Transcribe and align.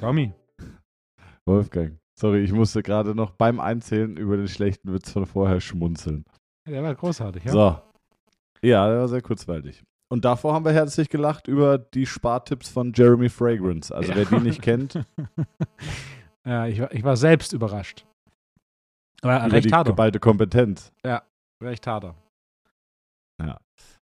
Tommy. 0.00 0.32
Wolfgang. 1.46 1.98
Sorry, 2.18 2.44
ich 2.44 2.52
musste 2.52 2.82
gerade 2.82 3.14
noch 3.14 3.32
beim 3.32 3.58
Einzählen 3.60 4.16
über 4.16 4.36
den 4.36 4.48
schlechten 4.48 4.92
Witz 4.92 5.10
von 5.10 5.26
vorher 5.26 5.60
schmunzeln. 5.60 6.24
Der 6.66 6.82
war 6.82 6.94
großartig, 6.94 7.44
ja. 7.44 7.52
So. 7.52 7.78
Ja, 8.62 8.88
der 8.88 9.00
war 9.00 9.08
sehr 9.08 9.20
kurzweilig. 9.20 9.82
Und 10.08 10.24
davor 10.24 10.54
haben 10.54 10.64
wir 10.64 10.72
herzlich 10.72 11.08
gelacht 11.08 11.48
über 11.48 11.78
die 11.78 12.06
Spartipps 12.06 12.68
von 12.68 12.92
Jeremy 12.94 13.28
Fragrance. 13.28 13.94
Also 13.94 14.14
wer 14.14 14.24
die 14.24 14.38
nicht 14.40 14.62
kennt, 14.62 14.94
ja, 16.46 16.66
ich, 16.66 16.80
war, 16.80 16.92
ich 16.92 17.02
war 17.02 17.16
selbst 17.16 17.52
überrascht. 17.52 18.06
Aber 19.22 19.44
über 19.44 19.52
recht 19.52 19.66
die 19.66 19.84
geballte 19.84 20.20
Kompetenz. 20.20 20.92
Recht 21.60 21.86
harter. 21.86 22.14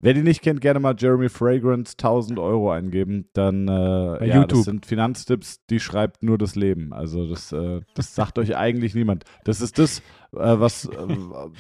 Wer 0.06 0.14
die 0.14 0.22
nicht 0.22 0.44
kennt, 0.44 0.62
gerne 0.62 0.80
mal 0.80 0.96
Jeremy 0.96 1.30
Fragrance 1.30 1.94
1000 1.94 2.38
Euro 2.38 2.72
eingeben. 2.72 3.28
Dann, 3.34 3.68
äh, 3.68 4.28
ja, 4.28 4.36
YouTube. 4.36 4.50
das 4.50 4.64
sind 4.66 4.86
Finanztipps, 4.86 5.66
die 5.70 5.80
schreibt 5.80 6.22
nur 6.22 6.38
das 6.38 6.56
Leben. 6.56 6.94
Also 6.94 7.28
das, 7.28 7.52
äh, 7.52 7.82
das 7.96 8.14
sagt 8.14 8.38
euch 8.38 8.56
eigentlich 8.56 8.94
niemand. 8.94 9.24
Das 9.46 9.62
ist 9.62 9.80
das, 9.80 10.00
äh, 10.34 10.60
was, 10.60 10.86
äh, 10.86 11.08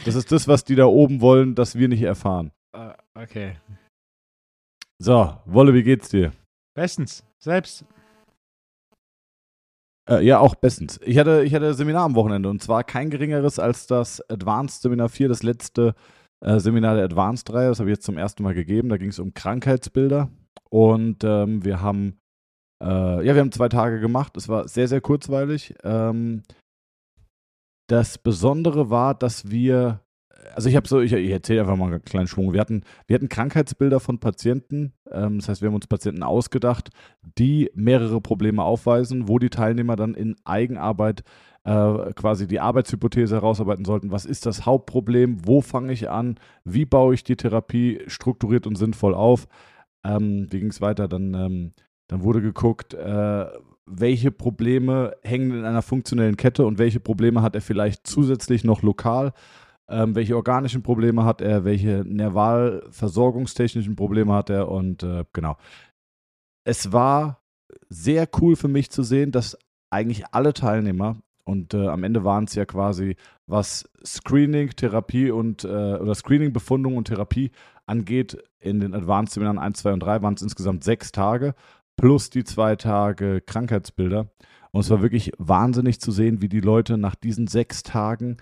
das 0.05 0.13
ist 0.13 0.31
das, 0.31 0.47
was 0.47 0.63
die 0.63 0.75
da 0.75 0.85
oben 0.85 1.21
wollen, 1.21 1.55
dass 1.55 1.75
wir 1.75 1.87
nicht 1.87 2.03
erfahren. 2.03 2.51
Äh, 2.73 2.93
okay. 3.15 3.57
So, 4.99 5.35
Wolle, 5.45 5.73
wie 5.73 5.83
geht's 5.83 6.09
dir? 6.09 6.31
Bestens. 6.75 7.25
Selbst. 7.39 7.83
Äh, 10.07 10.23
ja, 10.23 10.37
auch 10.37 10.53
bestens. 10.53 10.99
Ich 11.03 11.17
hatte, 11.17 11.43
ich 11.43 11.55
hatte 11.55 11.73
Seminar 11.73 12.05
am 12.05 12.13
Wochenende 12.13 12.49
und 12.49 12.61
zwar 12.61 12.83
kein 12.83 13.09
geringeres 13.09 13.57
als 13.57 13.87
das 13.87 14.21
Advanced 14.29 14.83
Seminar 14.83 15.09
4, 15.09 15.29
das 15.29 15.41
letzte 15.41 15.89
äh, 15.89 15.93
Seminar 16.59 16.95
der 16.95 17.05
Advanced 17.05 17.51
Reihe. 17.51 17.69
Das 17.69 17.79
habe 17.79 17.89
ich 17.89 17.95
jetzt 17.97 18.05
zum 18.05 18.17
ersten 18.17 18.43
Mal 18.43 18.53
gegeben. 18.53 18.89
Da 18.89 18.97
ging 18.97 19.09
es 19.09 19.19
um 19.19 19.33
Krankheitsbilder 19.33 20.29
und 20.69 21.23
ähm, 21.23 21.63
wir 21.65 21.81
haben 21.81 22.19
äh, 22.81 23.25
ja, 23.25 23.33
wir 23.33 23.41
haben 23.41 23.51
zwei 23.51 23.69
Tage 23.69 23.99
gemacht. 23.99 24.35
Es 24.37 24.49
war 24.49 24.67
sehr, 24.67 24.87
sehr 24.87 25.01
kurzweilig. 25.01 25.73
Ähm, 25.83 26.43
das 27.87 28.17
Besondere 28.17 28.89
war, 28.89 29.13
dass 29.13 29.49
wir, 29.49 30.01
also 30.53 30.69
ich 30.69 30.75
habe 30.75 30.87
so, 30.87 31.01
ich, 31.01 31.13
ich 31.13 31.31
erzähle 31.31 31.61
einfach 31.61 31.75
mal 31.75 31.91
einen 31.91 32.03
kleinen 32.03 32.27
Schwung. 32.27 32.53
Wir 32.53 32.61
hatten, 32.61 32.83
wir 33.07 33.15
hatten 33.15 33.29
Krankheitsbilder 33.29 33.99
von 33.99 34.19
Patienten. 34.19 34.93
Ähm, 35.11 35.39
das 35.39 35.49
heißt, 35.49 35.61
wir 35.61 35.67
haben 35.67 35.75
uns 35.75 35.87
Patienten 35.87 36.23
ausgedacht, 36.23 36.89
die 37.37 37.71
mehrere 37.73 38.21
Probleme 38.21 38.63
aufweisen, 38.63 39.27
wo 39.27 39.39
die 39.39 39.49
Teilnehmer 39.49 39.95
dann 39.95 40.13
in 40.13 40.35
Eigenarbeit 40.43 41.23
äh, 41.63 42.13
quasi 42.13 42.47
die 42.47 42.59
Arbeitshypothese 42.59 43.35
herausarbeiten 43.35 43.85
sollten. 43.85 44.11
Was 44.11 44.25
ist 44.25 44.45
das 44.45 44.65
Hauptproblem? 44.65 45.45
Wo 45.45 45.61
fange 45.61 45.93
ich 45.93 46.09
an? 46.09 46.35
Wie 46.63 46.85
baue 46.85 47.13
ich 47.15 47.23
die 47.23 47.35
Therapie 47.35 48.01
strukturiert 48.07 48.67
und 48.67 48.75
sinnvoll 48.75 49.15
auf? 49.15 49.47
Ähm, 50.03 50.47
wie 50.51 50.59
ging 50.59 50.69
es 50.69 50.81
weiter? 50.81 51.07
Dann, 51.07 51.33
ähm, 51.33 51.73
dann 52.07 52.23
wurde 52.23 52.41
geguckt, 52.41 52.93
äh, 52.93 53.45
welche 53.87 54.31
Probleme 54.31 55.15
hängen 55.23 55.51
in 55.51 55.65
einer 55.65 55.81
funktionellen 55.81 56.37
Kette 56.37 56.65
und 56.65 56.77
welche 56.79 56.99
Probleme 56.99 57.41
hat 57.41 57.55
er 57.55 57.61
vielleicht 57.61 58.07
zusätzlich 58.07 58.63
noch 58.63 58.81
lokal. 58.81 59.33
Ähm, 59.89 60.15
welche 60.15 60.35
organischen 60.35 60.81
Probleme 60.81 61.25
hat 61.25 61.41
er, 61.41 61.63
welche 61.63 62.03
nervalversorgungstechnischen 62.05 63.95
Probleme 63.95 64.33
hat 64.33 64.49
er 64.49 64.69
und 64.69 65.03
äh, 65.03 65.25
genau. 65.31 65.57
Es 66.65 66.91
war 66.91 67.43
sehr 67.89 68.27
cool 68.41 68.55
für 68.55 68.67
mich 68.67 68.89
zu 68.89 69.03
sehen, 69.03 69.31
dass 69.31 69.57
eigentlich 69.91 70.25
alle 70.31 70.53
Teilnehmer 70.53 71.17
und 71.43 71.75
äh, 71.75 71.87
am 71.87 72.03
Ende 72.03 72.23
waren 72.23 72.45
es 72.45 72.55
ja 72.55 72.65
quasi, 72.65 73.15
was 73.45 73.87
Screening, 74.03 74.71
Therapie 74.71 75.29
und 75.29 75.63
äh, 75.63 75.67
oder 75.67 76.15
Screening, 76.15 76.51
Befundung 76.51 76.97
und 76.97 77.05
Therapie 77.07 77.51
angeht, 77.85 78.43
in 78.59 78.79
den 78.79 78.95
Advanced 78.95 79.35
Seminaren 79.35 79.59
1, 79.59 79.79
2 79.79 79.93
und 79.93 79.99
3 79.99 80.23
waren 80.23 80.33
es 80.33 80.41
insgesamt 80.41 80.83
sechs 80.83 81.11
Tage 81.11 81.53
plus 81.97 82.29
die 82.29 82.43
zwei 82.43 82.75
Tage 82.75 83.41
Krankheitsbilder. 83.41 84.27
Und 84.71 84.81
es 84.81 84.89
war 84.89 85.01
wirklich 85.01 85.31
wahnsinnig 85.37 86.01
zu 86.01 86.11
sehen, 86.11 86.41
wie 86.41 86.49
die 86.49 86.59
Leute 86.59 86.97
nach 86.97 87.15
diesen 87.15 87.47
sechs 87.47 87.83
Tagen 87.83 88.37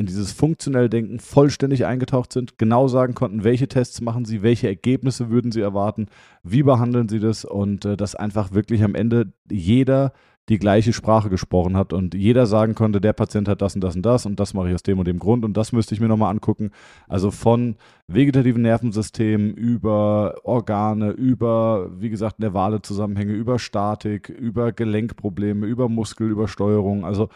in 0.00 0.06
dieses 0.06 0.32
funktionelle 0.32 0.88
Denken 0.88 1.20
vollständig 1.20 1.84
eingetaucht 1.84 2.32
sind, 2.32 2.56
genau 2.58 2.88
sagen 2.88 3.14
konnten, 3.14 3.44
welche 3.44 3.68
Tests 3.68 4.00
machen 4.00 4.24
sie, 4.24 4.42
welche 4.42 4.66
Ergebnisse 4.66 5.28
würden 5.28 5.52
sie 5.52 5.60
erwarten, 5.60 6.06
wie 6.42 6.62
behandeln 6.62 7.08
sie 7.08 7.20
das 7.20 7.44
und 7.44 7.84
äh, 7.84 7.98
dass 7.98 8.14
einfach 8.14 8.52
wirklich 8.52 8.82
am 8.82 8.94
Ende 8.94 9.32
jeder 9.50 10.12
die 10.48 10.58
gleiche 10.58 10.92
Sprache 10.92 11.28
gesprochen 11.28 11.76
hat 11.76 11.92
und 11.92 12.14
jeder 12.14 12.46
sagen 12.46 12.74
konnte, 12.74 13.00
der 13.00 13.12
Patient 13.12 13.46
hat 13.46 13.62
das 13.62 13.74
und 13.74 13.82
das 13.82 13.94
und 13.94 14.02
das 14.02 14.26
und 14.26 14.40
das 14.40 14.54
mache 14.54 14.70
ich 14.70 14.74
aus 14.74 14.82
dem 14.82 14.98
und 14.98 15.06
dem 15.06 15.18
Grund 15.18 15.44
und 15.44 15.56
das 15.56 15.70
müsste 15.70 15.94
ich 15.94 16.00
mir 16.00 16.08
nochmal 16.08 16.30
angucken. 16.30 16.70
Also 17.06 17.30
von 17.30 17.76
vegetativen 18.08 18.62
Nervensystemen 18.62 19.52
über 19.54 20.34
Organe, 20.42 21.10
über, 21.10 21.90
wie 22.00 22.10
gesagt, 22.10 22.40
nervale 22.40 22.82
Zusammenhänge, 22.82 23.32
über 23.32 23.58
Statik, 23.58 24.30
über 24.30 24.72
Gelenkprobleme, 24.72 25.66
über 25.66 25.88
Muskelübersteuerung. 25.88 27.04
Also 27.04 27.28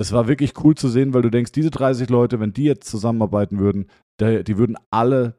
das 0.00 0.12
war 0.12 0.28
wirklich 0.28 0.54
cool 0.64 0.74
zu 0.74 0.88
sehen, 0.88 1.12
weil 1.12 1.20
du 1.20 1.30
denkst, 1.30 1.52
diese 1.52 1.70
30 1.70 2.08
Leute, 2.08 2.40
wenn 2.40 2.54
die 2.54 2.64
jetzt 2.64 2.88
zusammenarbeiten 2.88 3.58
würden, 3.58 3.90
die, 4.18 4.42
die 4.42 4.56
würden 4.56 4.78
alle 4.88 5.38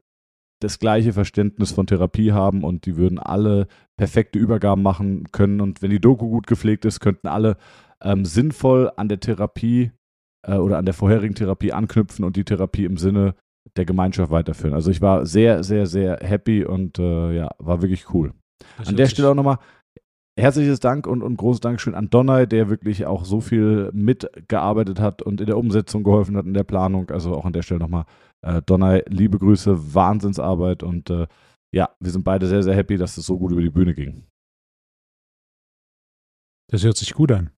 das 0.60 0.78
gleiche 0.78 1.12
Verständnis 1.12 1.72
von 1.72 1.88
Therapie 1.88 2.30
haben 2.30 2.62
und 2.62 2.86
die 2.86 2.96
würden 2.96 3.18
alle 3.18 3.66
perfekte 3.96 4.38
Übergaben 4.38 4.80
machen 4.80 5.32
können. 5.32 5.60
Und 5.60 5.82
wenn 5.82 5.90
die 5.90 5.98
Doku 5.98 6.28
gut 6.28 6.46
gepflegt 6.46 6.84
ist, 6.84 7.00
könnten 7.00 7.26
alle 7.26 7.56
ähm, 8.04 8.24
sinnvoll 8.24 8.92
an 8.94 9.08
der 9.08 9.18
Therapie 9.18 9.90
äh, 10.46 10.54
oder 10.54 10.78
an 10.78 10.84
der 10.84 10.94
vorherigen 10.94 11.34
Therapie 11.34 11.72
anknüpfen 11.72 12.24
und 12.24 12.36
die 12.36 12.44
Therapie 12.44 12.84
im 12.84 12.98
Sinne 12.98 13.34
der 13.76 13.84
Gemeinschaft 13.84 14.30
weiterführen. 14.30 14.74
Also 14.74 14.92
ich 14.92 15.00
war 15.00 15.26
sehr, 15.26 15.64
sehr, 15.64 15.86
sehr 15.86 16.18
happy 16.22 16.64
und 16.64 17.00
äh, 17.00 17.34
ja, 17.34 17.50
war 17.58 17.82
wirklich 17.82 18.14
cool. 18.14 18.32
Das 18.78 18.86
An 18.86 18.96
der 18.96 19.08
Stelle 19.08 19.28
auch 19.28 19.34
nochmal 19.34 19.58
herzliches 20.38 20.80
Dank 20.80 21.06
und, 21.06 21.22
und 21.22 21.36
großes 21.36 21.60
Dankeschön 21.60 21.94
an 21.94 22.10
Donner, 22.10 22.46
der 22.46 22.68
wirklich 22.70 23.06
auch 23.06 23.24
so 23.24 23.40
viel 23.40 23.90
mitgearbeitet 23.92 25.00
hat 25.00 25.22
und 25.22 25.40
in 25.40 25.46
der 25.46 25.58
Umsetzung 25.58 26.02
geholfen 26.04 26.36
hat, 26.36 26.46
in 26.46 26.54
der 26.54 26.64
Planung. 26.64 27.10
Also 27.10 27.34
auch 27.34 27.44
an 27.44 27.52
der 27.52 27.62
Stelle 27.62 27.80
nochmal 27.80 28.04
äh, 28.42 28.62
Donner, 28.62 29.02
liebe 29.08 29.38
Grüße, 29.38 29.94
Wahnsinnsarbeit 29.94 30.82
und 30.82 31.10
äh, 31.10 31.26
ja, 31.74 31.94
wir 32.00 32.10
sind 32.10 32.24
beide 32.24 32.46
sehr, 32.46 32.62
sehr 32.62 32.74
happy, 32.74 32.96
dass 32.96 33.16
es 33.16 33.26
so 33.26 33.38
gut 33.38 33.52
über 33.52 33.62
die 33.62 33.70
Bühne 33.70 33.94
ging. 33.94 34.26
Das 36.70 36.84
hört 36.84 36.96
sich 36.96 37.12
gut 37.12 37.32
an. 37.32 37.50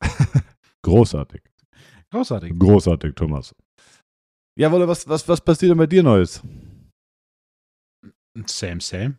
Großartig. 0.82 1.42
Großartig. 2.10 2.58
Großartig, 2.58 3.14
Thomas. 3.14 3.54
Ja, 4.58 4.70
Wolle, 4.70 4.86
was, 4.86 5.08
was, 5.08 5.26
was 5.28 5.40
passiert 5.40 5.70
denn 5.70 5.78
bei 5.78 5.86
dir 5.86 6.02
Neues? 6.02 6.42
Same, 8.46 8.80
same. 8.80 9.18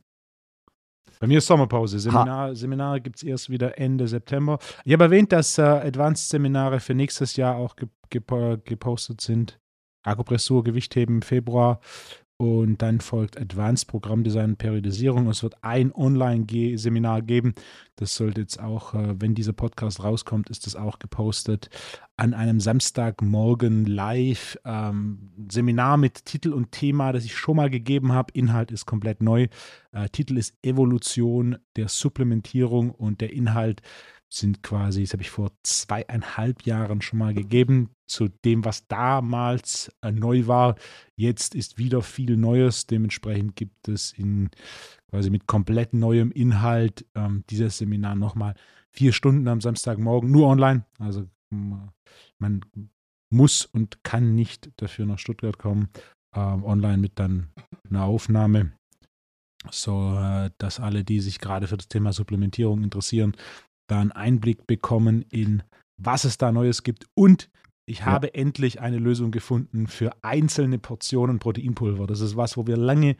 Bei 1.26 1.28
mir 1.30 1.40
ist 1.40 1.48
Sommerpause. 1.48 2.00
Seminar, 2.00 2.54
Seminare 2.56 3.02
gibt 3.02 3.16
es 3.16 3.24
erst 3.24 3.50
wieder 3.50 3.80
Ende 3.80 4.08
September. 4.08 4.60
Ich 4.84 4.94
habe 4.94 5.06
erwähnt, 5.06 5.32
dass 5.32 5.58
äh, 5.58 5.64
Advanced-Seminare 5.64 6.80
für 6.80 6.94
nächstes 6.94 7.36
Jahr 7.36 7.56
auch 7.56 7.76
ge 7.76 7.88
gepo- 8.12 8.58
gepostet 8.58 9.22
sind. 9.22 9.60
Akupressur, 10.04 10.64
Gewichtheben 10.64 11.16
im 11.16 11.22
Februar. 11.24 11.80
Und 12.38 12.82
dann 12.82 13.00
folgt 13.00 13.40
Advanced 13.40 13.88
Programmdesign 13.88 14.52
und 14.52 14.58
Periodisierung. 14.58 15.30
Es 15.30 15.42
wird 15.42 15.56
ein 15.64 15.94
Online-Seminar 15.96 17.22
geben. 17.22 17.54
Das 17.96 18.14
sollte 18.16 18.42
jetzt 18.42 18.60
auch, 18.60 18.94
äh, 18.94 19.16
wenn 19.22 19.36
dieser 19.36 19.54
Podcast 19.54 20.04
rauskommt, 20.04 20.50
ist 20.50 20.66
das 20.66 20.76
auch 20.76 21.00
gepostet. 21.00 21.70
An 22.18 22.34
einem 22.34 22.60
Samstagmorgen 22.60 23.86
live 23.86 24.58
ähm, 24.66 25.32
Seminar 25.50 25.96
mit 25.96 26.26
Titel 26.26 26.52
und 26.52 26.74
Thema, 26.74 27.14
das 27.14 27.24
ich 27.24 27.38
schon 27.38 27.56
mal 27.56 27.70
gegeben 27.70 28.12
habe. 28.12 28.34
Inhalt 28.34 28.70
ist 28.70 28.86
komplett 28.86 29.24
neu. 29.24 29.48
Äh, 29.94 30.10
Titel 30.10 30.38
ist 30.38 30.58
Evolution 30.62 31.58
der 31.78 31.88
Supplementierung 31.88 32.92
und 32.92 33.22
der 33.22 33.32
Inhalt 33.32 33.82
sind 34.34 34.64
quasi, 34.64 35.02
das 35.02 35.14
habe 35.14 35.24
ich 35.24 35.30
vor 35.30 35.52
zweieinhalb 35.64 36.64
Jahren 36.64 37.02
schon 37.02 37.20
mal 37.20 37.34
gegeben, 37.34 37.90
zu 38.08 38.28
dem, 38.28 38.66
was 38.66 38.88
damals 38.88 39.92
äh, 40.02 40.12
neu 40.12 40.48
war. 40.48 40.76
Jetzt 41.16 41.56
ist 41.56 41.78
wieder 41.78 42.02
viel 42.02 42.38
Neues. 42.38 42.86
Dementsprechend 42.86 43.56
gibt 43.56 43.88
es 43.88 44.12
in 44.14 44.50
quasi 45.10 45.30
mit 45.30 45.48
komplett 45.48 45.94
neuem 45.94 46.32
Inhalt 46.32 47.06
ähm, 47.16 47.44
dieses 47.50 47.78
Seminar 47.78 48.16
nochmal 48.16 48.56
vier 48.92 49.14
Stunden 49.14 49.48
am 49.48 49.62
Samstagmorgen, 49.62 50.30
nur 50.32 50.48
online. 50.48 50.86
Also 51.00 51.28
ähm, 51.52 51.90
man 52.38 52.62
muss 53.32 53.66
und 53.66 54.04
kann 54.04 54.36
nicht 54.36 54.70
dafür 54.78 55.06
nach 55.06 55.20
Stuttgart 55.20 55.58
kommen. 55.58 55.90
Ähm, 56.34 56.64
online 56.64 56.98
mit 56.98 57.18
dann 57.18 57.50
einer 57.90 58.04
Aufnahme, 58.04 58.74
so 59.72 60.18
äh, 60.18 60.52
dass 60.58 60.80
alle, 60.80 61.04
die 61.04 61.22
sich 61.22 61.40
gerade 61.40 61.68
für 61.68 61.78
das 61.78 61.88
Thema 61.88 62.14
Supplementierung 62.14 62.84
interessieren, 62.84 63.36
da 63.88 64.00
einen 64.00 64.12
Einblick 64.12 64.68
bekommen 64.68 65.24
in 65.30 65.64
was 65.98 66.26
es 66.26 66.38
da 66.38 66.52
Neues 66.52 66.84
gibt. 66.84 67.06
Und 67.14 67.50
ich 67.86 68.00
Ja. 68.00 68.06
habe 68.08 68.34
endlich 68.34 68.82
eine 68.82 68.98
Lösung 68.98 69.32
gefunden 69.32 69.88
für 69.88 70.12
einzelne 70.24 70.78
Portionen 70.80 71.40
Proteinpulver. 71.40 72.08
Das 72.08 72.20
ist 72.20 72.36
was, 72.36 72.58
wo 72.58 72.68
wir 72.68 72.78
lange 72.78 73.16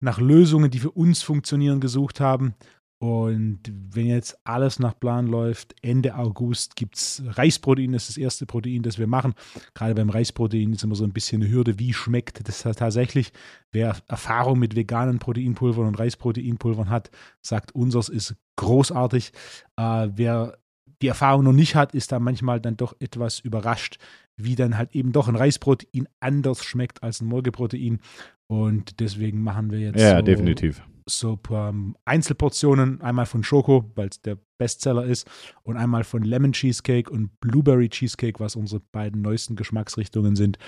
nach 0.00 0.18
Lösungen, 0.20 0.70
die 0.70 0.80
für 0.80 0.90
uns 0.90 1.22
funktionieren, 1.22 1.80
gesucht 1.80 2.20
haben. 2.20 2.54
Und 3.02 3.58
wenn 3.90 4.06
jetzt 4.06 4.38
alles 4.44 4.78
nach 4.78 4.96
Plan 4.96 5.26
läuft, 5.26 5.74
Ende 5.82 6.14
August 6.14 6.76
gibt 6.76 6.94
es 6.94 7.20
Reisprotein, 7.26 7.90
das 7.90 8.02
ist 8.02 8.10
das 8.10 8.16
erste 8.16 8.46
Protein, 8.46 8.82
das 8.82 8.96
wir 8.96 9.08
machen. 9.08 9.34
Gerade 9.74 9.96
beim 9.96 10.08
Reisprotein 10.08 10.72
ist 10.72 10.84
immer 10.84 10.94
so 10.94 11.02
ein 11.02 11.12
bisschen 11.12 11.42
eine 11.42 11.50
Hürde, 11.50 11.80
wie 11.80 11.92
schmeckt 11.92 12.46
das 12.46 12.62
tatsächlich. 12.62 13.32
Wer 13.72 13.96
Erfahrung 14.06 14.60
mit 14.60 14.76
veganen 14.76 15.18
Proteinpulvern 15.18 15.88
und 15.88 15.98
Reisproteinpulvern 15.98 16.90
hat, 16.90 17.10
sagt, 17.40 17.74
unseres 17.74 18.08
ist 18.08 18.36
großartig. 18.54 19.32
Äh, 19.76 20.10
wer 20.14 20.58
die 21.02 21.08
Erfahrung 21.08 21.42
noch 21.42 21.52
nicht 21.52 21.74
hat, 21.74 21.94
ist 21.94 22.12
da 22.12 22.20
manchmal 22.20 22.60
dann 22.60 22.76
doch 22.76 22.94
etwas 23.00 23.40
überrascht, 23.40 23.98
wie 24.36 24.54
dann 24.54 24.78
halt 24.78 24.94
eben 24.94 25.10
doch 25.10 25.26
ein 25.26 25.34
Reisprotein 25.34 26.06
anders 26.20 26.64
schmeckt 26.64 27.02
als 27.02 27.20
ein 27.20 27.26
Molkeprotein. 27.26 27.98
Und 28.46 29.00
deswegen 29.00 29.42
machen 29.42 29.72
wir 29.72 29.80
jetzt. 29.80 29.98
Ja, 29.98 30.18
so, 30.18 30.22
definitiv 30.22 30.84
so 31.08 31.38
ähm, 31.50 31.96
Einzelportionen, 32.04 33.00
einmal 33.00 33.26
von 33.26 33.44
Schoko, 33.44 33.90
weil 33.94 34.08
es 34.08 34.20
der 34.22 34.38
Bestseller 34.58 35.04
ist, 35.04 35.28
und 35.62 35.76
einmal 35.76 36.04
von 36.04 36.22
Lemon 36.22 36.52
Cheesecake 36.52 37.10
und 37.10 37.40
Blueberry 37.40 37.88
Cheesecake, 37.88 38.40
was 38.40 38.56
unsere 38.56 38.80
beiden 38.92 39.22
neuesten 39.22 39.56
Geschmacksrichtungen 39.56 40.36
sind. 40.36 40.58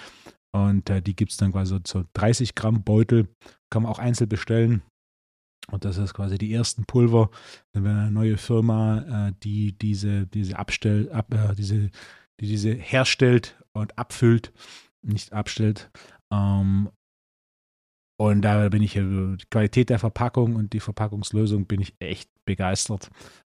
Und 0.52 0.88
äh, 0.90 1.02
die 1.02 1.16
gibt 1.16 1.32
es 1.32 1.36
dann 1.36 1.52
quasi 1.52 1.78
so 1.86 2.04
30 2.14 2.54
Gramm 2.54 2.84
Beutel, 2.84 3.28
kann 3.70 3.82
man 3.82 3.92
auch 3.92 3.98
einzeln 3.98 4.28
bestellen. 4.28 4.82
Und 5.70 5.84
das 5.84 5.96
ist 5.96 6.14
quasi 6.14 6.38
die 6.38 6.52
ersten 6.52 6.84
Pulver. 6.84 7.30
Dann 7.72 7.84
wäre 7.84 7.98
eine 7.98 8.10
neue 8.10 8.36
Firma, 8.36 9.28
äh, 9.28 9.32
die 9.42 9.76
diese, 9.76 10.26
diese 10.26 10.58
abstellt, 10.58 11.10
ab, 11.10 11.32
äh, 11.32 11.54
diese, 11.54 11.90
die 12.40 12.46
diese 12.46 12.72
herstellt 12.72 13.56
und 13.72 13.98
abfüllt, 13.98 14.52
nicht 15.02 15.32
abstellt. 15.32 15.90
Ähm, 16.30 16.90
und 18.16 18.42
da 18.42 18.68
bin 18.68 18.82
ich, 18.82 18.96
über 18.96 19.36
die 19.36 19.46
Qualität 19.50 19.90
der 19.90 19.98
Verpackung 19.98 20.56
und 20.56 20.72
die 20.72 20.80
Verpackungslösung 20.80 21.66
bin 21.66 21.80
ich 21.80 21.94
echt 21.98 22.30
begeistert. 22.44 23.10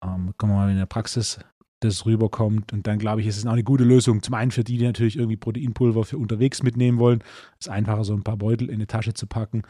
Ähm, 0.04 0.34
gucken 0.38 0.50
wir 0.50 0.56
mal, 0.56 0.72
in 0.72 0.78
der 0.78 0.86
Praxis 0.86 1.40
das 1.80 2.06
rüberkommt. 2.06 2.74
Und 2.74 2.88
dann 2.88 2.98
glaube 2.98 3.22
ich, 3.22 3.28
ist 3.28 3.38
es 3.38 3.46
auch 3.46 3.52
eine 3.52 3.64
gute 3.64 3.84
Lösung. 3.84 4.24
Zum 4.24 4.34
einen 4.34 4.52
für 4.52 4.64
die, 4.64 4.78
die 4.78 4.86
natürlich 4.86 5.18
irgendwie 5.18 5.38
Proteinpulver 5.38 6.06
für 6.06 6.18
unterwegs 6.18 6.64
mitnehmen 6.64 6.98
wollen. 6.98 7.24
Es 7.60 7.68
ist 7.68 7.72
einfacher, 7.72 8.04
so 8.04 8.14
ein 8.14 8.24
paar 8.24 8.38
Beutel 8.38 8.70
in 8.70 8.76
eine 8.76 8.88
Tasche 8.88 9.14
zu 9.14 9.28
packen. 9.28 9.62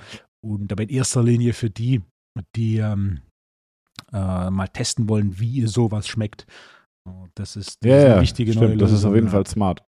Und 0.41 0.71
aber 0.71 0.83
in 0.83 0.89
erster 0.89 1.23
Linie 1.23 1.53
für 1.53 1.69
die, 1.69 2.01
die 2.55 2.77
ähm, 2.77 3.19
äh, 4.13 4.49
mal 4.49 4.67
testen 4.67 5.09
wollen, 5.09 5.39
wie 5.39 5.65
sowas 5.67 6.07
schmeckt. 6.07 6.45
Das 7.35 7.55
ist, 7.55 7.83
das 7.83 7.89
ja, 7.89 7.97
ist 7.97 8.05
eine 8.05 8.21
wichtige 8.21 8.51
stimmt, 8.51 8.63
neue 8.63 8.73
Lösung. 8.73 8.87
Das 8.87 8.99
ist 8.99 9.05
auf 9.05 9.15
jeden 9.15 9.29
Fall 9.29 9.45
smart. 9.47 9.83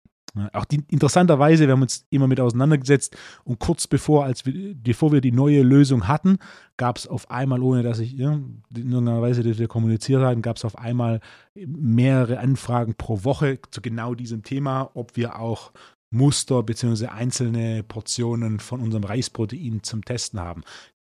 Auch 0.53 0.65
die, 0.65 0.83
interessanterweise, 0.89 1.67
wir 1.67 1.73
haben 1.73 1.81
uns 1.81 2.05
immer 2.09 2.27
mit 2.27 2.39
auseinandergesetzt 2.39 3.17
und 3.43 3.59
kurz 3.59 3.87
bevor, 3.87 4.25
als 4.25 4.45
wir, 4.45 4.75
bevor 4.75 5.11
wir 5.11 5.21
die 5.21 5.31
neue 5.31 5.61
Lösung 5.61 6.07
hatten, 6.07 6.37
gab 6.77 6.97
es 6.97 7.07
auf 7.07 7.29
einmal, 7.31 7.61
ohne 7.61 7.83
dass 7.83 7.99
ich 7.99 8.13
ja, 8.13 8.33
in 8.33 8.63
irgendeiner 8.75 9.21
Weise, 9.21 9.43
dass 9.43 9.59
wir 9.59 9.67
kommuniziert 9.67 10.21
haben, 10.21 10.41
gab 10.41 10.57
es 10.57 10.65
auf 10.65 10.77
einmal 10.77 11.19
mehrere 11.55 12.39
Anfragen 12.39 12.95
pro 12.95 13.23
Woche 13.23 13.59
zu 13.71 13.81
genau 13.81 14.15
diesem 14.15 14.43
Thema, 14.43 14.91
ob 14.93 15.17
wir 15.17 15.39
auch 15.39 15.71
Muster 16.11 16.63
bzw. 16.63 17.07
einzelne 17.07 17.83
Portionen 17.83 18.59
von 18.59 18.79
unserem 18.79 19.03
Reisprotein 19.03 19.83
zum 19.83 20.03
Testen 20.03 20.39
haben. 20.39 20.63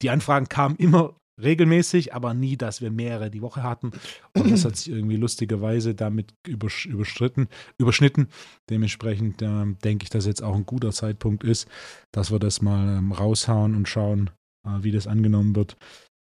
Die 0.02 0.10
Anfragen 0.10 0.48
kamen 0.48 0.76
immer 0.76 1.14
regelmäßig, 1.40 2.14
aber 2.14 2.34
nie, 2.34 2.56
dass 2.56 2.80
wir 2.80 2.90
mehrere 2.90 3.30
die 3.30 3.42
Woche 3.42 3.62
hatten. 3.62 3.92
Und 4.34 4.50
das 4.50 4.64
hat 4.64 4.76
sich 4.76 4.90
irgendwie 4.90 5.16
lustigerweise 5.16 5.94
damit 5.94 6.34
übersch 6.46 6.86
überschritten, 6.86 7.48
überschnitten. 7.78 8.28
Dementsprechend 8.70 9.42
äh, 9.42 9.66
denke 9.84 10.04
ich, 10.04 10.10
dass 10.10 10.26
jetzt 10.26 10.42
auch 10.42 10.54
ein 10.54 10.66
guter 10.66 10.92
Zeitpunkt 10.92 11.44
ist, 11.44 11.68
dass 12.12 12.30
wir 12.30 12.38
das 12.38 12.62
mal 12.62 12.98
ähm, 12.98 13.12
raushauen 13.12 13.74
und 13.74 13.88
schauen, 13.88 14.30
äh, 14.66 14.82
wie 14.82 14.92
das 14.92 15.06
angenommen 15.06 15.54
wird. 15.56 15.76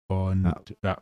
Und 0.10 0.44
ja, 0.44 0.62
ja 0.84 1.02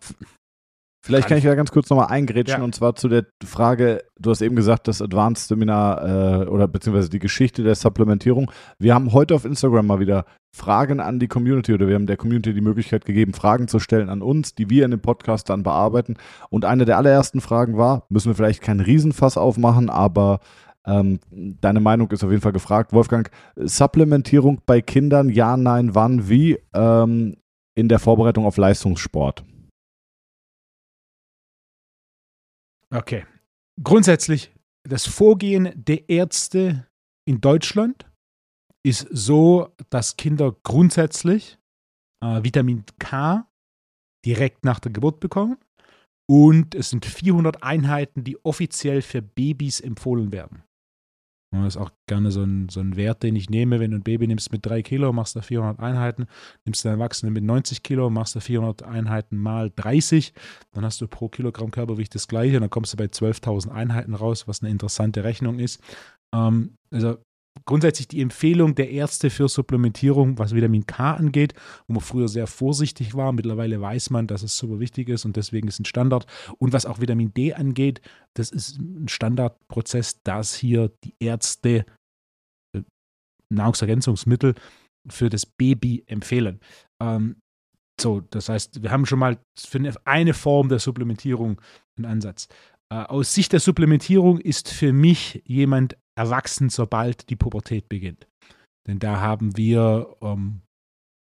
Vielleicht 1.06 1.28
kann 1.28 1.38
ich 1.38 1.44
ja 1.44 1.54
ganz 1.54 1.70
kurz 1.70 1.88
nochmal 1.92 2.08
eingrätschen 2.08 2.58
ja. 2.58 2.64
und 2.64 2.74
zwar 2.74 2.96
zu 2.96 3.08
der 3.08 3.28
Frage, 3.46 4.04
du 4.18 4.32
hast 4.32 4.42
eben 4.42 4.56
gesagt, 4.56 4.88
das 4.88 5.04
Advanced 5.04 5.48
Seminar 5.48 6.42
äh, 6.42 6.48
oder 6.48 6.68
beziehungsweise 6.68 7.12
die 7.12 7.20
Geschichte 7.20 7.62
der 7.62 7.76
Supplementierung. 7.76 8.52
Wir 8.80 8.96
haben 8.96 9.14
heute 9.14 9.36
auf 9.36 9.46
Instagram 9.46 9.86
mal 9.86 10.00
wieder 10.00 10.26
Fragen 10.52 11.00
an 11.00 11.20
die 11.20 11.28
Community 11.28 11.76
oder 11.76 11.88
wir 11.88 11.94
haben 11.94 12.08
der 12.08 12.18
Community 12.18 12.56
die 12.56 12.62
Möglichkeit 12.62 13.06
gegeben, 13.06 13.34
Fragen 13.34 13.68
zu 13.68 13.78
stellen 13.78 14.10
an 14.10 14.24
uns, 14.24 14.56
die 14.56 14.72
wir 14.72 14.84
in 14.84 14.90
dem 14.90 15.00
Podcast 15.00 15.48
dann 15.52 15.62
bearbeiten. 15.62 16.16
Und 16.50 16.66
eine 16.66 16.86
der 16.86 16.98
allerersten 16.98 17.40
Fragen 17.40 17.78
war, 17.78 18.08
müssen 18.10 18.32
wir 18.32 18.36
vielleicht 18.36 18.64
keinen 18.64 18.80
Riesenfass 18.80 19.38
aufmachen, 19.38 19.92
aber 19.92 20.40
ähm, 20.88 21.20
deine 21.30 21.82
Meinung 21.82 22.10
ist 22.10 22.24
auf 22.24 22.32
jeden 22.32 22.42
Fall 22.42 22.52
gefragt. 22.52 22.94
Wolfgang, 22.94 23.30
Supplementierung 23.58 24.62
bei 24.66 24.82
Kindern, 24.82 25.30
ja, 25.30 25.56
nein, 25.56 25.94
wann, 25.94 26.30
wie 26.30 26.58
ähm, 26.74 27.36
in 27.76 27.90
der 27.90 28.00
Vorbereitung 28.00 28.48
auf 28.48 28.58
Leistungssport? 28.58 29.44
Okay. 32.96 33.26
Grundsätzlich, 33.84 34.54
das 34.88 35.06
Vorgehen 35.06 35.72
der 35.76 36.10
Ärzte 36.10 36.88
in 37.28 37.42
Deutschland 37.42 38.06
ist 38.86 39.08
so, 39.12 39.76
dass 39.90 40.16
Kinder 40.16 40.56
grundsätzlich 40.64 41.58
äh, 42.24 42.44
Vitamin 42.44 42.86
K 43.00 43.50
direkt 44.26 44.64
nach 44.64 44.80
der 44.80 44.92
Geburt 44.92 45.20
bekommen. 45.20 45.58
Und 46.28 46.74
es 46.74 46.90
sind 46.90 47.06
400 47.06 47.62
Einheiten, 47.64 48.24
die 48.24 48.44
offiziell 48.46 49.02
für 49.02 49.22
Babys 49.22 49.82
empfohlen 49.82 50.32
werden. 50.32 50.64
Das 51.64 51.76
ist 51.76 51.82
auch 51.82 51.92
gerne 52.08 52.32
so 52.32 52.44
ein, 52.44 52.70
so 52.70 52.80
ein 52.80 52.96
Wert, 52.96 53.24
den 53.24 53.36
ich 53.36 53.50
nehme. 53.50 53.80
Wenn 53.80 53.92
du 53.92 53.98
ein 53.98 54.04
Baby 54.04 54.28
nimmst 54.28 54.52
mit 54.52 54.66
3 54.66 54.82
Kilo, 54.82 55.14
machst 55.14 55.36
du 55.36 55.42
400 55.42 55.80
Einheiten. 55.80 56.28
Nimmst 56.66 56.84
du 56.84 56.90
einen 56.90 57.00
Erwachsenen 57.00 57.34
mit 57.34 57.44
90 57.44 57.84
Kilo, 57.84 58.10
machst 58.10 58.36
du 58.36 58.40
400 58.40 58.84
Einheiten 58.84 59.38
mal 59.38 59.72
30. 59.76 60.34
Dann 60.74 60.86
hast 60.86 61.02
du 61.02 61.08
pro 61.08 61.30
Kilogramm 61.30 61.72
Körpergewicht 61.72 62.14
das 62.16 62.28
gleiche. 62.28 62.58
Und 62.58 62.62
dann 62.62 62.70
kommst 62.70 62.94
du 62.94 62.98
bei 62.98 63.06
12.000 63.06 63.70
Einheiten 63.70 64.14
raus, 64.14 64.48
was 64.48 64.62
eine 64.62 64.72
interessante 64.72 65.24
Rechnung 65.24 65.60
ist. 65.60 65.82
Ähm, 66.34 66.78
also 66.92 67.18
grundsätzlich 67.64 68.08
die 68.08 68.22
Empfehlung 68.22 68.76
der 68.76 68.92
Ärzte 68.92 69.30
für 69.30 69.48
Supplementierung, 69.48 70.38
was 70.38 70.54
Vitamin 70.54 70.86
K 70.86 71.14
angeht, 71.14 71.54
wo 71.88 71.94
man 71.94 72.02
früher 72.02 72.28
sehr 72.28 72.48
vorsichtig 72.48 73.16
war. 73.16 73.32
Mittlerweile 73.32 73.80
weiß 73.80 74.10
man, 74.10 74.28
dass 74.28 74.44
es 74.44 74.58
super 74.58 74.80
wichtig 74.80 75.10
ist 75.10 75.26
und 75.26 75.38
deswegen 75.38 75.68
ist 75.68 75.80
ein 75.80 75.86
Standard. 75.86 76.28
Und 76.58 76.74
was 76.74 76.86
auch 76.86 77.00
Vitamin 77.00 77.34
D 77.34 77.54
angeht, 77.54 78.02
das 78.34 78.52
ist 78.52 78.78
ein 78.80 79.08
Standardprozess, 79.08 80.22
dass 80.24 80.54
hier 80.54 80.92
die 81.04 81.16
Ärzte 81.20 81.86
äh, 82.76 82.82
Nahrungsergänzungsmittel 83.50 84.56
für 85.08 85.30
das 85.30 85.46
Baby 85.46 86.04
empfehlen. 86.08 86.60
Ähm, 87.02 87.38
so, 88.00 88.22
das 88.30 88.50
heißt, 88.50 88.84
wir 88.84 88.92
haben 88.92 89.06
schon 89.06 89.20
mal 89.20 89.40
für 89.58 89.80
eine 90.04 90.34
Form 90.34 90.68
der 90.68 90.80
Supplementierung 90.80 91.62
einen 91.98 92.06
Ansatz. 92.06 92.48
Äh, 92.92 92.96
aus 92.96 93.34
Sicht 93.34 93.54
der 93.54 93.60
Supplementierung 93.60 94.40
ist 94.40 94.70
für 94.70 94.92
mich 94.92 95.42
jemand 95.46 95.98
erwachsen, 96.16 96.70
sobald 96.70 97.30
die 97.30 97.36
Pubertät 97.36 97.90
beginnt. 97.90 98.28
Denn 98.88 99.00
da 99.00 99.20
haben 99.20 99.58
wir 99.58 100.16
ähm, 100.22 100.62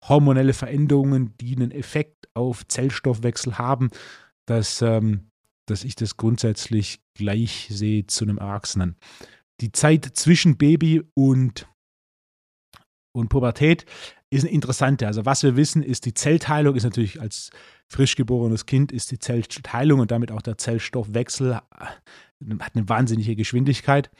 hormonelle 0.07 0.53
Veränderungen, 0.53 1.35
die 1.41 1.55
einen 1.57 1.71
Effekt 1.71 2.29
auf 2.35 2.67
Zellstoffwechsel 2.67 3.59
haben, 3.59 3.91
dass, 4.47 4.83
ähm, 4.83 5.31
dass 5.67 5.85
ich 5.85 5.95
das 5.95 6.17
grundsätzlich 6.17 7.01
gleich 7.15 7.69
sehe 7.71 8.07
zu 8.07 8.25
einem 8.25 8.39
Erwachsenen. 8.39 8.97
Die 9.61 9.71
Zeit 9.71 10.05
zwischen 10.15 10.57
Baby 10.57 11.03
und, 11.15 11.69
und 13.15 13.29
Pubertät 13.29 13.87
ist 14.31 14.45
eine 14.45 14.53
interessante. 14.53 15.07
Also 15.07 15.25
was 15.25 15.43
wir 15.43 15.57
wissen, 15.57 15.83
ist 15.83 16.07
die 16.07 16.15
Zellteilung 16.15 16.75
ist 16.75 16.85
natürlich 16.85 17.21
als 17.21 17.51
frisch 17.89 18.17
geborenes 18.17 18.65
Kind 18.65 18.91
ist 18.91 19.11
die 19.11 19.19
Zellteilung 19.19 20.01
und 20.01 20.11
damit 20.11 20.33
auch 20.33 20.41
der 20.41 20.57
Zellstoffwechsel 20.57 21.53
äh, 21.53 22.55
hat 22.59 22.75
eine 22.75 22.89
wahnsinnige 22.89 23.37
Geschwindigkeit. 23.37 24.11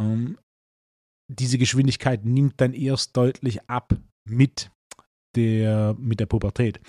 Ähm, 0.00 0.38
diese 1.30 1.58
Geschwindigkeit 1.58 2.24
nimmt 2.24 2.60
dann 2.60 2.72
erst 2.72 3.16
deutlich 3.16 3.68
ab 3.68 3.96
mit 4.28 4.70
der, 5.36 5.94
mit 5.98 6.20
der 6.20 6.26
Pubertät. 6.26 6.80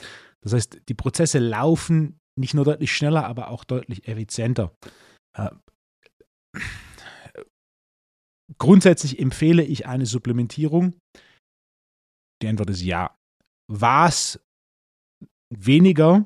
Das 0.42 0.54
heißt, 0.54 0.82
die 0.88 0.94
Prozesse 0.94 1.40
laufen 1.40 2.20
nicht 2.40 2.54
nur 2.54 2.64
deutlich 2.66 2.96
schneller, 2.96 3.26
aber 3.26 3.50
auch 3.50 3.64
deutlich 3.66 4.08
effizienter. 4.08 4.74
Äh, 5.38 5.52
grundsätzlich 8.58 9.20
empfehle 9.20 9.64
ich 9.64 9.86
eine 9.86 10.06
Supplementierung. 10.06 10.94
Die 12.42 12.48
Antwort 12.48 12.70
ist 12.70 12.82
ja. 12.82 13.16
Was 13.70 14.40
weniger, 15.54 16.26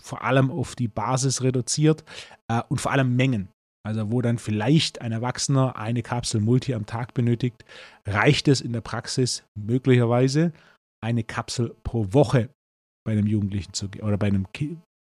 vor 0.00 0.22
allem 0.22 0.50
auf 0.50 0.74
die 0.74 0.88
Basis 0.88 1.42
reduziert 1.42 2.04
äh, 2.48 2.62
und 2.68 2.80
vor 2.80 2.92
allem 2.92 3.14
Mengen. 3.14 3.50
Also 3.86 4.12
wo 4.12 4.20
dann 4.20 4.38
vielleicht 4.38 5.00
ein 5.00 5.12
Erwachsener 5.12 5.76
eine 5.76 6.02
Kapsel 6.02 6.40
Multi 6.40 6.74
am 6.74 6.86
Tag 6.86 7.14
benötigt, 7.14 7.64
reicht 8.06 8.48
es 8.48 8.60
in 8.60 8.72
der 8.72 8.82
Praxis 8.82 9.44
möglicherweise 9.58 10.52
eine 11.02 11.24
Kapsel 11.24 11.74
pro 11.82 12.12
Woche 12.12 12.50
bei 13.06 13.12
einem 13.12 13.26
Jugendlichen 13.26 13.72
zu 13.72 13.88
oder 14.02 14.18
bei 14.18 14.26
einem 14.26 14.46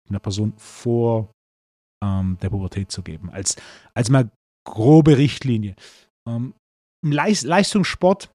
einer 0.09 0.19
Person 0.19 0.53
vor 0.57 1.31
ähm, 2.03 2.37
der 2.41 2.49
Pubertät 2.49 2.91
zu 2.91 3.01
geben. 3.01 3.29
Als, 3.31 3.55
als 3.93 4.09
mal 4.09 4.29
grobe 4.65 5.17
Richtlinie. 5.17 5.75
Ähm, 6.27 6.53
Im 7.03 7.11
Leist 7.11 7.43
Leistungssport, 7.43 8.29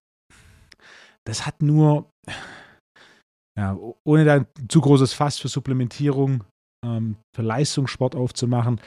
das 1.25 1.45
hat 1.45 1.61
nur, 1.61 2.09
ja, 3.57 3.77
ohne 4.05 4.25
da 4.25 4.35
ein 4.35 4.47
zu 4.67 4.81
großes 4.81 5.13
Fass 5.13 5.39
für 5.39 5.47
Supplementierung 5.47 6.43
ähm, 6.85 7.17
für 7.35 7.43
Leistungssport 7.43 8.15
aufzumachen. 8.15 8.81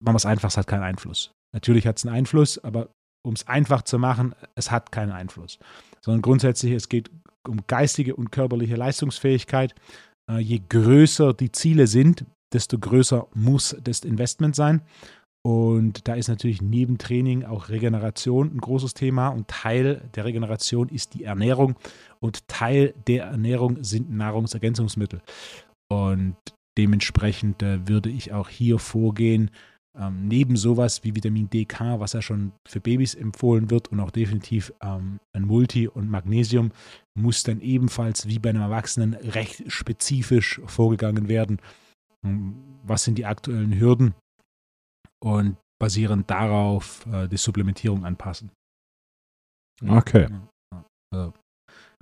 Machen 0.00 0.14
wir 0.14 0.18
es 0.18 0.26
einfach, 0.26 0.56
hat 0.56 0.66
keinen 0.66 0.82
Einfluss. 0.82 1.32
Natürlich 1.52 1.86
hat 1.86 1.98
es 1.98 2.06
einen 2.06 2.14
Einfluss, 2.14 2.58
aber 2.58 2.90
um 3.24 3.34
es 3.34 3.46
einfach 3.48 3.82
zu 3.82 3.98
machen, 3.98 4.34
es 4.54 4.70
hat 4.70 4.92
keinen 4.92 5.12
Einfluss. 5.12 5.58
Sondern 6.00 6.22
grundsätzlich, 6.22 6.72
es 6.72 6.88
geht 6.88 7.10
um 7.46 7.66
geistige 7.66 8.14
und 8.14 8.30
körperliche 8.30 8.76
Leistungsfähigkeit. 8.76 9.74
Äh, 10.30 10.38
je 10.38 10.60
größer 10.68 11.34
die 11.34 11.52
Ziele 11.52 11.86
sind, 11.86 12.24
desto 12.52 12.78
größer 12.78 13.26
muss 13.34 13.76
das 13.82 14.00
Investment 14.00 14.54
sein. 14.54 14.82
Und 15.44 16.08
da 16.08 16.14
ist 16.14 16.28
natürlich 16.28 16.60
neben 16.60 16.98
Training 16.98 17.44
auch 17.44 17.68
Regeneration 17.68 18.54
ein 18.54 18.60
großes 18.60 18.94
Thema. 18.94 19.28
Und 19.28 19.48
Teil 19.48 20.02
der 20.14 20.24
Regeneration 20.24 20.88
ist 20.88 21.14
die 21.14 21.24
Ernährung. 21.24 21.76
Und 22.20 22.46
Teil 22.48 22.94
der 23.06 23.26
Ernährung 23.26 23.82
sind 23.82 24.10
Nahrungsergänzungsmittel. 24.10 25.22
Und 25.90 26.36
dementsprechend 26.76 27.62
äh, 27.62 27.88
würde 27.88 28.10
ich 28.10 28.32
auch 28.32 28.48
hier 28.48 28.78
vorgehen, 28.78 29.50
ähm, 29.98 30.28
neben 30.28 30.56
sowas 30.56 31.02
wie 31.04 31.14
Vitamin 31.14 31.50
DK, 31.50 31.98
was 31.98 32.12
ja 32.12 32.22
schon 32.22 32.52
für 32.66 32.80
Babys 32.80 33.14
empfohlen 33.14 33.70
wird 33.70 33.88
und 33.88 34.00
auch 34.00 34.10
definitiv 34.10 34.72
ähm, 34.80 35.18
ein 35.32 35.42
Multi 35.42 35.88
und 35.88 36.08
Magnesium, 36.08 36.70
muss 37.14 37.42
dann 37.42 37.60
ebenfalls 37.60 38.28
wie 38.28 38.38
bei 38.38 38.50
einem 38.50 38.62
Erwachsenen 38.62 39.14
recht 39.14 39.70
spezifisch 39.70 40.60
vorgegangen 40.66 41.28
werden. 41.28 41.60
Ähm, 42.24 42.54
was 42.84 43.04
sind 43.04 43.18
die 43.18 43.26
aktuellen 43.26 43.78
Hürden? 43.78 44.14
Und 45.20 45.56
basierend 45.80 46.30
darauf 46.30 47.04
äh, 47.06 47.28
die 47.28 47.36
Supplementierung 47.36 48.04
anpassen. 48.04 48.50
Okay. 49.86 50.28
Also, 51.12 51.32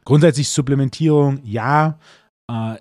grundsätzlich 0.05 0.49
Supplementierung, 0.49 1.41
ja. 1.45 1.99
Äh, 2.50 2.76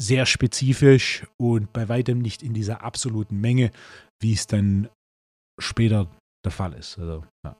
sehr 0.00 0.26
spezifisch 0.26 1.26
und 1.36 1.72
bei 1.72 1.88
weitem 1.88 2.20
nicht 2.20 2.42
in 2.42 2.54
dieser 2.54 2.82
absoluten 2.82 3.40
Menge, 3.40 3.70
wie 4.20 4.32
es 4.32 4.46
dann 4.46 4.88
später 5.58 6.08
der 6.44 6.52
Fall 6.52 6.72
ist. 6.74 6.98
Also, 6.98 7.24
ja. 7.44 7.56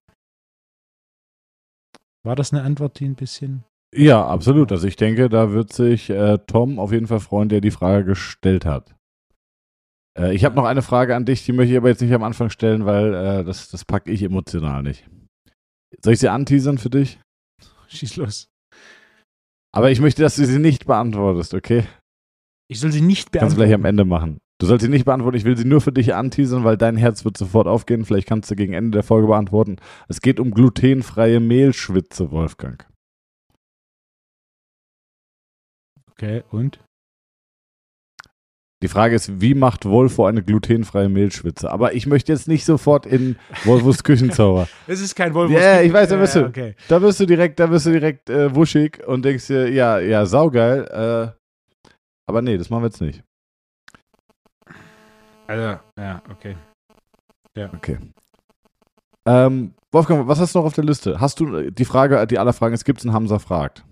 War 2.25 2.37
das 2.37 2.53
eine 2.53 2.63
Antwort, 2.63 3.01
die 3.01 3.07
ein 3.07 3.15
bisschen. 3.15 3.65
Ja, 3.95 4.27
absolut. 4.27 4.71
Also 4.71 4.87
ich 4.87 4.97
denke, 4.97 5.29
da 5.29 5.53
wird 5.53 5.73
sich 5.73 6.11
äh, 6.11 6.39
Tom 6.47 6.79
auf 6.79 6.93
jeden 6.93 7.07
Fall 7.07 7.21
freuen, 7.21 7.49
der 7.49 7.61
die 7.61 7.71
Frage 7.71 8.05
gestellt 8.05 8.67
hat. 8.67 8.95
Äh, 10.19 10.35
ich 10.35 10.45
habe 10.45 10.57
noch 10.57 10.65
eine 10.65 10.83
Frage 10.83 11.17
an 11.17 11.25
dich, 11.25 11.45
die 11.45 11.53
möchte 11.53 11.73
ich 11.73 11.79
aber 11.79 11.89
jetzt 11.89 12.03
nicht 12.03 12.13
am 12.13 12.23
Anfang 12.23 12.51
stellen, 12.51 12.85
weil 12.85 13.15
äh, 13.15 13.45
das, 13.45 13.71
das 13.71 13.85
packe 13.85 14.11
ich 14.11 14.23
emotional 14.23 14.83
nicht. 14.83 15.09
Soll 16.03 16.13
ich 16.13 16.21
sie 16.21 16.29
anteasern 16.29 16.79
für 16.79 16.91
dich? 16.91 17.19
Schieß 17.89 18.17
los. 18.17 18.49
Aber 19.75 19.91
ich 19.91 20.01
möchte, 20.01 20.23
dass 20.23 20.37
du 20.37 20.45
sie 20.45 20.59
nicht 20.59 20.87
beantwortest, 20.87 21.55
okay? 21.55 21.85
Ich 22.71 22.81
soll 22.81 22.93
sie 22.93 23.01
nicht 23.01 23.31
beantworten. 23.31 23.41
Kannst 23.41 23.57
du 23.57 23.61
gleich 23.61 23.75
am 23.75 23.85
Ende 23.85 24.05
machen. 24.05 24.39
Du 24.61 24.67
sollst 24.67 24.85
sie 24.85 24.91
nicht 24.91 25.05
beantworten, 25.05 25.37
ich 25.37 25.45
will 25.45 25.57
sie 25.57 25.65
nur 25.65 25.81
für 25.81 25.93
dich 25.93 26.15
anteasern, 26.15 26.65
weil 26.65 26.77
dein 26.77 26.97
Herz 26.97 27.25
wird 27.25 27.37
sofort 27.37 27.69
aufgehen. 27.69 28.05
Vielleicht 28.05 28.29
kannst 28.29 28.51
du 28.51 28.57
gegen 28.57 28.73
Ende 28.73 28.91
der 28.91 29.03
Folge 29.05 29.29
beantworten. 29.29 29.77
Es 30.09 30.21
geht 30.21 30.41
um 30.41 30.51
glutenfreie 30.51 31.39
Mehlschwitze, 31.39 32.33
Wolfgang. 32.33 32.85
Okay, 36.11 36.43
und? 36.51 36.81
Die 38.83 38.89
Frage 38.89 39.15
ist, 39.15 39.41
wie 39.41 39.55
macht 39.55 39.85
Volvo 39.85 40.27
eine 40.27 40.43
glutenfreie 40.43 41.09
Mehlschwitze? 41.09 41.71
Aber 41.71 41.95
ich 41.95 42.07
möchte 42.07 42.33
jetzt 42.33 42.49
nicht 42.49 42.65
sofort 42.65 43.07
in 43.07 43.37
Volvos 43.65 44.05
Küchenzauber. 44.05 44.69
Es 44.87 45.01
ist 45.01 45.15
kein 45.15 45.35
Volvo. 45.35 45.55
Ja, 45.55 45.61
yeah, 45.61 45.83
ich 45.83 45.93
weiß, 45.93 46.09
da 46.09 46.17
bist 46.17 46.37
du, 46.37 46.47
okay. 46.47 46.75
da 46.89 46.99
bist 46.99 47.19
du 47.19 47.27
direkt, 47.27 47.59
da 47.59 47.67
bist 47.67 47.87
du 47.87 47.91
direkt 47.91 48.31
äh, 48.31 48.55
wuschig 48.55 49.05
und 49.07 49.25
denkst 49.25 49.47
dir, 49.49 49.69
ja, 49.69 49.99
ja, 49.99 50.27
saugeil. 50.27 51.35
Äh, 51.35 51.39
aber 52.29 52.43
nee, 52.43 52.59
das 52.59 52.71
machen 52.71 52.83
wir 52.83 52.89
jetzt 52.89 53.01
nicht. 53.01 53.25
Also, 55.47 55.81
ja, 55.99 56.23
okay. 56.31 56.57
Ja. 57.57 57.73
Okay. 57.73 57.99
Ähm, 59.27 59.75
Wolfgang, 59.93 60.29
was 60.29 60.39
hast 60.39 60.55
du 60.55 60.59
noch 60.59 60.67
auf 60.67 60.75
der 60.75 60.85
Liste? 60.85 61.21
Hast 61.21 61.41
du 61.41 61.71
die 61.71 61.85
Frage, 61.87 62.27
die 62.27 62.39
aller 62.39 62.53
Fragen, 62.53 62.75
es 62.75 62.85
gibt 62.85 63.03
einen 63.03 63.15
Hamza 63.15 63.39
fragt. 63.39 63.85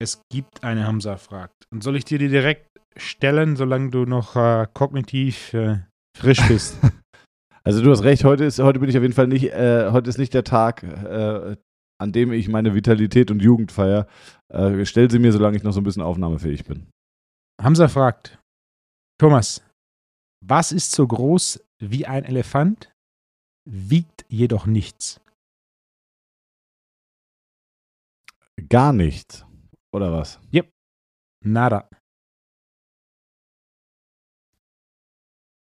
Es 0.00 0.22
gibt 0.30 0.64
eine 0.64 0.86
Hamza 0.86 1.16
fragt. 1.16 1.64
Und 1.72 1.82
soll 1.82 1.96
ich 1.96 2.04
dir 2.04 2.18
die 2.18 2.28
direkt 2.28 2.68
stellen, 2.96 3.56
solange 3.56 3.90
du 3.90 4.04
noch 4.04 4.36
äh, 4.36 4.66
kognitiv 4.74 5.54
äh, 5.54 5.78
frisch 6.16 6.46
bist? 6.48 6.78
also 7.64 7.82
du 7.82 7.90
hast 7.90 8.02
recht, 8.02 8.24
heute 8.24 8.44
ist, 8.44 8.58
heute 8.58 8.80
bin 8.80 8.88
ich 8.88 8.96
auf 8.96 9.02
jeden 9.02 9.14
Fall 9.14 9.28
nicht, 9.28 9.52
äh, 9.52 9.90
heute 9.92 10.10
ist 10.10 10.18
nicht 10.18 10.34
der 10.34 10.44
Tag, 10.44 10.82
äh, 10.82 11.56
an 11.98 12.12
dem 12.12 12.32
ich 12.32 12.48
meine 12.48 12.74
Vitalität 12.74 13.30
und 13.30 13.40
Jugend 13.42 13.72
feiere. 13.72 14.06
Äh, 14.48 14.84
stell 14.84 15.10
sie 15.10 15.18
mir, 15.18 15.32
solange 15.32 15.56
ich 15.56 15.62
noch 15.62 15.72
so 15.72 15.80
ein 15.80 15.84
bisschen 15.84 16.02
aufnahmefähig 16.02 16.64
bin. 16.64 16.88
Hamza 17.60 17.88
fragt, 17.88 18.38
Thomas, 19.20 19.62
was 20.40 20.70
ist 20.72 20.92
so 20.92 21.06
groß 21.06 21.64
wie 21.80 22.06
ein 22.06 22.24
Elefant, 22.24 22.92
wiegt 23.68 24.24
jedoch 24.28 24.66
nichts? 24.66 25.20
Gar 28.68 28.92
nichts. 28.92 29.44
Oder 29.92 30.12
was? 30.12 30.40
Yep. 30.52 30.70
Nada. 31.44 31.88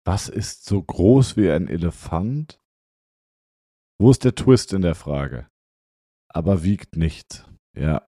Was 0.06 0.30
ist 0.30 0.66
so 0.66 0.82
groß 0.84 1.36
wie 1.38 1.50
ein 1.50 1.68
Elefant? 1.68 2.60
Wo 4.00 4.12
ist 4.12 4.24
der 4.24 4.36
Twist 4.36 4.74
in 4.74 4.82
der 4.82 4.96
Frage? 4.96 5.50
Aber 6.36 6.64
wiegt 6.64 6.98
nichts. 6.98 7.46
Ja. 7.78 8.06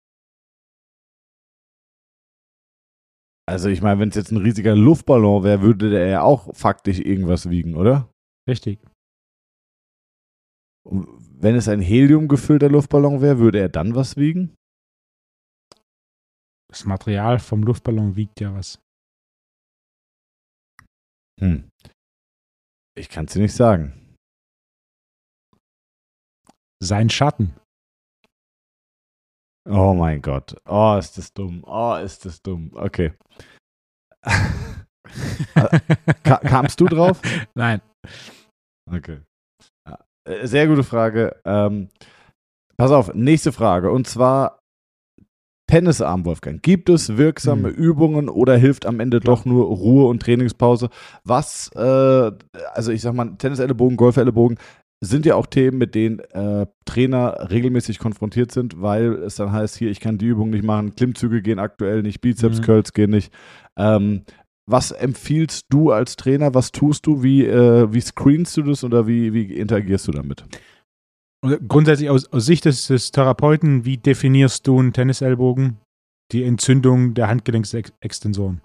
Also 3.49 3.69
ich 3.69 3.81
meine, 3.81 4.01
wenn 4.01 4.09
es 4.09 4.15
jetzt 4.15 4.31
ein 4.31 4.37
riesiger 4.37 4.75
Luftballon 4.75 5.43
wäre, 5.43 5.61
würde 5.61 5.89
der 5.89 6.07
ja 6.07 6.21
auch 6.21 6.53
faktisch 6.53 6.99
irgendwas 6.99 7.49
wiegen, 7.49 7.75
oder? 7.75 8.11
Richtig. 8.49 8.79
Und 10.85 11.07
wenn 11.41 11.55
es 11.55 11.69
ein 11.69 11.79
Helium 11.79 12.27
gefüllter 12.27 12.69
Luftballon 12.69 13.21
wäre, 13.21 13.39
würde 13.39 13.59
er 13.59 13.69
dann 13.69 13.95
was 13.95 14.17
wiegen? 14.17 14.55
Das 16.69 16.83
Material 16.83 17.39
vom 17.39 17.63
Luftballon 17.63 18.17
wiegt 18.17 18.41
ja 18.41 18.53
was. 18.53 18.79
Hm. 21.39 21.69
Ich 22.97 23.09
kann 23.09 23.25
es 23.25 23.33
dir 23.33 23.41
nicht 23.41 23.55
sagen. 23.55 24.15
Sein 26.83 27.09
Schatten. 27.09 27.55
Oh 29.69 29.93
mein 29.93 30.21
Gott. 30.21 30.55
Oh, 30.65 30.95
ist 30.97 31.17
das 31.17 31.33
dumm. 31.33 31.63
Oh, 31.65 31.95
ist 31.95 32.25
das 32.25 32.41
dumm. 32.41 32.71
Okay. 32.73 33.13
Ka 36.23 36.37
kamst 36.37 36.79
du 36.79 36.85
drauf? 36.85 37.21
Nein. 37.53 37.81
Okay. 38.89 39.19
Äh, 40.25 40.47
sehr 40.47 40.67
gute 40.67 40.83
Frage. 40.83 41.35
Ähm, 41.45 41.89
pass 42.77 42.91
auf, 42.91 43.13
nächste 43.13 43.51
Frage. 43.51 43.91
Und 43.91 44.07
zwar 44.07 44.59
Tennisarm, 45.69 46.25
Wolfgang. 46.25 46.63
Gibt 46.63 46.89
es 46.89 47.17
wirksame 47.17 47.69
hm. 47.69 47.75
Übungen 47.75 48.29
oder 48.29 48.55
hilft 48.55 48.85
am 48.85 49.01
Ende 49.01 49.19
Klar. 49.19 49.35
doch 49.35 49.45
nur 49.45 49.65
Ruhe 49.65 50.07
und 50.07 50.21
Trainingspause? 50.21 50.89
Was, 51.25 51.69
äh, 51.75 52.31
also 52.73 52.91
ich 52.91 53.01
sag 53.01 53.13
mal, 53.13 53.35
Tennisellebogen, 53.37 53.97
Golfellebogen, 53.97 54.57
sind 54.99 55.25
ja 55.25 55.35
auch 55.35 55.45
Themen, 55.45 55.77
mit 55.77 55.93
denen 55.95 56.19
äh, 56.19 56.65
Trainer 56.85 57.49
regelmäßig 57.51 57.99
konfrontiert 57.99 58.51
sind, 58.51 58.81
weil 58.81 59.13
es 59.13 59.35
dann 59.35 59.51
heißt, 59.51 59.77
hier, 59.77 59.91
ich 59.91 59.99
kann 59.99 60.17
die 60.17 60.25
Übung 60.25 60.49
nicht 60.49 60.63
machen, 60.63 60.95
Klimmzüge 60.95 61.41
gehen 61.41 61.59
aktuell 61.59 62.01
nicht, 62.01 62.21
Bizeps, 62.21 62.59
mhm. 62.59 62.63
Curls 62.63 62.93
gehen 62.93 63.11
nicht. 63.11 63.31
Ähm, 63.77 64.23
was 64.69 64.91
empfiehlst 64.91 65.67
du 65.69 65.91
als 65.91 66.17
Trainer? 66.17 66.53
Was 66.53 66.71
tust 66.71 67.05
du? 67.05 67.23
Wie, 67.23 67.45
äh, 67.45 67.91
wie 67.93 68.01
screenst 68.01 68.57
du 68.57 68.63
das 68.63 68.83
oder 68.83 69.07
wie, 69.07 69.33
wie 69.33 69.53
interagierst 69.53 70.07
du 70.07 70.11
damit? 70.11 70.43
Grundsätzlich 71.67 72.09
aus, 72.09 72.31
aus 72.33 72.45
Sicht 72.45 72.65
des, 72.65 72.87
des, 72.87 73.11
Therapeuten, 73.11 73.85
wie 73.85 73.97
definierst 73.97 74.67
du 74.67 74.79
einen 74.79 74.91
Tennisellbogen? 74.91 75.77
Die 76.33 76.43
Entzündung 76.43 77.13
der 77.13 77.29
Handgelenksextensoren. 77.29 78.61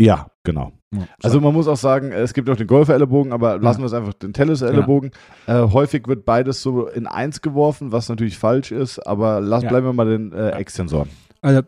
Ja, 0.00 0.30
genau. 0.42 0.72
Ja, 1.00 1.08
also 1.22 1.40
man 1.40 1.52
muss 1.52 1.68
auch 1.68 1.76
sagen, 1.76 2.12
es 2.12 2.34
gibt 2.34 2.48
auch 2.50 2.56
den 2.56 2.66
Golfer-Ellenbogen, 2.66 3.32
aber 3.32 3.58
lassen 3.58 3.80
wir 3.80 3.86
es 3.86 3.92
einfach 3.92 4.14
den 4.14 4.32
Tennis-Ellenbogen. 4.32 5.10
Ja. 5.46 5.64
Äh, 5.64 5.70
häufig 5.72 6.06
wird 6.08 6.24
beides 6.24 6.62
so 6.62 6.86
in 6.86 7.06
eins 7.06 7.42
geworfen, 7.42 7.92
was 7.92 8.08
natürlich 8.08 8.38
falsch 8.38 8.72
ist, 8.72 8.98
aber 9.00 9.40
lass, 9.40 9.62
ja. 9.62 9.68
bleiben 9.68 9.86
wir 9.86 9.92
mal 9.92 10.06
den 10.06 10.32
äh, 10.32 10.50
Extensoren. 10.50 11.08
Also 11.42 11.62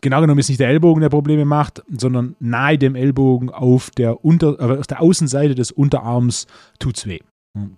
genau 0.00 0.20
genommen 0.20 0.38
ist 0.38 0.48
nicht 0.48 0.60
der 0.60 0.68
Ellbogen, 0.68 1.00
der 1.00 1.08
Probleme 1.08 1.44
macht, 1.44 1.82
sondern 1.88 2.36
nahe 2.40 2.78
dem 2.78 2.94
Ellbogen 2.94 3.50
auf 3.50 3.90
der, 3.90 4.24
Unter, 4.24 4.58
äh, 4.60 4.78
auf 4.78 4.86
der 4.86 5.00
Außenseite 5.00 5.54
des 5.54 5.70
Unterarms 5.72 6.46
tut 6.78 6.96
es 6.96 7.06
weh. 7.06 7.20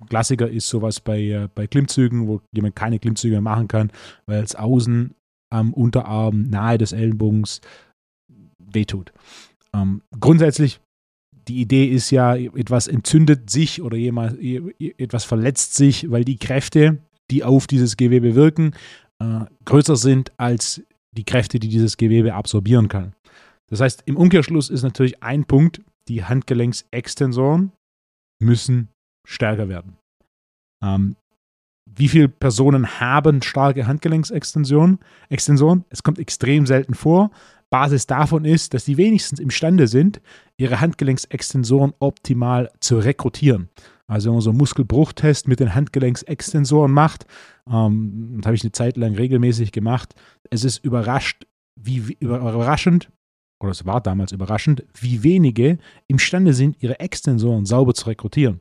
Klassiker 0.09 0.49
ist 0.49 0.69
sowas 0.69 1.01
bei, 1.01 1.21
äh, 1.21 1.49
bei 1.55 1.67
Klimmzügen, 1.67 2.29
wo 2.29 2.41
jemand 2.53 2.77
keine 2.77 2.99
Klimmzüge 2.99 3.35
mehr 3.35 3.41
machen 3.41 3.69
kann, 3.69 3.91
weil 4.27 4.43
es 4.43 4.55
außen 4.55 5.15
am 5.51 5.73
Unterarm 5.73 6.43
nahe 6.43 6.79
des 6.79 6.93
Ellenbogens 6.93 7.61
wehtut. 8.59 9.13
Ähm, 9.75 10.03
grundsätzlich, 10.19 10.81
die 11.49 11.61
Idee 11.61 11.87
ist 11.87 12.11
ja, 12.11 12.37
etwas 12.37 12.87
entzündet 12.87 13.51
sich 13.51 13.83
oder 13.83 13.97
jemand, 13.97 14.39
etwas 14.43 15.25
verletzt 15.25 15.75
sich, 15.75 16.11
weil 16.11 16.25
die 16.25 16.39
Kräfte, 16.39 16.99
die 17.31 17.45
auf 17.45 17.67
dieses 17.67 17.97
Gewebe 17.97 18.35
wirken, 18.35 18.75
äh, 19.21 19.45
größer 19.65 19.97
sind 19.97 20.33
als 20.37 20.83
die 21.13 21.25
Kräfte, 21.25 21.59
die 21.59 21.69
dieses 21.69 21.97
Gewebe 21.97 22.35
absorbieren 22.35 22.89
kann. 22.89 23.15
Das 23.69 23.81
heißt, 23.81 24.03
im 24.07 24.17
Umkehrschluss 24.17 24.69
ist 24.69 24.83
natürlich 24.83 25.23
ein 25.23 25.45
Punkt, 25.45 25.81
die 26.09 26.25
Handgelenksextensoren 26.25 27.73
müssen 28.41 28.89
stärker 29.27 29.69
werden. 29.69 29.97
Ähm, 30.83 31.17
wie 31.87 32.09
viele 32.09 32.29
Personen 32.29 33.01
haben 33.01 33.43
starke 33.43 33.87
Handgelenksextensionen? 33.87 34.99
Extensoren? 35.29 35.85
Es 35.91 36.03
kommt 36.03 36.19
extrem 36.19 36.67
selten 36.67 36.95
vor. 36.95 37.31
Basis 37.71 38.07
davon 38.07 38.45
ist, 38.45 38.75
dass 38.75 38.85
sie 38.85 38.97
wenigstens 38.97 39.39
imstande 39.39 39.87
sind, 39.87 40.21
ihre 40.57 40.81
Handgelenksextensoren 40.81 41.95
optimal 42.01 42.71
zu 42.81 42.99
rekrutieren. 42.99 43.69
Also 44.07 44.29
wenn 44.29 44.35
man 44.35 44.43
so 44.43 44.51
einen 44.51 44.59
Muskelbruchtest 44.59 45.47
mit 45.47 45.61
den 45.61 45.75
Handgelenksextensoren 45.75 46.93
macht, 46.93 47.27
ähm, 47.71 48.35
das 48.39 48.47
habe 48.47 48.57
ich 48.57 48.63
eine 48.63 48.73
Zeit 48.73 48.97
lang 48.97 49.15
regelmäßig 49.15 49.71
gemacht, 49.71 50.15
es 50.51 50.65
ist 50.65 50.85
überrascht, 50.85 51.47
wie, 51.77 52.17
überraschend, 52.19 53.09
oder 53.61 53.71
es 53.71 53.87
war 53.87 54.01
damals 54.01 54.33
überraschend, 54.33 54.85
wie 54.99 55.23
wenige 55.23 55.79
imstande 56.09 56.55
sind, 56.55 56.83
ihre 56.83 56.99
Extensoren 56.99 57.67
sauber 57.67 57.95
zu 57.95 58.07
rekrutieren. 58.07 58.59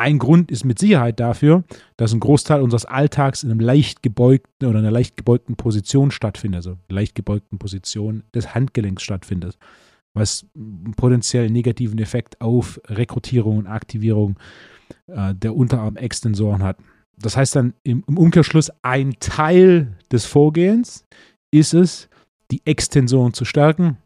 Ein 0.00 0.18
Grund 0.18 0.52
ist 0.52 0.64
mit 0.64 0.78
Sicherheit 0.78 1.18
dafür, 1.18 1.64
dass 1.96 2.12
ein 2.12 2.20
Großteil 2.20 2.62
unseres 2.62 2.84
Alltags 2.84 3.42
in 3.42 3.50
einem 3.50 3.58
leicht 3.58 4.00
gebeugten 4.00 4.66
oder 4.66 4.78
einer 4.78 4.92
leicht 4.92 5.16
gebeugten 5.16 5.56
Position 5.56 6.12
stattfindet, 6.12 6.58
also 6.58 6.78
leicht 6.88 7.16
gebeugten 7.16 7.58
Position 7.58 8.22
des 8.32 8.54
Handgelenks 8.54 9.02
stattfindet, 9.02 9.58
was 10.14 10.46
einen 10.54 10.94
potenziell 10.96 11.50
negativen 11.50 11.98
Effekt 11.98 12.40
auf 12.40 12.80
Rekrutierung 12.86 13.58
und 13.58 13.66
Aktivierung 13.66 14.38
äh, 15.08 15.34
der 15.34 15.56
Unterarmextensoren 15.56 16.62
hat. 16.62 16.78
Das 17.16 17.36
heißt 17.36 17.56
dann 17.56 17.74
im, 17.82 18.04
im 18.06 18.18
Umkehrschluss, 18.18 18.70
ein 18.82 19.16
Teil 19.18 19.96
des 20.12 20.26
Vorgehens 20.26 21.06
ist 21.50 21.74
es, 21.74 22.08
die 22.52 22.64
Extensoren 22.64 23.32
zu 23.32 23.44
stärken. 23.44 23.98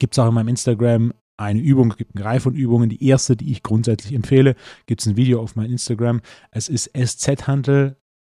Gibt 0.00 0.14
es 0.14 0.18
auch 0.18 0.26
in 0.26 0.34
meinem 0.34 0.48
Instagram 0.48 1.12
eine 1.36 1.60
Übung, 1.60 1.90
es 1.90 1.96
gibt 1.96 2.16
eine 2.16 2.24
Reihe 2.24 2.40
von 2.40 2.54
Übungen. 2.54 2.88
Die 2.88 3.04
erste, 3.04 3.36
die 3.36 3.50
ich 3.50 3.62
grundsätzlich 3.62 4.14
empfehle, 4.14 4.54
gibt 4.86 5.00
es 5.00 5.06
ein 5.06 5.16
Video 5.16 5.40
auf 5.40 5.56
meinem 5.56 5.72
Instagram. 5.72 6.20
Es 6.50 6.68
ist 6.68 6.90
SZ-Handel, 6.96 7.96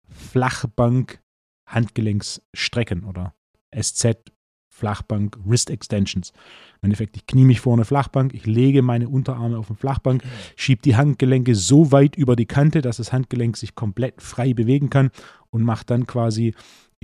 Flachbank, 0.08 1.20
Handgelenksstrecken 1.66 3.04
oder 3.04 3.34
SZ, 3.74 4.16
Flachbank, 4.68 5.38
Wrist 5.44 5.70
Extensions. 5.70 6.32
Im 6.82 6.86
Endeffekt, 6.86 7.16
ich 7.16 7.26
knie 7.26 7.44
mich 7.44 7.60
vor 7.60 7.74
eine 7.74 7.84
Flachbank, 7.84 8.34
ich 8.34 8.46
lege 8.46 8.82
meine 8.82 9.08
Unterarme 9.08 9.56
auf 9.56 9.70
eine 9.70 9.76
Flachbank, 9.76 10.22
schiebe 10.56 10.82
die 10.82 10.96
Handgelenke 10.96 11.54
so 11.54 11.92
weit 11.92 12.16
über 12.16 12.36
die 12.36 12.46
Kante, 12.46 12.82
dass 12.82 12.98
das 12.98 13.12
Handgelenk 13.12 13.56
sich 13.56 13.74
komplett 13.74 14.20
frei 14.20 14.52
bewegen 14.52 14.90
kann 14.90 15.10
und 15.50 15.62
mache 15.62 15.86
dann 15.86 16.06
quasi 16.06 16.54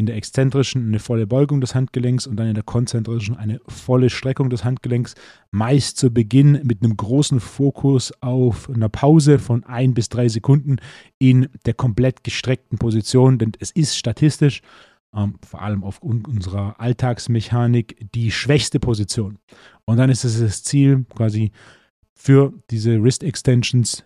in 0.00 0.06
der 0.06 0.16
exzentrischen 0.16 0.86
eine 0.86 0.98
volle 0.98 1.26
Beugung 1.26 1.60
des 1.60 1.74
Handgelenks 1.74 2.26
und 2.26 2.38
dann 2.38 2.46
in 2.46 2.54
der 2.54 2.62
konzentrischen 2.62 3.36
eine 3.36 3.60
volle 3.68 4.08
Streckung 4.08 4.48
des 4.48 4.64
Handgelenks. 4.64 5.14
Meist 5.50 5.98
zu 5.98 6.10
Beginn 6.10 6.58
mit 6.64 6.82
einem 6.82 6.96
großen 6.96 7.38
Fokus 7.38 8.10
auf 8.22 8.70
einer 8.70 8.88
Pause 8.88 9.38
von 9.38 9.62
ein 9.64 9.92
bis 9.92 10.08
drei 10.08 10.30
Sekunden 10.30 10.76
in 11.18 11.50
der 11.66 11.74
komplett 11.74 12.24
gestreckten 12.24 12.78
Position, 12.78 13.36
denn 13.36 13.52
es 13.60 13.72
ist 13.72 13.94
statistisch, 13.94 14.62
ähm, 15.14 15.34
vor 15.46 15.60
allem 15.60 15.84
aufgrund 15.84 16.26
unserer 16.26 16.80
Alltagsmechanik, 16.80 18.10
die 18.14 18.30
schwächste 18.30 18.80
Position. 18.80 19.38
Und 19.84 19.98
dann 19.98 20.08
ist 20.08 20.24
es 20.24 20.40
das 20.40 20.62
Ziel, 20.62 21.04
quasi 21.14 21.52
für 22.14 22.54
diese 22.70 23.02
Wrist 23.02 23.22
Extensions 23.22 24.02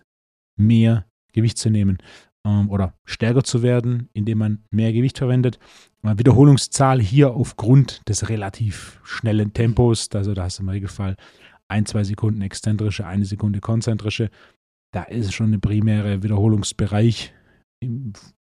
mehr 0.57 1.05
Gewicht 1.31 1.57
zu 1.57 1.69
nehmen 1.69 1.99
ähm, 2.45 2.69
oder 2.69 2.93
stärker 3.03 3.43
zu 3.43 3.63
werden, 3.63 4.09
indem 4.13 4.37
man 4.37 4.63
mehr 4.71 4.93
Gewicht 4.93 5.17
verwendet. 5.17 5.59
Wiederholungszahl 6.01 7.01
hier 7.01 7.33
aufgrund 7.33 8.07
des 8.07 8.29
relativ 8.29 9.01
schnellen 9.03 9.53
Tempos, 9.53 10.07
also 10.13 10.35
da 10.35 10.43
hast 10.43 10.59
du 10.59 10.63
im 10.63 10.69
Regelfall 10.69 11.15
ein, 11.67 11.87
zwei 11.87 12.03
Sekunden 12.03 12.41
exzentrische, 12.41 13.07
eine 13.07 13.25
Sekunde 13.25 13.59
konzentrische. 13.59 14.29
Da 14.93 15.03
ist 15.03 15.33
schon 15.33 15.51
ein 15.51 15.61
primärer 15.61 16.21
Wiederholungsbereich 16.21 17.33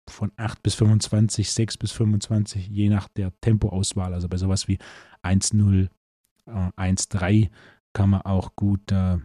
von 0.08 0.32
8 0.36 0.62
bis 0.62 0.74
25, 0.74 1.50
6 1.50 1.76
bis 1.76 1.92
25, 1.92 2.68
je 2.68 2.88
nach 2.88 3.08
der 3.08 3.32
Tempoauswahl. 3.40 4.14
Also 4.14 4.28
bei 4.28 4.36
sowas 4.36 4.68
wie 4.68 4.78
1-0, 5.22 5.88
äh, 6.46 6.70
1-3 6.76 7.50
kann 7.92 8.10
man 8.10 8.22
auch 8.22 8.54
gut 8.54 8.92
äh, 8.92 9.18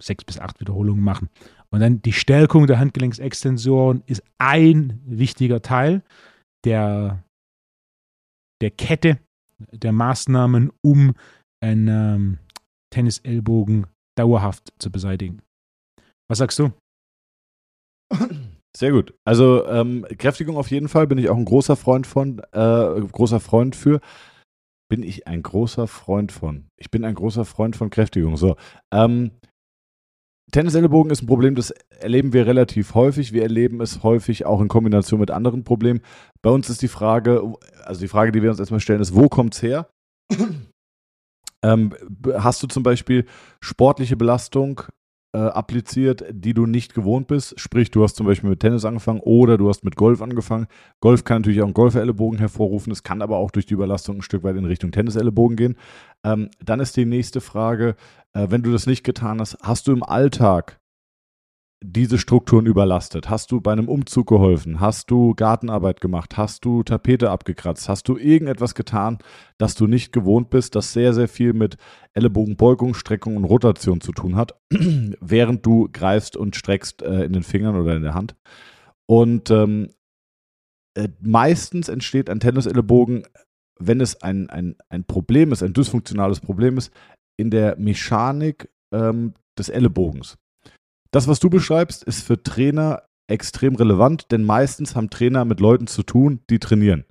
6 0.00 0.24
bis 0.24 0.38
8 0.38 0.60
Wiederholungen 0.60 1.02
machen. 1.02 1.28
Und 1.70 1.80
dann 1.80 2.00
die 2.02 2.12
Stärkung 2.12 2.66
der 2.66 2.78
Handgelenksextensoren 2.78 4.02
ist 4.06 4.22
ein 4.38 5.00
wichtiger 5.04 5.60
Teil 5.60 6.02
der, 6.64 7.22
der 8.60 8.70
Kette 8.70 9.18
der 9.72 9.92
Maßnahmen, 9.92 10.72
um 10.82 11.14
einen 11.60 11.88
ähm, 11.88 12.38
Tennisellbogen 12.90 13.86
dauerhaft 14.16 14.72
zu 14.78 14.90
beseitigen. 14.90 15.42
Was 16.28 16.38
sagst 16.38 16.58
du? 16.58 16.72
Sehr 18.76 18.92
gut. 18.92 19.14
Also 19.24 19.66
ähm, 19.66 20.06
Kräftigung 20.18 20.56
auf 20.56 20.70
jeden 20.70 20.88
Fall 20.88 21.06
bin 21.06 21.18
ich 21.18 21.28
auch 21.28 21.36
ein 21.36 21.44
großer 21.44 21.76
Freund 21.76 22.06
von, 22.06 22.40
äh, 22.52 23.00
großer 23.00 23.40
Freund 23.40 23.74
für. 23.74 24.00
Bin 24.88 25.02
ich 25.02 25.26
ein 25.26 25.42
großer 25.42 25.86
Freund 25.86 26.32
von. 26.32 26.68
Ich 26.78 26.90
bin 26.90 27.04
ein 27.04 27.14
großer 27.14 27.44
Freund 27.44 27.76
von 27.76 27.90
Kräftigung. 27.90 28.36
So. 28.36 28.56
Ähm, 28.92 29.32
Tennisellebogen 30.50 31.10
ist 31.10 31.22
ein 31.22 31.26
Problem, 31.26 31.54
das 31.54 31.70
erleben 32.00 32.32
wir 32.32 32.46
relativ 32.46 32.94
häufig. 32.94 33.32
Wir 33.32 33.42
erleben 33.42 33.80
es 33.80 34.02
häufig 34.02 34.46
auch 34.46 34.60
in 34.60 34.68
Kombination 34.68 35.20
mit 35.20 35.30
anderen 35.30 35.64
Problemen. 35.64 36.00
Bei 36.42 36.50
uns 36.50 36.70
ist 36.70 36.80
die 36.82 36.88
Frage, 36.88 37.54
also 37.84 38.00
die 38.00 38.08
Frage, 38.08 38.32
die 38.32 38.42
wir 38.42 38.50
uns 38.50 38.58
erstmal 38.58 38.80
stellen, 38.80 39.00
ist, 39.00 39.14
wo 39.14 39.28
kommt 39.28 39.54
es 39.54 39.62
her? 39.62 39.90
ähm, 41.62 41.94
hast 42.34 42.62
du 42.62 42.66
zum 42.66 42.82
Beispiel 42.82 43.26
sportliche 43.60 44.16
Belastung 44.16 44.82
äh, 45.32 45.38
appliziert, 45.38 46.24
die 46.30 46.54
du 46.54 46.66
nicht 46.66 46.94
gewohnt 46.94 47.26
bist? 47.26 47.58
Sprich, 47.60 47.90
du 47.90 48.02
hast 48.02 48.16
zum 48.16 48.26
Beispiel 48.26 48.50
mit 48.50 48.60
Tennis 48.60 48.84
angefangen 48.84 49.20
oder 49.20 49.58
du 49.58 49.68
hast 49.68 49.84
mit 49.84 49.96
Golf 49.96 50.22
angefangen. 50.22 50.66
Golf 51.00 51.24
kann 51.24 51.42
natürlich 51.42 51.60
auch 51.60 51.66
einen 51.66 51.74
Golferellebogen 51.74 52.38
hervorrufen, 52.38 52.92
es 52.92 53.02
kann 53.02 53.22
aber 53.22 53.36
auch 53.36 53.50
durch 53.50 53.66
die 53.66 53.74
Überlastung 53.74 54.16
ein 54.16 54.22
Stück 54.22 54.42
weit 54.42 54.56
in 54.56 54.64
Richtung 54.64 54.90
Tennisellebogen 54.90 55.56
gehen. 55.56 55.76
Ähm, 56.24 56.50
dann 56.64 56.80
ist 56.80 56.96
die 56.96 57.04
nächste 57.04 57.40
Frage, 57.40 57.96
äh, 58.32 58.46
wenn 58.50 58.62
du 58.62 58.72
das 58.72 58.86
nicht 58.86 59.04
getan 59.04 59.40
hast, 59.40 59.58
hast 59.62 59.86
du 59.86 59.92
im 59.92 60.02
Alltag 60.02 60.77
diese 61.80 62.18
Strukturen 62.18 62.66
überlastet? 62.66 63.30
Hast 63.30 63.52
du 63.52 63.60
bei 63.60 63.72
einem 63.72 63.88
Umzug 63.88 64.28
geholfen? 64.28 64.80
Hast 64.80 65.10
du 65.10 65.34
Gartenarbeit 65.34 66.00
gemacht? 66.00 66.36
Hast 66.36 66.64
du 66.64 66.82
Tapete 66.82 67.30
abgekratzt? 67.30 67.88
Hast 67.88 68.08
du 68.08 68.16
irgendetwas 68.16 68.74
getan, 68.74 69.18
das 69.58 69.74
du 69.74 69.86
nicht 69.86 70.12
gewohnt 70.12 70.50
bist, 70.50 70.74
das 70.74 70.92
sehr, 70.92 71.14
sehr 71.14 71.28
viel 71.28 71.52
mit 71.52 71.76
Ellenbogenbeugung, 72.14 72.94
Streckung 72.94 73.36
und 73.36 73.44
Rotation 73.44 74.00
zu 74.00 74.12
tun 74.12 74.34
hat, 74.34 74.58
während 75.20 75.64
du 75.64 75.88
greifst 75.92 76.36
und 76.36 76.56
streckst 76.56 77.02
äh, 77.02 77.24
in 77.24 77.32
den 77.32 77.44
Fingern 77.44 77.76
oder 77.76 77.96
in 77.96 78.02
der 78.02 78.14
Hand? 78.14 78.34
Und 79.06 79.50
ähm, 79.50 79.90
äh, 80.94 81.08
meistens 81.20 81.88
entsteht 81.88 82.28
ein 82.28 82.40
Tennisellenbogen, 82.40 83.24
wenn 83.78 84.00
es 84.00 84.20
ein, 84.20 84.50
ein, 84.50 84.76
ein 84.88 85.04
Problem 85.04 85.52
ist, 85.52 85.62
ein 85.62 85.72
dysfunktionales 85.72 86.40
Problem 86.40 86.76
ist, 86.76 86.92
in 87.36 87.50
der 87.50 87.76
Mechanik 87.78 88.68
ähm, 88.92 89.34
des 89.56 89.68
Ellenbogens. 89.68 90.36
Das, 91.10 91.26
was 91.26 91.40
du 91.40 91.48
beschreibst, 91.48 92.04
ist 92.04 92.22
für 92.22 92.42
Trainer 92.42 93.02
extrem 93.28 93.74
relevant, 93.76 94.30
denn 94.30 94.44
meistens 94.44 94.94
haben 94.94 95.10
Trainer 95.10 95.44
mit 95.44 95.60
Leuten 95.60 95.86
zu 95.86 96.02
tun, 96.02 96.40
die 96.50 96.58
trainieren. 96.58 97.04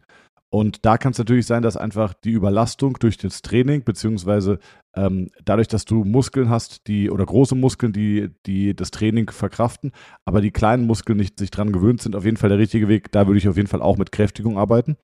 Und 0.49 0.85
da 0.85 0.97
kann 0.97 1.11
es 1.11 1.17
natürlich 1.17 1.45
sein, 1.45 1.61
dass 1.61 1.75
einfach 1.75 2.13
die 2.13 2.31
Überlastung 2.31 2.97
durch 2.99 3.17
das 3.17 3.41
Training, 3.41 3.83
beziehungsweise 3.83 4.59
ähm, 4.95 5.29
dadurch, 5.43 5.67
dass 5.67 5.83
du 5.83 6.05
Muskeln 6.05 6.49
hast, 6.49 6.87
die 6.87 7.11
oder 7.11 7.25
große 7.25 7.53
Muskeln, 7.53 7.91
die, 7.91 8.29
die 8.45 8.73
das 8.73 8.91
Training 8.91 9.29
verkraften, 9.29 9.91
aber 10.25 10.39
die 10.39 10.51
kleinen 10.51 10.87
Muskeln 10.87 11.17
nicht 11.17 11.37
sich 11.37 11.51
dran 11.51 11.73
gewöhnt 11.73 12.01
sind, 12.01 12.15
auf 12.15 12.23
jeden 12.23 12.37
Fall 12.37 12.49
der 12.49 12.59
richtige 12.59 12.87
Weg. 12.87 13.11
Da 13.11 13.27
würde 13.27 13.39
ich 13.39 13.49
auf 13.49 13.57
jeden 13.57 13.67
Fall 13.67 13.81
auch 13.81 13.97
mit 13.97 14.13
Kräftigung 14.13 14.57
arbeiten. 14.57 14.95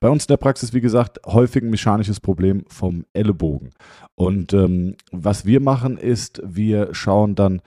Bei 0.00 0.08
uns 0.08 0.24
in 0.24 0.28
der 0.28 0.38
Praxis, 0.38 0.72
wie 0.72 0.80
gesagt, 0.80 1.20
häufig 1.26 1.62
ein 1.62 1.70
mechanisches 1.70 2.20
Problem 2.20 2.64
vom 2.68 3.04
Ellenbogen. 3.12 3.72
Und 4.14 4.54
ähm, 4.54 4.96
was 5.12 5.44
wir 5.44 5.60
machen, 5.60 5.98
ist, 5.98 6.40
wir 6.42 6.94
schauen 6.94 7.34
dann, 7.34 7.60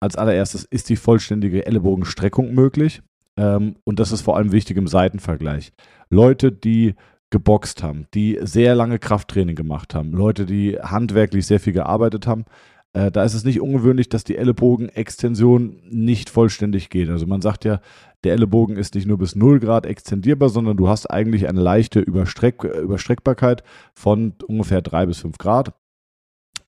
als 0.00 0.16
allererstes 0.16 0.64
ist 0.64 0.88
die 0.88 0.96
vollständige 0.96 1.66
Ellenbogenstreckung 1.66 2.54
möglich. 2.54 3.02
Ähm, 3.36 3.76
und 3.84 4.00
das 4.00 4.12
ist 4.12 4.22
vor 4.22 4.36
allem 4.36 4.52
wichtig 4.52 4.76
im 4.76 4.86
Seitenvergleich. 4.86 5.72
Leute, 6.10 6.52
die 6.52 6.94
geboxt 7.30 7.82
haben, 7.82 8.06
die 8.14 8.38
sehr 8.40 8.74
lange 8.74 8.98
Krafttraining 8.98 9.54
gemacht 9.54 9.94
haben, 9.94 10.12
Leute, 10.12 10.46
die 10.46 10.78
handwerklich 10.80 11.46
sehr 11.46 11.60
viel 11.60 11.74
gearbeitet 11.74 12.26
haben, 12.26 12.46
äh, 12.94 13.10
da 13.10 13.22
ist 13.22 13.34
es 13.34 13.44
nicht 13.44 13.60
ungewöhnlich, 13.60 14.08
dass 14.08 14.24
die 14.24 14.36
Ellenbogenextension 14.36 15.82
nicht 15.90 16.30
vollständig 16.30 16.88
geht. 16.90 17.10
Also 17.10 17.26
man 17.26 17.42
sagt 17.42 17.64
ja, 17.64 17.80
der 18.24 18.32
Ellenbogen 18.32 18.76
ist 18.76 18.94
nicht 18.94 19.06
nur 19.06 19.18
bis 19.18 19.36
0 19.36 19.60
Grad 19.60 19.86
extendierbar, 19.86 20.48
sondern 20.48 20.76
du 20.76 20.88
hast 20.88 21.06
eigentlich 21.06 21.48
eine 21.48 21.60
leichte 21.60 22.00
Überstreck 22.00 22.64
Überstreckbarkeit 22.64 23.62
von 23.94 24.34
ungefähr 24.46 24.82
3 24.82 25.06
bis 25.06 25.18
5 25.18 25.38
Grad. 25.38 25.74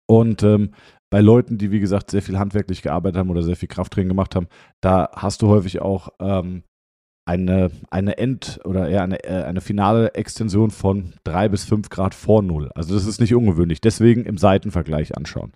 Und 0.07 0.43
ähm, 0.43 0.71
bei 1.11 1.21
Leuten, 1.21 1.59
die 1.59 1.71
wie 1.71 1.81
gesagt 1.81 2.11
sehr 2.11 2.23
viel 2.23 2.39
handwerklich 2.39 2.83
gearbeitet 2.83 3.19
haben 3.19 3.31
oder 3.31 3.43
sehr 3.43 3.57
viel 3.57 3.69
Krafttraining 3.69 4.09
gemacht 4.09 4.37
haben, 4.37 4.47
da 4.81 5.11
hast 5.15 5.43
du 5.43 5.49
häufig 5.49 5.83
auch 5.83 6.11
ähm, 6.21 6.63
eine, 7.29 7.71
eine 7.91 8.19
End- 8.19 8.61
oder 8.65 8.89
eher 8.89 9.03
eine, 9.03 9.23
äh, 9.25 9.45
eine 9.45 9.61
finale 9.61 10.15
Extension 10.15 10.71
von 10.71 11.13
3 11.25 11.49
bis 11.49 11.65
5 11.65 11.89
Grad 11.89 12.15
vor 12.15 12.43
Null. 12.43 12.71
Also 12.75 12.95
das 12.95 13.07
ist 13.07 13.21
nicht 13.21 13.35
ungewöhnlich. 13.35 13.81
Deswegen 13.81 14.25
im 14.25 14.39
Seitenvergleich 14.39 15.17
anschauen. 15.17 15.53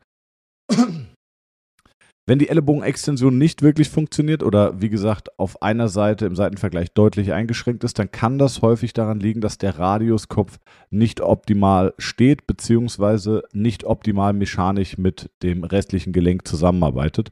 Wenn 2.27 2.39
die 2.39 2.49
Ellenbogenextension 2.49 3.37
nicht 3.37 3.61
wirklich 3.61 3.91
funktioniert 3.91 4.43
oder 4.43 4.81
wie 4.81 4.89
gesagt 4.89 5.39
auf 5.39 5.61
einer 5.61 5.89
Seite 5.89 6.25
im 6.25 6.35
Seitenvergleich 6.35 6.93
deutlich 6.93 7.35
eingeschränkt 7.35 7.85
ist, 7.85 7.99
dann 7.99 8.11
kann 8.11 8.39
das 8.39 8.63
häufig 8.63 8.95
daran 8.95 9.21
liegen, 9.21 9.43
dass 9.43 9.59
der 9.59 9.79
Radiuskopf 9.79 10.59
nicht 10.89 11.21
optimal 11.21 11.93
steht 11.99 12.47
beziehungsweise 12.47 13.43
nicht 13.53 13.85
optimal 13.85 14.33
mechanisch 14.33 14.97
mit 14.97 15.31
dem 15.43 15.65
restlichen 15.65 16.15
Gelenk 16.15 16.49
zusammenarbeitet. 16.49 17.31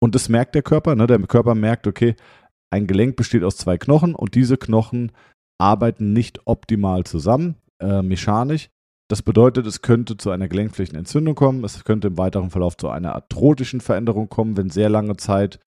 Und 0.00 0.14
das 0.14 0.28
merkt 0.28 0.54
der 0.54 0.62
Körper. 0.62 0.94
Ne? 0.94 1.08
Der 1.08 1.18
Körper 1.20 1.56
merkt, 1.56 1.88
okay, 1.88 2.14
ein 2.70 2.86
Gelenk 2.86 3.16
besteht 3.16 3.42
aus 3.42 3.56
zwei 3.56 3.76
Knochen 3.76 4.14
und 4.14 4.36
diese 4.36 4.56
Knochen 4.56 5.10
arbeiten 5.58 6.12
nicht 6.12 6.46
optimal 6.46 7.02
zusammen, 7.04 7.56
äh, 7.80 8.02
mechanisch. 8.02 8.70
Das 9.12 9.20
bedeutet, 9.20 9.66
es 9.66 9.82
könnte 9.82 10.16
zu 10.16 10.30
einer 10.30 10.48
Gelenkflächenentzündung 10.48 11.34
kommen, 11.34 11.62
es 11.64 11.84
könnte 11.84 12.08
im 12.08 12.16
weiteren 12.16 12.48
Verlauf 12.48 12.78
zu 12.78 12.88
einer 12.88 13.14
arthrotischen 13.14 13.82
Veränderung 13.82 14.30
kommen, 14.30 14.56
wenn 14.56 14.70
sehr 14.70 14.88
lange 14.88 15.18
Zeit 15.18 15.60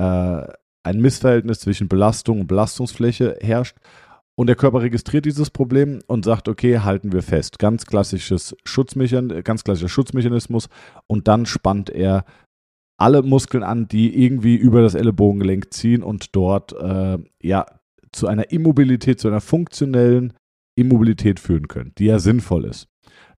äh, 0.00 0.46
ein 0.84 0.98
Missverhältnis 0.98 1.60
zwischen 1.60 1.88
Belastung 1.88 2.40
und 2.40 2.46
Belastungsfläche 2.46 3.36
herrscht. 3.42 3.76
Und 4.38 4.46
der 4.46 4.56
Körper 4.56 4.80
registriert 4.80 5.26
dieses 5.26 5.50
Problem 5.50 5.98
und 6.06 6.24
sagt, 6.24 6.48
okay, 6.48 6.78
halten 6.78 7.12
wir 7.12 7.22
fest. 7.22 7.58
Ganz, 7.58 7.84
klassisches 7.84 8.56
Schutzmechan 8.64 9.44
ganz 9.44 9.64
klassischer 9.64 9.90
Schutzmechanismus. 9.90 10.70
Und 11.06 11.28
dann 11.28 11.44
spannt 11.44 11.90
er 11.90 12.24
alle 12.96 13.20
Muskeln 13.20 13.64
an, 13.64 13.88
die 13.88 14.24
irgendwie 14.24 14.56
über 14.56 14.80
das 14.80 14.94
Ellenbogengelenk 14.94 15.74
ziehen 15.74 16.02
und 16.02 16.34
dort 16.34 16.72
äh, 16.72 17.18
ja 17.42 17.66
zu 18.12 18.28
einer 18.28 18.50
Immobilität, 18.50 19.20
zu 19.20 19.28
einer 19.28 19.42
funktionellen 19.42 20.32
Immobilität 20.78 21.40
führen 21.40 21.68
können, 21.68 21.92
die 21.98 22.06
ja 22.06 22.18
sinnvoll 22.18 22.64
ist. 22.64 22.88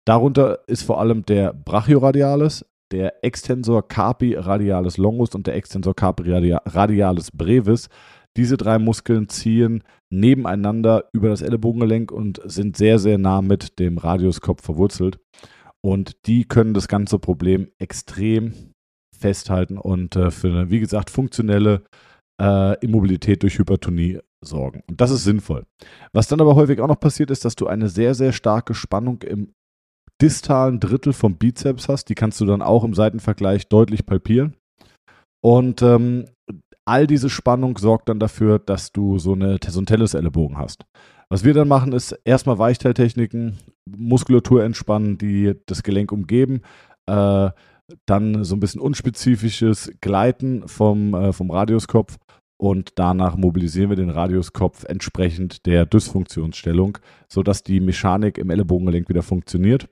Darunter 0.05 0.59
ist 0.67 0.83
vor 0.83 0.99
allem 0.99 1.25
der 1.25 1.53
Brachioradialis, 1.53 2.65
der 2.91 3.23
Extensor 3.23 3.87
carpi 3.87 4.35
radialis 4.35 4.97
longus 4.97 5.35
und 5.35 5.45
der 5.47 5.55
Extensor 5.55 5.95
carpi 5.95 6.31
radialis 6.31 7.31
brevis. 7.31 7.87
Diese 8.35 8.57
drei 8.57 8.79
Muskeln 8.79 9.29
ziehen 9.29 9.83
nebeneinander 10.09 11.05
über 11.13 11.29
das 11.29 11.41
Ellenbogengelenk 11.41 12.11
und 12.11 12.41
sind 12.45 12.77
sehr, 12.77 12.99
sehr 12.99 13.17
nah 13.17 13.41
mit 13.41 13.79
dem 13.79 13.97
Radiuskopf 13.97 14.63
verwurzelt. 14.63 15.19
Und 15.81 16.25
die 16.25 16.45
können 16.45 16.73
das 16.73 16.87
ganze 16.87 17.19
Problem 17.19 17.69
extrem 17.77 18.53
festhalten 19.17 19.77
und 19.77 20.15
äh, 20.15 20.31
für 20.31 20.47
eine, 20.47 20.69
wie 20.69 20.79
gesagt, 20.79 21.09
funktionelle 21.09 21.83
äh, 22.39 22.77
Immobilität 22.83 23.43
durch 23.43 23.57
Hypertonie 23.59 24.19
sorgen. 24.41 24.83
Und 24.87 25.01
das 25.01 25.11
ist 25.11 25.23
sinnvoll. 25.23 25.65
Was 26.13 26.27
dann 26.27 26.41
aber 26.41 26.55
häufig 26.55 26.79
auch 26.79 26.87
noch 26.87 26.99
passiert, 26.99 27.31
ist, 27.31 27.45
dass 27.45 27.55
du 27.55 27.67
eine 27.67 27.89
sehr, 27.89 28.15
sehr 28.15 28.31
starke 28.31 28.73
Spannung 28.73 29.21
im 29.23 29.53
distalen 30.21 30.79
Drittel 30.79 31.13
vom 31.13 31.37
Bizeps 31.37 31.87
hast. 31.87 32.05
Die 32.09 32.15
kannst 32.15 32.39
du 32.41 32.45
dann 32.45 32.61
auch 32.61 32.83
im 32.83 32.93
Seitenvergleich 32.93 33.67
deutlich 33.67 34.05
palpieren. 34.05 34.55
Und 35.41 35.81
ähm, 35.81 36.25
all 36.85 37.07
diese 37.07 37.29
Spannung 37.29 37.77
sorgt 37.77 38.09
dann 38.09 38.19
dafür, 38.19 38.59
dass 38.59 38.91
du 38.91 39.19
so, 39.19 39.33
eine, 39.33 39.59
so 39.65 39.79
einen 39.79 40.57
hast. 40.57 40.85
Was 41.29 41.43
wir 41.43 41.53
dann 41.53 41.67
machen, 41.67 41.93
ist 41.93 42.11
erstmal 42.25 42.57
Weichteiltechniken, 42.57 43.57
Muskulatur 43.85 44.63
entspannen, 44.63 45.17
die 45.17 45.53
das 45.67 45.83
Gelenk 45.83 46.11
umgeben. 46.11 46.61
Äh, 47.05 47.51
dann 48.05 48.43
so 48.43 48.55
ein 48.55 48.59
bisschen 48.59 48.81
unspezifisches 48.81 49.91
Gleiten 50.01 50.67
vom, 50.67 51.13
äh, 51.13 51.33
vom 51.33 51.51
Radiuskopf 51.51 52.17
und 52.59 52.99
danach 52.99 53.37
mobilisieren 53.37 53.89
wir 53.89 53.95
den 53.95 54.09
Radiuskopf 54.09 54.83
entsprechend 54.83 55.65
der 55.65 55.85
Dysfunktionsstellung, 55.85 56.97
sodass 57.29 57.63
die 57.63 57.79
Mechanik 57.79 58.37
im 58.37 58.49
Ellenbogengelenk 58.49 59.07
wieder 59.07 59.23
funktioniert. 59.23 59.89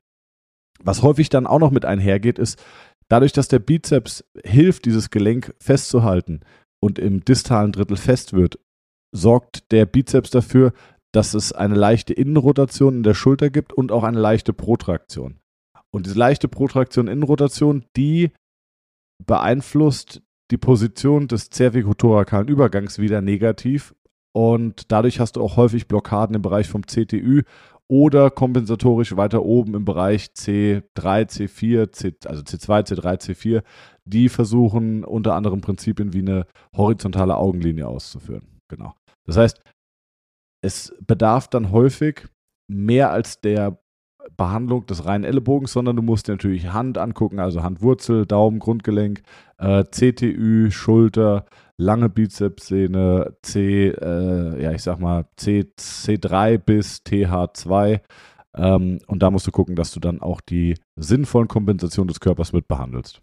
Was 0.84 1.02
häufig 1.02 1.30
dann 1.30 1.48
auch 1.48 1.60
noch 1.60 1.72
mit 1.72 1.86
einhergeht, 1.86 2.38
ist, 2.38 2.62
dadurch, 3.08 3.32
dass 3.32 3.48
der 3.48 3.60
Bizeps 3.60 4.26
hilft, 4.44 4.86
dieses 4.86 5.10
Gelenk 5.10 5.56
festzuhalten 5.60 6.42
und 6.80 7.00
im 7.00 7.24
distalen 7.24 7.72
Drittel 7.72 7.98
fest 7.98 8.34
wird, 8.34 8.60
sorgt 9.16 9.72
der 9.72 9.86
Bizeps 9.86 10.30
dafür, 10.30 10.74
dass 11.14 11.34
es 11.34 11.54
eine 11.54 11.76
leichte 11.76 12.14
Innenrotation 12.14 12.98
in 12.98 13.04
der 13.04 13.14
Schulter 13.14 13.50
gibt 13.50 13.72
und 13.72 13.94
auch 13.94 14.04
eine 14.04 14.20
leichte 14.20 14.52
Protraktion. 14.52 15.40
Und 15.90 16.06
diese 16.06 16.20
leichte 16.20 16.50
Protraktion, 16.50 17.08
Innenrotation, 17.08 17.86
die 17.96 18.32
beeinflusst 19.26 20.22
die 20.52 20.58
Position 20.58 21.28
des 21.28 21.50
cervicothorakalen 21.52 22.48
Übergangs 22.48 23.00
wieder 23.00 23.22
negativ 23.22 23.94
und 24.34 24.92
dadurch 24.92 25.20
hast 25.20 25.36
du 25.36 25.42
auch 25.42 25.58
häufig 25.58 25.88
Blockaden 25.88 26.36
im 26.36 26.42
Bereich 26.42 26.68
vom 26.68 26.86
CTÜ 26.86 27.44
oder 27.90 28.30
kompensatorisch 28.30 29.16
weiter 29.16 29.44
oben 29.44 29.74
im 29.74 29.86
Bereich 29.86 30.28
C3, 30.36 30.84
C4, 30.94 31.92
C, 31.92 32.16
also 32.26 32.44
C2, 32.44 32.86
C3, 32.86 33.22
C4, 33.22 33.64
die 34.06 34.30
versuchen 34.30 35.04
unter 35.04 35.36
anderem 35.36 35.62
Prinzipien 35.62 36.14
wie 36.14 36.20
eine 36.20 36.46
horizontale 36.76 37.38
Augenlinie 37.38 37.88
auszuführen. 37.88 38.60
Genau. 38.68 38.94
Das 39.26 39.38
heißt, 39.38 39.62
es 40.62 40.94
bedarf 41.06 41.48
dann 41.48 41.72
häufig 41.72 42.28
mehr 42.70 43.12
als 43.12 43.40
der 43.40 43.80
Behandlung 44.36 44.86
des 44.86 45.06
reinen 45.06 45.24
Ellenbogens, 45.24 45.72
sondern 45.72 45.96
du 45.96 46.02
musst 46.02 46.28
dir 46.28 46.34
natürlich 46.34 46.72
Hand 46.74 46.98
angucken, 46.98 47.40
also 47.40 47.64
Handwurzel, 47.64 48.26
Daumen, 48.26 48.60
Grundgelenk, 48.60 49.22
äh, 49.58 49.84
CTÜ, 49.86 50.72
Schulter, 50.72 51.46
lange 51.78 52.10
Bizepssehne, 52.10 53.38
C, 53.42 53.90
äh, 53.90 54.62
ja, 54.62 54.72
ich 54.72 54.84
sag 54.84 55.00
mal 55.00 55.26
C, 55.38 55.66
C3 55.78 56.58
bis 56.58 57.04
TH2. 57.06 58.02
Ähm, 58.56 59.00
und 59.08 59.24
da 59.24 59.32
musst 59.32 59.48
du 59.48 59.52
gucken, 59.52 59.76
dass 59.76 59.92
du 59.92 60.00
dann 60.00 60.22
auch 60.22 60.42
die 60.42 60.76
sinnvollen 60.96 61.48
Kompensationen 61.48 62.08
des 62.08 62.20
Körpers 62.20 62.54
mit 62.54 62.68
behandelst. 62.68 63.22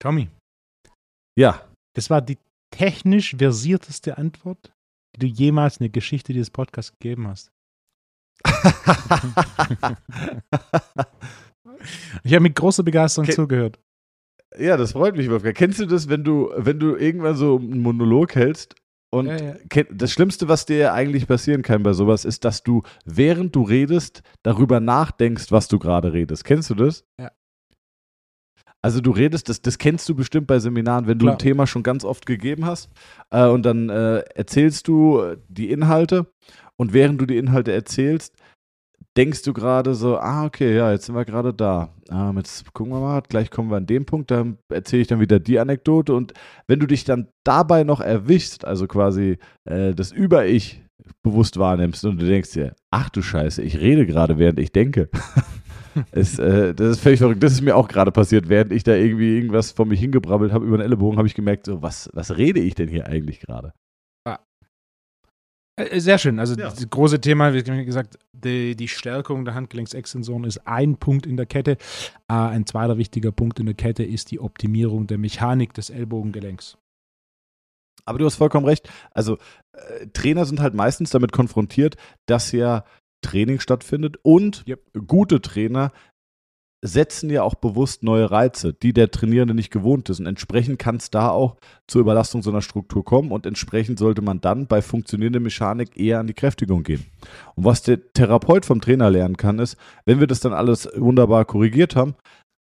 Tommy. 0.00 0.28
Ja. 1.36 1.62
Das 1.94 2.10
war 2.10 2.20
die 2.20 2.38
technisch 2.70 3.36
versierteste 3.36 4.18
Antwort, 4.18 4.72
die 5.16 5.20
du 5.20 5.26
jemals 5.26 5.78
in 5.78 5.84
der 5.84 5.90
Geschichte 5.90 6.32
dieses 6.32 6.50
Podcasts 6.50 6.92
gegeben 6.92 7.26
hast 7.26 7.50
ich 12.24 12.32
habe 12.32 12.40
mit 12.40 12.54
großer 12.54 12.82
Begeisterung 12.82 13.26
Ken 13.26 13.34
zugehört. 13.34 13.78
Ja, 14.58 14.76
das 14.76 14.92
freut 14.92 15.16
mich, 15.16 15.30
Wolfgang. 15.30 15.56
Kennst 15.56 15.80
du 15.80 15.86
das, 15.86 16.08
wenn 16.08 16.24
du, 16.24 16.50
wenn 16.56 16.78
du 16.78 16.96
irgendwann 16.96 17.36
so 17.36 17.56
einen 17.56 17.80
Monolog 17.80 18.34
hältst 18.34 18.74
und 19.10 19.26
ja, 19.26 19.36
ja. 19.36 19.84
das 19.90 20.12
Schlimmste, 20.12 20.48
was 20.48 20.66
dir 20.66 20.92
eigentlich 20.92 21.26
passieren 21.26 21.62
kann 21.62 21.82
bei 21.82 21.92
sowas, 21.92 22.24
ist, 22.24 22.44
dass 22.44 22.62
du, 22.62 22.82
während 23.04 23.54
du 23.54 23.62
redest, 23.62 24.22
darüber 24.42 24.80
nachdenkst, 24.80 25.52
was 25.52 25.68
du 25.68 25.78
gerade 25.78 26.12
redest. 26.12 26.44
Kennst 26.44 26.70
du 26.70 26.74
das? 26.74 27.04
Ja. 27.20 27.30
Also 28.82 29.00
du 29.00 29.10
redest, 29.10 29.48
das, 29.48 29.62
das 29.62 29.78
kennst 29.78 30.08
du 30.08 30.14
bestimmt 30.14 30.46
bei 30.46 30.58
Seminaren, 30.58 31.06
wenn 31.06 31.18
du 31.18 31.26
Klar. 31.26 31.34
ein 31.34 31.38
Thema 31.38 31.66
schon 31.66 31.82
ganz 31.82 32.04
oft 32.04 32.24
gegeben 32.24 32.66
hast 32.66 32.90
äh, 33.30 33.46
und 33.46 33.64
dann 33.64 33.88
äh, 33.88 34.18
erzählst 34.34 34.86
du 34.86 35.34
die 35.48 35.70
Inhalte 35.70 36.32
und 36.76 36.92
während 36.92 37.20
du 37.20 37.26
die 37.26 37.36
Inhalte 37.36 37.72
erzählst, 37.72 38.34
denkst 39.16 39.42
du 39.42 39.52
gerade 39.52 39.94
so, 39.94 40.18
ah, 40.18 40.44
okay, 40.44 40.76
ja, 40.76 40.92
jetzt 40.92 41.06
sind 41.06 41.14
wir 41.14 41.24
gerade 41.24 41.54
da. 41.54 41.88
Ah, 42.08 42.32
jetzt 42.36 42.72
gucken 42.74 42.92
wir 42.92 43.00
mal, 43.00 43.22
gleich 43.22 43.50
kommen 43.50 43.70
wir 43.70 43.76
an 43.76 43.86
dem 43.86 44.04
Punkt, 44.04 44.30
dann 44.30 44.58
erzähle 44.68 45.02
ich 45.02 45.08
dann 45.08 45.20
wieder 45.20 45.40
die 45.40 45.58
Anekdote. 45.58 46.14
Und 46.14 46.34
wenn 46.66 46.80
du 46.80 46.86
dich 46.86 47.04
dann 47.04 47.28
dabei 47.44 47.84
noch 47.84 48.00
erwischst, 48.00 48.64
also 48.64 48.86
quasi 48.86 49.38
äh, 49.64 49.94
das 49.94 50.12
Über-Ich 50.12 50.82
bewusst 51.22 51.58
wahrnimmst 51.58 52.04
und 52.04 52.20
du 52.20 52.26
denkst 52.26 52.52
dir, 52.52 52.74
ach 52.90 53.08
du 53.10 53.22
Scheiße, 53.22 53.62
ich 53.62 53.78
rede 53.78 54.06
gerade, 54.06 54.38
während 54.38 54.58
ich 54.58 54.72
denke. 54.72 55.08
es, 56.10 56.38
äh, 56.38 56.74
das 56.74 56.92
ist 56.92 57.00
völlig 57.00 57.20
verrückt. 57.20 57.42
Das 57.42 57.52
ist 57.52 57.62
mir 57.62 57.76
auch 57.76 57.88
gerade 57.88 58.12
passiert, 58.12 58.48
während 58.48 58.72
ich 58.72 58.84
da 58.84 58.94
irgendwie 58.94 59.34
irgendwas 59.34 59.72
von 59.72 59.88
mich 59.88 60.00
hingebrabbelt 60.00 60.52
habe 60.52 60.66
über 60.66 60.78
den 60.78 60.84
Ellenbogen, 60.84 61.18
habe 61.18 61.28
ich 61.28 61.34
gemerkt, 61.34 61.66
so, 61.66 61.82
was, 61.82 62.10
was 62.12 62.36
rede 62.36 62.60
ich 62.60 62.74
denn 62.74 62.88
hier 62.88 63.06
eigentlich 63.06 63.40
gerade? 63.40 63.72
Äh, 65.76 66.00
sehr 66.00 66.18
schön. 66.18 66.38
Also 66.38 66.54
ja. 66.54 66.70
das 66.70 66.88
große 66.88 67.20
Thema, 67.20 67.52
wie 67.52 67.62
gesagt, 67.62 68.18
die, 68.32 68.74
die 68.74 68.88
Stärkung 68.88 69.44
der 69.44 69.54
Handgelenksextensoren 69.54 70.44
ist 70.44 70.66
ein 70.66 70.96
Punkt 70.96 71.26
in 71.26 71.36
der 71.36 71.46
Kette. 71.46 71.72
Äh, 72.28 72.34
ein 72.34 72.66
zweiter 72.66 72.98
wichtiger 72.98 73.32
Punkt 73.32 73.60
in 73.60 73.66
der 73.66 73.74
Kette 73.74 74.02
ist 74.02 74.30
die 74.30 74.40
Optimierung 74.40 75.06
der 75.06 75.18
Mechanik 75.18 75.74
des 75.74 75.90
Ellbogengelenks. 75.90 76.78
Aber 78.04 78.18
du 78.18 78.24
hast 78.24 78.36
vollkommen 78.36 78.66
recht. 78.66 78.88
Also 79.10 79.38
äh, 79.72 80.06
Trainer 80.12 80.44
sind 80.44 80.60
halt 80.60 80.74
meistens 80.74 81.10
damit 81.10 81.32
konfrontiert, 81.32 81.96
dass 82.26 82.52
ja 82.52 82.84
Training 83.22 83.60
stattfindet 83.60 84.16
und 84.22 84.64
yep. 84.68 84.80
gute 85.06 85.40
Trainer 85.40 85.92
setzen 86.84 87.30
ja 87.30 87.42
auch 87.42 87.54
bewusst 87.54 88.02
neue 88.02 88.30
Reize, 88.30 88.72
die 88.72 88.92
der 88.92 89.10
Trainierende 89.10 89.54
nicht 89.54 89.70
gewohnt 89.70 90.08
ist. 90.08 90.20
Und 90.20 90.26
entsprechend 90.26 90.78
kann 90.78 90.96
es 90.96 91.10
da 91.10 91.30
auch 91.30 91.56
zur 91.86 92.02
Überlastung 92.02 92.42
so 92.42 92.50
einer 92.50 92.62
Struktur 92.62 93.04
kommen 93.04 93.32
und 93.32 93.46
entsprechend 93.46 93.98
sollte 93.98 94.22
man 94.22 94.40
dann 94.40 94.66
bei 94.66 94.82
funktionierender 94.82 95.40
Mechanik 95.40 95.96
eher 95.98 96.20
an 96.20 96.26
die 96.26 96.34
Kräftigung 96.34 96.82
gehen. 96.82 97.06
Und 97.54 97.64
was 97.64 97.82
der 97.82 98.12
Therapeut 98.12 98.66
vom 98.66 98.80
Trainer 98.80 99.10
lernen 99.10 99.36
kann, 99.36 99.58
ist, 99.58 99.76
wenn 100.04 100.20
wir 100.20 100.26
das 100.26 100.40
dann 100.40 100.52
alles 100.52 100.88
wunderbar 100.94 101.44
korrigiert 101.44 101.96
haben, 101.96 102.14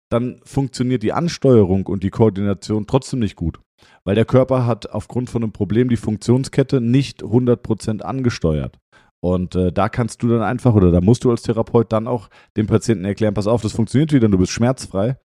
dann 0.09 0.39
funktioniert 0.43 1.03
die 1.03 1.13
Ansteuerung 1.13 1.85
und 1.85 2.03
die 2.03 2.09
Koordination 2.09 2.87
trotzdem 2.87 3.19
nicht 3.19 3.35
gut. 3.35 3.59
Weil 4.05 4.15
der 4.15 4.25
Körper 4.25 4.65
hat 4.65 4.89
aufgrund 4.89 5.29
von 5.29 5.43
einem 5.43 5.51
Problem 5.51 5.89
die 5.89 5.97
Funktionskette 5.97 6.79
nicht 6.79 7.23
100% 7.23 8.01
angesteuert. 8.01 8.77
Und 9.19 9.55
äh, 9.55 9.71
da 9.71 9.89
kannst 9.89 10.21
du 10.21 10.29
dann 10.29 10.41
einfach, 10.41 10.75
oder 10.75 10.91
da 10.91 11.01
musst 11.01 11.23
du 11.23 11.31
als 11.31 11.41
Therapeut 11.41 11.91
dann 11.91 12.07
auch 12.07 12.29
dem 12.55 12.67
Patienten 12.67 13.05
erklären, 13.05 13.33
pass 13.33 13.47
auf, 13.47 13.61
das 13.61 13.73
funktioniert 13.73 14.13
wieder, 14.13 14.29
du 14.29 14.37
bist 14.37 14.51
schmerzfrei. 14.51 15.17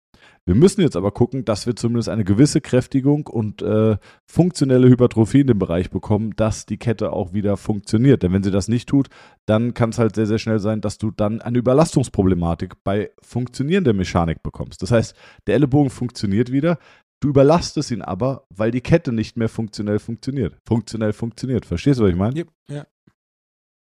Wir 0.46 0.56
müssen 0.56 0.82
jetzt 0.82 0.96
aber 0.96 1.12
gucken, 1.12 1.46
dass 1.46 1.68
wir 1.68 1.76
zumindest 1.76 2.10
eine 2.10 2.24
gewisse 2.24 2.62
Kräftigung 2.62 3.28
und 3.28 3.62
äh, 3.62 3.98
funktionelle 4.26 4.90
Hypertrophie 4.90 5.42
in 5.42 5.48
dem 5.48 5.60
Bereich 5.60 5.92
bekommen, 5.92 6.36
dass 6.36 6.66
die 6.66 6.78
Kette 6.78 7.14
auch 7.14 7.32
wieder 7.34 7.58
funktioniert. 7.58 8.24
Denn 8.24 8.34
wenn 8.34 8.42
sie 8.42 8.50
das 8.50 8.68
nicht 8.68 8.90
tut, 8.90 9.10
dann 9.46 9.76
kann 9.76 9.92
es 9.92 10.00
halt 10.00 10.16
sehr, 10.16 10.26
sehr 10.26 10.40
schnell 10.40 10.58
sein, 10.58 10.82
dass 10.82 10.98
du 10.98 11.12
dann 11.12 11.42
eine 11.42 11.60
Überlastungsproblematik 11.60 12.84
bei 12.84 13.12
funktionierender 13.22 13.94
Mechanik 13.94 14.42
bekommst. 14.42 14.82
Das 14.82 14.90
heißt, 14.90 15.16
der 15.46 15.56
Ellenbogen 15.56 15.92
funktioniert 15.92 16.52
wieder, 16.52 16.80
du 17.20 17.30
überlastest 17.30 17.92
ihn 17.92 18.02
aber, 18.02 18.46
weil 18.50 18.72
die 18.72 18.82
Kette 18.82 19.12
nicht 19.12 19.38
mehr 19.38 19.50
funktionell 19.50 20.00
funktioniert. 20.00 20.58
Funktionell 20.68 21.14
funktioniert. 21.14 21.68
Verstehst 21.68 22.00
du, 22.00 22.04
was 22.04 22.10
ich 22.10 22.18
meine? 22.18 22.40
Ja, 22.40 22.46
ja. 22.68 22.86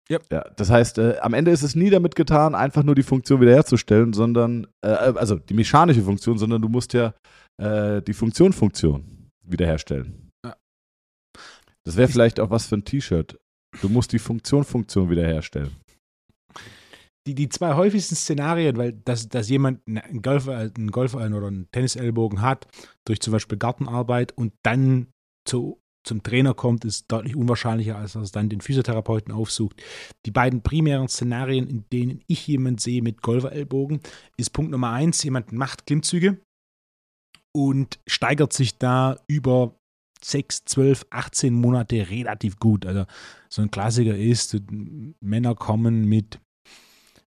Yep. 0.10 0.26
Ja, 0.32 0.50
das 0.56 0.70
heißt, 0.70 0.98
äh, 1.00 1.18
am 1.20 1.34
Ende 1.34 1.52
ist 1.52 1.64
es 1.64 1.76
nie 1.76 1.90
damit 1.90 2.16
getan, 2.16 2.56
einfach 2.56 2.84
nur 2.84 2.96
die 2.96 3.04
Funktion 3.04 3.42
wiederherzustellen, 3.42 4.14
sondern, 4.14 4.68
äh, 4.82 4.88
also 4.88 5.36
die 5.36 5.54
mechanische 5.54 6.02
Funktion, 6.02 6.38
sondern 6.38 6.62
du 6.62 6.70
musst 6.70 6.94
ja 6.94 7.14
äh, 7.58 8.02
die 8.02 8.14
Funktion 8.14 8.54
Funktion 8.54 9.30
wiederherstellen. 9.44 10.32
Ja. 10.46 10.56
Das 11.84 11.98
wäre 11.98 12.08
vielleicht 12.08 12.40
auch 12.40 12.50
was 12.50 12.68
für 12.68 12.76
ein 12.76 12.86
T-Shirt. 12.86 13.38
Du 13.82 13.90
musst 13.90 14.14
die 14.14 14.20
Funktion 14.20 14.64
Funktion 14.64 15.10
wiederherstellen. 15.10 15.76
Die, 17.28 17.36
die 17.36 17.50
zwei 17.50 17.76
häufigsten 17.76 18.16
Szenarien, 18.16 18.78
weil 18.78 18.94
dass, 18.94 19.28
dass 19.28 19.50
jemand 19.50 19.82
einen 19.86 20.22
Golf, 20.22 20.48
einen 20.48 20.92
Golf 20.92 21.14
oder 21.14 21.48
einen 21.48 21.70
Tennisellbogen 21.72 22.42
hat, 22.42 22.68
durch 23.06 23.20
zum 23.20 23.34
Beispiel 23.34 23.58
Gartenarbeit 23.58 24.32
und 24.32 24.54
dann 24.64 25.08
zu 25.46 25.82
zum 26.08 26.24
Trainer 26.24 26.54
kommt, 26.54 26.86
ist 26.86 27.12
deutlich 27.12 27.36
unwahrscheinlicher, 27.36 27.98
als 27.98 28.14
dass 28.14 28.24
es 28.24 28.32
dann 28.32 28.50
den 28.50 28.62
Physiotherapeuten 28.62 29.34
aufsucht. 29.34 29.82
Die 30.26 30.32
beiden 30.32 30.62
primären 30.62 31.08
Szenarien, 31.08 31.68
in 31.68 31.86
denen 31.92 32.22
ich 32.28 32.48
jemanden 32.48 32.80
sehe 32.80 33.02
mit 33.02 33.22
Golferellbogen, 33.22 34.00
ist 34.38 34.52
Punkt 34.52 34.72
Nummer 34.72 34.92
eins, 34.92 35.24
jemand 35.24 35.52
macht 35.52 35.86
Klimmzüge 35.86 36.40
und 37.56 38.00
steigert 38.08 38.54
sich 38.54 38.78
da 38.78 39.20
über 39.28 39.76
6, 40.24 40.66
12, 40.66 41.06
18 41.10 41.54
Monate 41.54 42.10
relativ 42.10 42.60
gut. 42.60 42.86
Also 42.86 43.06
so 43.50 43.62
ein 43.62 43.72
Klassiker 43.72 44.16
ist, 44.16 44.58
Männer 45.20 45.56
kommen 45.56 46.06
mit, 46.06 46.40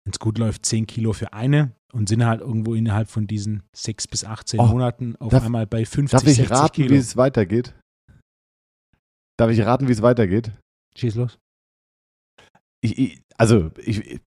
wenn 0.05 0.13
es 0.13 0.19
gut 0.19 0.39
läuft, 0.39 0.67
10 0.67 0.87
Kilo 0.87 1.13
für 1.13 1.33
eine 1.33 1.73
und 1.93 2.09
sind 2.09 2.25
halt 2.25 2.41
irgendwo 2.41 2.75
innerhalb 2.75 3.09
von 3.09 3.27
diesen 3.27 3.63
6 3.75 4.09
bis 4.09 4.25
18 4.25 4.61
oh, 4.61 4.67
Monaten 4.67 5.17
auf 5.17 5.31
darf, 5.31 5.45
einmal 5.45 5.67
bei 5.67 5.85
50, 5.85 6.11
darf 6.11 6.29
ich 6.29 6.37
60 6.37 6.51
raten, 6.51 6.75
Kilo. 6.75 6.91
wie 6.91 6.97
es 6.97 7.17
weitergeht? 7.17 7.75
Darf 9.41 9.51
ich 9.51 9.65
raten, 9.65 9.89
wie 9.89 9.93
es 9.93 10.03
weitergeht? 10.03 10.53
Schieß 10.99 11.15
los. 11.15 11.39
Ich, 12.83 12.99
ich, 12.99 13.23
also, 13.39 13.71
ich, 13.83 14.21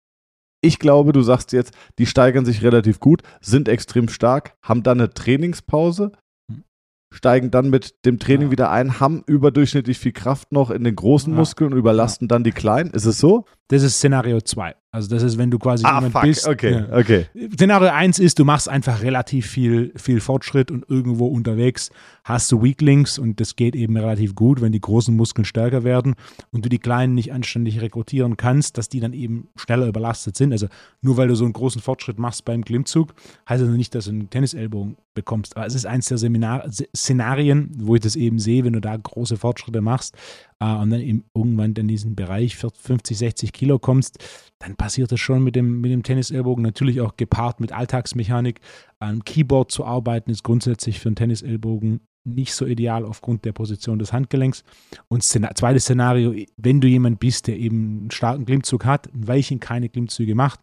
ich 0.62 0.78
glaube, 0.78 1.12
du 1.12 1.20
sagst 1.20 1.52
jetzt, 1.52 1.74
die 1.98 2.06
steigern 2.06 2.46
sich 2.46 2.62
relativ 2.62 2.98
gut, 2.98 3.22
sind 3.42 3.68
extrem 3.68 4.08
stark, 4.08 4.56
haben 4.64 4.82
dann 4.82 4.98
eine 4.98 5.10
Trainingspause, 5.10 6.12
hm. 6.50 6.64
steigen 7.12 7.50
dann 7.50 7.68
mit 7.68 8.06
dem 8.06 8.18
Training 8.18 8.46
ja. 8.46 8.52
wieder 8.52 8.70
ein, 8.70 9.00
haben 9.00 9.22
überdurchschnittlich 9.26 9.98
viel 9.98 10.12
Kraft 10.12 10.50
noch 10.50 10.70
in 10.70 10.82
den 10.82 10.96
großen 10.96 11.34
ja. 11.34 11.38
Muskeln 11.38 11.74
und 11.74 11.78
überlasten 11.78 12.28
ja. 12.28 12.28
dann 12.28 12.42
die 12.42 12.52
kleinen. 12.52 12.88
Ist 12.92 13.04
es 13.04 13.18
so? 13.18 13.44
Das 13.68 13.82
ist 13.82 13.96
Szenario 13.96 14.40
2. 14.40 14.74
Also 14.94 15.08
das 15.08 15.22
ist, 15.22 15.38
wenn 15.38 15.50
du 15.50 15.58
quasi 15.58 15.86
ah, 15.86 15.94
jemand 15.94 16.12
fuck. 16.12 16.22
bist. 16.22 16.46
Okay, 16.46 16.72
ja. 16.72 16.98
okay. 16.98 17.26
Szenario 17.54 17.88
1 17.88 18.18
ist, 18.18 18.38
du 18.38 18.44
machst 18.44 18.68
einfach 18.68 19.00
relativ 19.00 19.46
viel, 19.46 19.90
viel 19.96 20.20
Fortschritt 20.20 20.70
und 20.70 20.84
irgendwo 20.86 21.28
unterwegs 21.28 21.88
hast 22.24 22.52
du 22.52 22.62
Weaklings 22.62 23.18
und 23.18 23.40
das 23.40 23.56
geht 23.56 23.74
eben 23.74 23.96
relativ 23.96 24.34
gut, 24.34 24.60
wenn 24.60 24.70
die 24.70 24.82
großen 24.82 25.16
Muskeln 25.16 25.46
stärker 25.46 25.82
werden 25.82 26.14
und 26.50 26.66
du 26.66 26.68
die 26.68 26.78
kleinen 26.78 27.14
nicht 27.14 27.32
anständig 27.32 27.80
rekrutieren 27.80 28.36
kannst, 28.36 28.76
dass 28.76 28.90
die 28.90 29.00
dann 29.00 29.14
eben 29.14 29.48
schneller 29.56 29.86
überlastet 29.86 30.36
sind. 30.36 30.52
Also 30.52 30.66
nur 31.00 31.16
weil 31.16 31.28
du 31.28 31.36
so 31.36 31.44
einen 31.44 31.54
großen 31.54 31.80
Fortschritt 31.80 32.18
machst 32.18 32.44
beim 32.44 32.62
Klimmzug, 32.62 33.14
heißt 33.48 33.62
das 33.62 33.70
nicht, 33.70 33.94
dass 33.94 34.04
du 34.04 34.10
einen 34.10 34.28
Tennisellbogen 34.28 34.98
bekommst. 35.14 35.56
Aber 35.56 35.66
es 35.66 35.74
ist 35.74 35.86
eins 35.86 36.06
der 36.08 36.18
Seminar 36.18 36.70
Szenarien, 36.94 37.70
wo 37.78 37.94
ich 37.94 38.02
das 38.02 38.16
eben 38.16 38.38
sehe, 38.38 38.64
wenn 38.64 38.72
du 38.74 38.80
da 38.80 38.94
große 38.94 39.38
Fortschritte 39.38 39.80
machst, 39.80 40.14
äh, 40.60 40.64
und 40.64 40.90
dann 40.90 41.00
eben 41.00 41.24
irgendwann 41.34 41.72
in 41.74 41.88
diesen 41.88 42.14
Bereich 42.14 42.56
50, 42.56 43.18
60 43.18 43.51
Kilo 43.52 43.78
kommst, 43.78 44.18
dann 44.58 44.76
passiert 44.76 45.12
das 45.12 45.20
schon 45.20 45.42
mit 45.42 45.56
dem, 45.56 45.80
mit 45.80 45.92
dem 45.92 46.02
Tennisellbogen. 46.02 46.62
Natürlich 46.62 47.00
auch 47.00 47.16
gepaart 47.16 47.60
mit 47.60 47.72
Alltagsmechanik. 47.72 48.60
Am 48.98 49.24
Keyboard 49.24 49.70
zu 49.70 49.84
arbeiten 49.84 50.30
ist 50.30 50.42
grundsätzlich 50.42 51.00
für 51.00 51.08
einen 51.08 51.16
Tennisellbogen 51.16 52.00
nicht 52.24 52.54
so 52.54 52.66
ideal 52.66 53.04
aufgrund 53.04 53.44
der 53.44 53.52
Position 53.52 53.98
des 53.98 54.12
Handgelenks. 54.12 54.62
Und 55.08 55.24
Szenar 55.24 55.54
zweites 55.54 55.84
Szenario, 55.84 56.34
wenn 56.56 56.80
du 56.80 56.88
jemand 56.88 57.18
bist, 57.18 57.48
der 57.48 57.58
eben 57.58 58.00
einen 58.00 58.10
starken 58.10 58.46
Klimmzug 58.46 58.84
hat, 58.84 59.12
ein 59.12 59.26
Weilchen 59.26 59.60
keine 59.60 59.88
Klimmzüge 59.88 60.34
macht, 60.34 60.60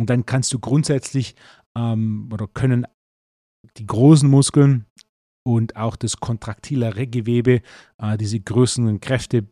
und 0.00 0.08
dann 0.08 0.24
kannst 0.24 0.50
du 0.54 0.58
grundsätzlich 0.58 1.34
ähm, 1.76 2.30
oder 2.32 2.48
können 2.48 2.86
die 3.76 3.86
großen 3.86 4.28
Muskeln 4.28 4.86
und 5.46 5.76
auch 5.76 5.94
das 5.94 6.16
kontraktilere 6.16 7.06
Gewebe 7.06 7.60
äh, 7.98 8.16
diese 8.16 8.40
größeren 8.40 9.00
Kräfte 9.00 9.46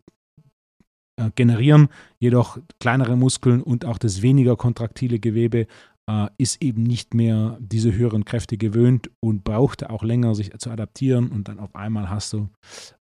äh, 1.19 1.31
generieren. 1.35 1.89
Jedoch 2.19 2.59
kleinere 2.81 3.17
Muskeln 3.17 3.63
und 3.63 3.85
auch 3.85 3.99
das 3.99 4.23
weniger 4.23 4.57
kontraktile 4.57 5.19
Gewebe 5.19 5.67
äh, 6.09 6.29
ist 6.39 6.63
eben 6.63 6.85
nicht 6.85 7.13
mehr 7.15 7.59
diese 7.61 7.93
höheren 7.93 8.25
Kräfte 8.25 8.57
gewöhnt 8.57 9.11
und 9.21 9.45
braucht 9.45 9.89
auch 9.89 10.03
länger, 10.03 10.35
sich 10.35 10.57
zu 10.59 10.71
adaptieren. 10.71 11.29
Und 11.31 11.49
dann 11.49 11.59
auf 11.59 11.75
einmal 11.75 12.09
hast 12.09 12.33
du 12.33 12.49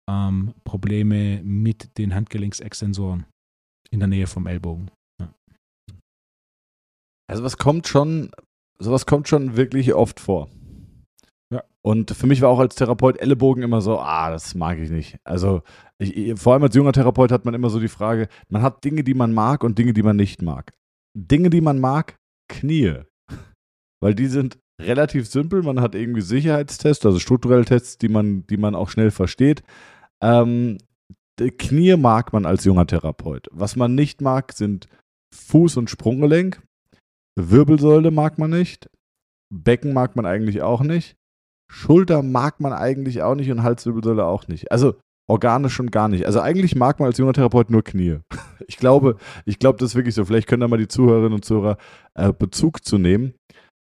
ähm, 0.08 0.54
Probleme 0.64 1.42
mit 1.42 1.98
den 1.98 2.14
Handgelenksextensoren 2.14 3.26
in 3.90 3.98
der 3.98 4.08
Nähe 4.08 4.26
vom 4.26 4.46
Ellbogen. 4.46 4.90
Ja. 5.20 5.32
Also 7.30 7.42
was 7.42 7.58
kommt 7.58 7.88
schon, 7.88 8.30
sowas 8.78 9.06
kommt 9.06 9.28
schon 9.28 9.56
wirklich 9.56 9.94
oft 9.94 10.20
vor. 10.20 10.48
Und 11.86 12.12
für 12.12 12.26
mich 12.26 12.40
war 12.40 12.48
auch 12.48 12.60
als 12.60 12.76
Therapeut 12.76 13.20
Ellenbogen 13.20 13.62
immer 13.62 13.82
so, 13.82 13.98
ah, 13.98 14.30
das 14.30 14.54
mag 14.54 14.78
ich 14.78 14.88
nicht. 14.88 15.18
Also 15.22 15.62
ich, 15.98 16.38
vor 16.40 16.54
allem 16.54 16.62
als 16.62 16.74
junger 16.74 16.92
Therapeut 16.92 17.30
hat 17.30 17.44
man 17.44 17.52
immer 17.52 17.68
so 17.68 17.78
die 17.78 17.88
Frage, 17.88 18.28
man 18.48 18.62
hat 18.62 18.84
Dinge, 18.84 19.04
die 19.04 19.12
man 19.12 19.34
mag 19.34 19.62
und 19.62 19.78
Dinge, 19.78 19.92
die 19.92 20.02
man 20.02 20.16
nicht 20.16 20.40
mag. 20.40 20.72
Dinge, 21.14 21.50
die 21.50 21.60
man 21.60 21.80
mag, 21.80 22.16
Knie. 22.48 23.02
Weil 24.00 24.14
die 24.14 24.28
sind 24.28 24.58
relativ 24.80 25.28
simpel. 25.28 25.62
Man 25.62 25.82
hat 25.82 25.94
irgendwie 25.94 26.22
Sicherheitstests, 26.22 27.04
also 27.04 27.18
strukturelle 27.18 27.66
Tests, 27.66 27.98
die 27.98 28.08
man, 28.08 28.46
die 28.46 28.56
man 28.56 28.74
auch 28.74 28.88
schnell 28.88 29.10
versteht. 29.10 29.62
Ähm, 30.22 30.78
Knie 31.36 31.96
mag 31.96 32.32
man 32.32 32.46
als 32.46 32.64
junger 32.64 32.86
Therapeut. 32.86 33.48
Was 33.52 33.76
man 33.76 33.94
nicht 33.94 34.22
mag, 34.22 34.54
sind 34.54 34.88
Fuß- 35.34 35.78
und 35.78 35.90
Sprunggelenk. 35.90 36.62
Wirbelsäule 37.38 38.10
mag 38.10 38.38
man 38.38 38.50
nicht. 38.50 38.88
Becken 39.52 39.92
mag 39.92 40.16
man 40.16 40.24
eigentlich 40.24 40.62
auch 40.62 40.80
nicht. 40.80 41.16
Schulter 41.74 42.22
mag 42.22 42.60
man 42.60 42.72
eigentlich 42.72 43.22
auch 43.22 43.34
nicht 43.34 43.50
und 43.50 43.64
Halswirbelsäule 43.64 44.24
auch 44.24 44.46
nicht. 44.46 44.70
Also 44.70 44.94
organisch 45.28 45.74
schon 45.74 45.90
gar 45.90 46.08
nicht. 46.08 46.24
Also 46.24 46.40
eigentlich 46.40 46.76
mag 46.76 47.00
man 47.00 47.08
als 47.08 47.18
junger 47.18 47.32
Therapeut 47.32 47.70
nur 47.70 47.82
Knie. 47.82 48.20
Ich 48.66 48.78
glaube, 48.78 49.18
ich 49.44 49.58
glaube, 49.58 49.78
das 49.78 49.90
ist 49.90 49.94
wirklich 49.94 50.14
so. 50.14 50.24
Vielleicht 50.24 50.48
können 50.48 50.62
da 50.62 50.68
mal 50.68 50.78
die 50.78 50.88
Zuhörerinnen 50.88 51.34
und 51.34 51.44
Zuhörer 51.44 51.76
äh, 52.14 52.32
Bezug 52.32 52.82
zu 52.82 52.96
nehmen. 52.96 53.34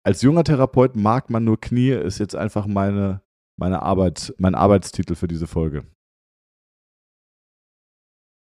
Als 0.03 0.23
junger 0.23 0.43
Therapeut 0.43 0.97
mag 0.97 1.29
man 1.29 1.45
nur 1.45 1.61
Knie, 1.61 1.91
ist 1.91 2.19
jetzt 2.19 2.35
einfach 2.35 2.67
meine, 2.67 3.21
meine 3.59 3.83
Arbeit, 3.83 4.33
mein 4.39 4.55
Arbeitstitel 4.55 5.17
für 5.17 5.29
diese 5.29 5.47
Folge. 5.47 5.85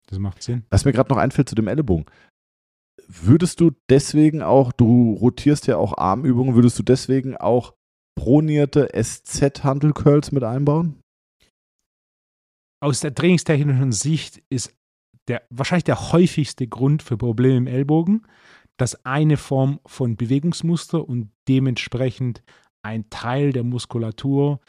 Das 0.10 0.18
macht 0.18 0.42
Sinn. 0.42 0.66
Was 0.72 0.86
mir 0.86 0.92
gerade 0.92 1.12
noch 1.12 1.18
einfällt 1.18 1.50
zu 1.50 1.54
dem 1.54 1.68
Ellenbogen. 1.68 2.06
Würdest 3.08 3.60
du 3.60 3.72
deswegen 3.92 4.42
auch, 4.42 4.72
du 4.72 5.14
rotierst 5.14 5.68
ja 5.68 5.78
auch 5.78 5.96
Armübungen, 6.00 6.56
würdest 6.56 6.80
du 6.80 6.84
deswegen 6.84 7.38
auch 7.38 7.77
pronierte 8.18 8.90
SZ-Handel-Curls 8.94 10.34
mit 10.34 10.44
einbauen? 10.44 11.00
Aus 12.84 13.00
der 13.00 13.16
trainingstechnischen 13.16 13.94
Sicht 13.94 14.44
ist 14.50 14.76
der, 15.30 15.44
wahrscheinlich 15.50 15.86
der 15.86 16.12
häufigste 16.12 16.68
Grund 16.68 17.04
für 17.04 17.18
Probleme 17.18 17.58
im 17.58 17.68
Ellbogen, 17.68 18.28
dass 18.78 19.06
eine 19.06 19.38
Form 19.38 19.80
von 19.86 20.18
Bewegungsmuster 20.18 21.08
und 21.08 21.32
dementsprechend 21.48 22.44
ein 22.84 23.10
Teil 23.10 23.54
der 23.54 23.64
Muskulatur 23.64 24.60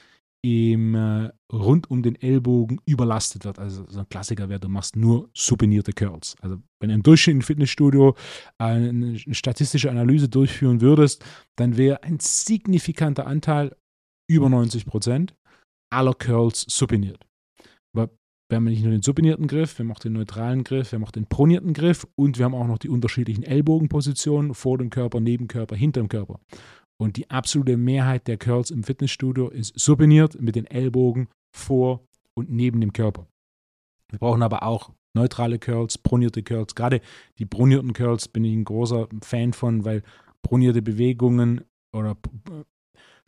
im, 0.44 0.94
äh, 0.94 1.31
rund 1.53 1.90
um 1.90 2.03
den 2.03 2.14
Ellbogen 2.14 2.81
überlastet 2.87 3.44
wird. 3.44 3.59
Also 3.59 3.85
so 3.88 4.01
ein 4.01 4.09
Klassiker 4.09 4.48
wäre, 4.48 4.61
du 4.61 4.68
machst 4.68 4.96
nur 4.96 5.31
supinierte 5.35 5.92
Curls. 5.92 6.37
Also 6.40 6.59
wenn 6.81 6.90
du 6.90 6.94
im 6.94 7.03
Durchschnitt 7.03 7.37
im 7.37 7.42
Fitnessstudio 7.42 8.14
eine 8.59 9.18
statistische 9.35 9.90
Analyse 9.90 10.29
durchführen 10.29 10.81
würdest, 10.81 11.24
dann 11.57 11.77
wäre 11.77 12.03
ein 12.03 12.18
signifikanter 12.20 13.27
Anteil, 13.27 13.74
über 14.31 14.48
90 14.48 14.87
Prozent, 14.87 15.35
aller 15.90 16.14
Curls 16.14 16.66
supiniert. 16.68 17.24
Aber 17.96 18.11
wir 18.51 18.57
haben 18.57 18.64
nicht 18.64 18.83
nur 18.83 18.92
den 18.92 19.03
supinierten 19.03 19.46
Griff, 19.46 19.79
wir 19.79 19.85
haben 19.85 19.92
auch 19.92 19.98
den 19.98 20.12
neutralen 20.12 20.64
Griff, 20.64 20.92
wir 20.92 20.98
haben 20.98 21.05
auch 21.05 21.11
den 21.11 21.27
pronierten 21.27 21.72
Griff 21.72 22.07
und 22.14 22.38
wir 22.38 22.44
haben 22.44 22.55
auch 22.55 22.66
noch 22.66 22.79
die 22.79 22.90
unterschiedlichen 22.90 23.42
Ellbogenpositionen 23.42 24.55
vor 24.55 24.79
dem 24.79 24.90
Körper, 24.90 25.20
neben 25.20 25.48
Körper, 25.48 25.77
hinter 25.77 26.01
dem 26.01 26.09
Körper. 26.09 26.40
Und 27.00 27.16
die 27.16 27.30
absolute 27.30 27.76
Mehrheit 27.76 28.26
der 28.26 28.38
Curls 28.38 28.70
im 28.70 28.82
Fitnessstudio 28.82 29.48
ist 29.48 29.78
supiniert 29.78 30.40
mit 30.40 30.56
den 30.56 30.66
Ellbogen 30.66 31.28
vor 31.52 32.04
und 32.34 32.50
neben 32.50 32.80
dem 32.80 32.92
Körper. 32.92 33.26
Wir 34.11 34.18
brauchen 34.18 34.42
aber 34.42 34.62
auch 34.64 34.92
neutrale 35.14 35.58
Curls, 35.58 35.98
pronierte 35.98 36.42
Curls. 36.42 36.74
Gerade 36.74 37.00
die 37.38 37.46
pronierten 37.46 37.92
Curls 37.92 38.28
bin 38.28 38.44
ich 38.44 38.54
ein 38.54 38.64
großer 38.64 39.08
Fan 39.22 39.52
von, 39.52 39.84
weil 39.84 40.02
pronierte 40.42 40.82
Bewegungen 40.82 41.62
oder 41.92 42.16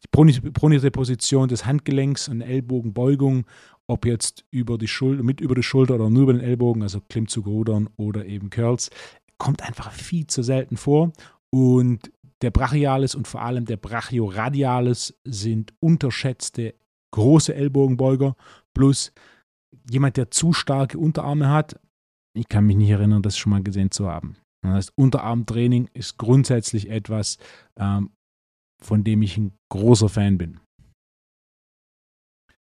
die 0.03 0.51
pronierte 0.53 0.91
Position 0.91 1.49
des 1.49 1.67
Handgelenks 1.67 2.29
und 2.29 2.41
Ellbogenbeugung, 2.41 3.47
ob 3.87 4.07
jetzt 4.07 4.45
über 4.51 4.79
die 4.79 4.89
Schulter, 4.89 5.23
mit 5.23 5.41
über 5.41 5.55
die 5.55 5.63
Schulter 5.63 5.97
oder 5.97 6.09
nur 6.09 6.25
über 6.25 6.33
den 6.33 6.43
Ellbogen, 6.43 6.83
also 6.83 7.01
Klimmzug, 7.09 7.47
Rudern 7.47 7.91
oder 7.97 8.25
eben 8.25 8.51
Curls, 8.51 8.91
kommt 9.37 9.63
einfach 9.63 9.93
viel 9.93 10.27
zu 10.27 10.43
selten 10.43 10.77
vor. 10.77 11.13
Und 11.51 12.13
der 12.43 12.51
Brachialis 12.51 13.15
und 13.15 13.29
vor 13.29 13.43
allem 13.43 13.65
der 13.65 13.77
Brachioradialis 13.77 15.19
sind 15.25 15.73
unterschätzte 15.81 16.75
große 17.13 17.55
Ellbogenbeuger 17.55 18.37
plus 18.75 19.13
jemand, 19.91 20.17
der 20.17 20.31
zu 20.31 20.53
starke 20.53 20.99
Unterarme 20.99 21.49
hat. 21.49 21.81
Ich 22.35 22.49
kann 22.49 22.67
mich 22.67 22.77
nicht 22.77 22.91
erinnern, 22.91 23.23
das 23.23 23.37
schon 23.37 23.51
mal 23.51 23.63
gesehen 23.63 23.91
zu 23.91 24.09
haben. 24.09 24.37
Das 24.63 24.73
heißt, 24.73 24.93
Unterarmtraining 24.97 25.89
ist 25.95 26.19
grundsätzlich 26.19 26.91
etwas, 26.91 27.39
ähm, 27.77 28.11
von 28.83 29.05
dem 29.05 29.23
ich 29.23 29.37
ein 29.37 29.53
großer 29.71 30.09
Fan 30.09 30.39
bin. 30.39 30.61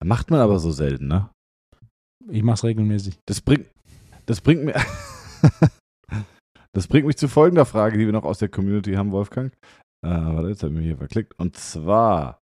Macht 0.03 0.31
man 0.31 0.39
aber 0.39 0.59
so 0.59 0.71
selten, 0.71 1.07
ne? 1.07 1.29
Ich 2.29 2.43
mache 2.43 2.55
es 2.55 2.63
regelmäßig. 2.63 3.19
Das 3.25 3.41
bringt, 3.41 3.67
das 4.25 4.39
bringt 4.39 4.63
mir, 4.63 4.75
das 6.73 6.87
bringt 6.87 7.07
mich 7.07 7.17
zu 7.17 7.27
folgender 7.27 7.65
Frage, 7.65 7.97
die 7.97 8.05
wir 8.05 8.13
noch 8.13 8.25
aus 8.25 8.39
der 8.39 8.49
Community 8.49 8.93
haben, 8.93 9.11
Wolfgang. 9.11 9.53
Äh, 10.05 10.09
warte, 10.09 10.49
jetzt 10.49 10.63
habe 10.63 10.73
ich 10.73 10.77
mich 10.77 10.87
hier 10.87 10.97
verklickt. 10.97 11.33
Und 11.37 11.57
zwar 11.57 12.41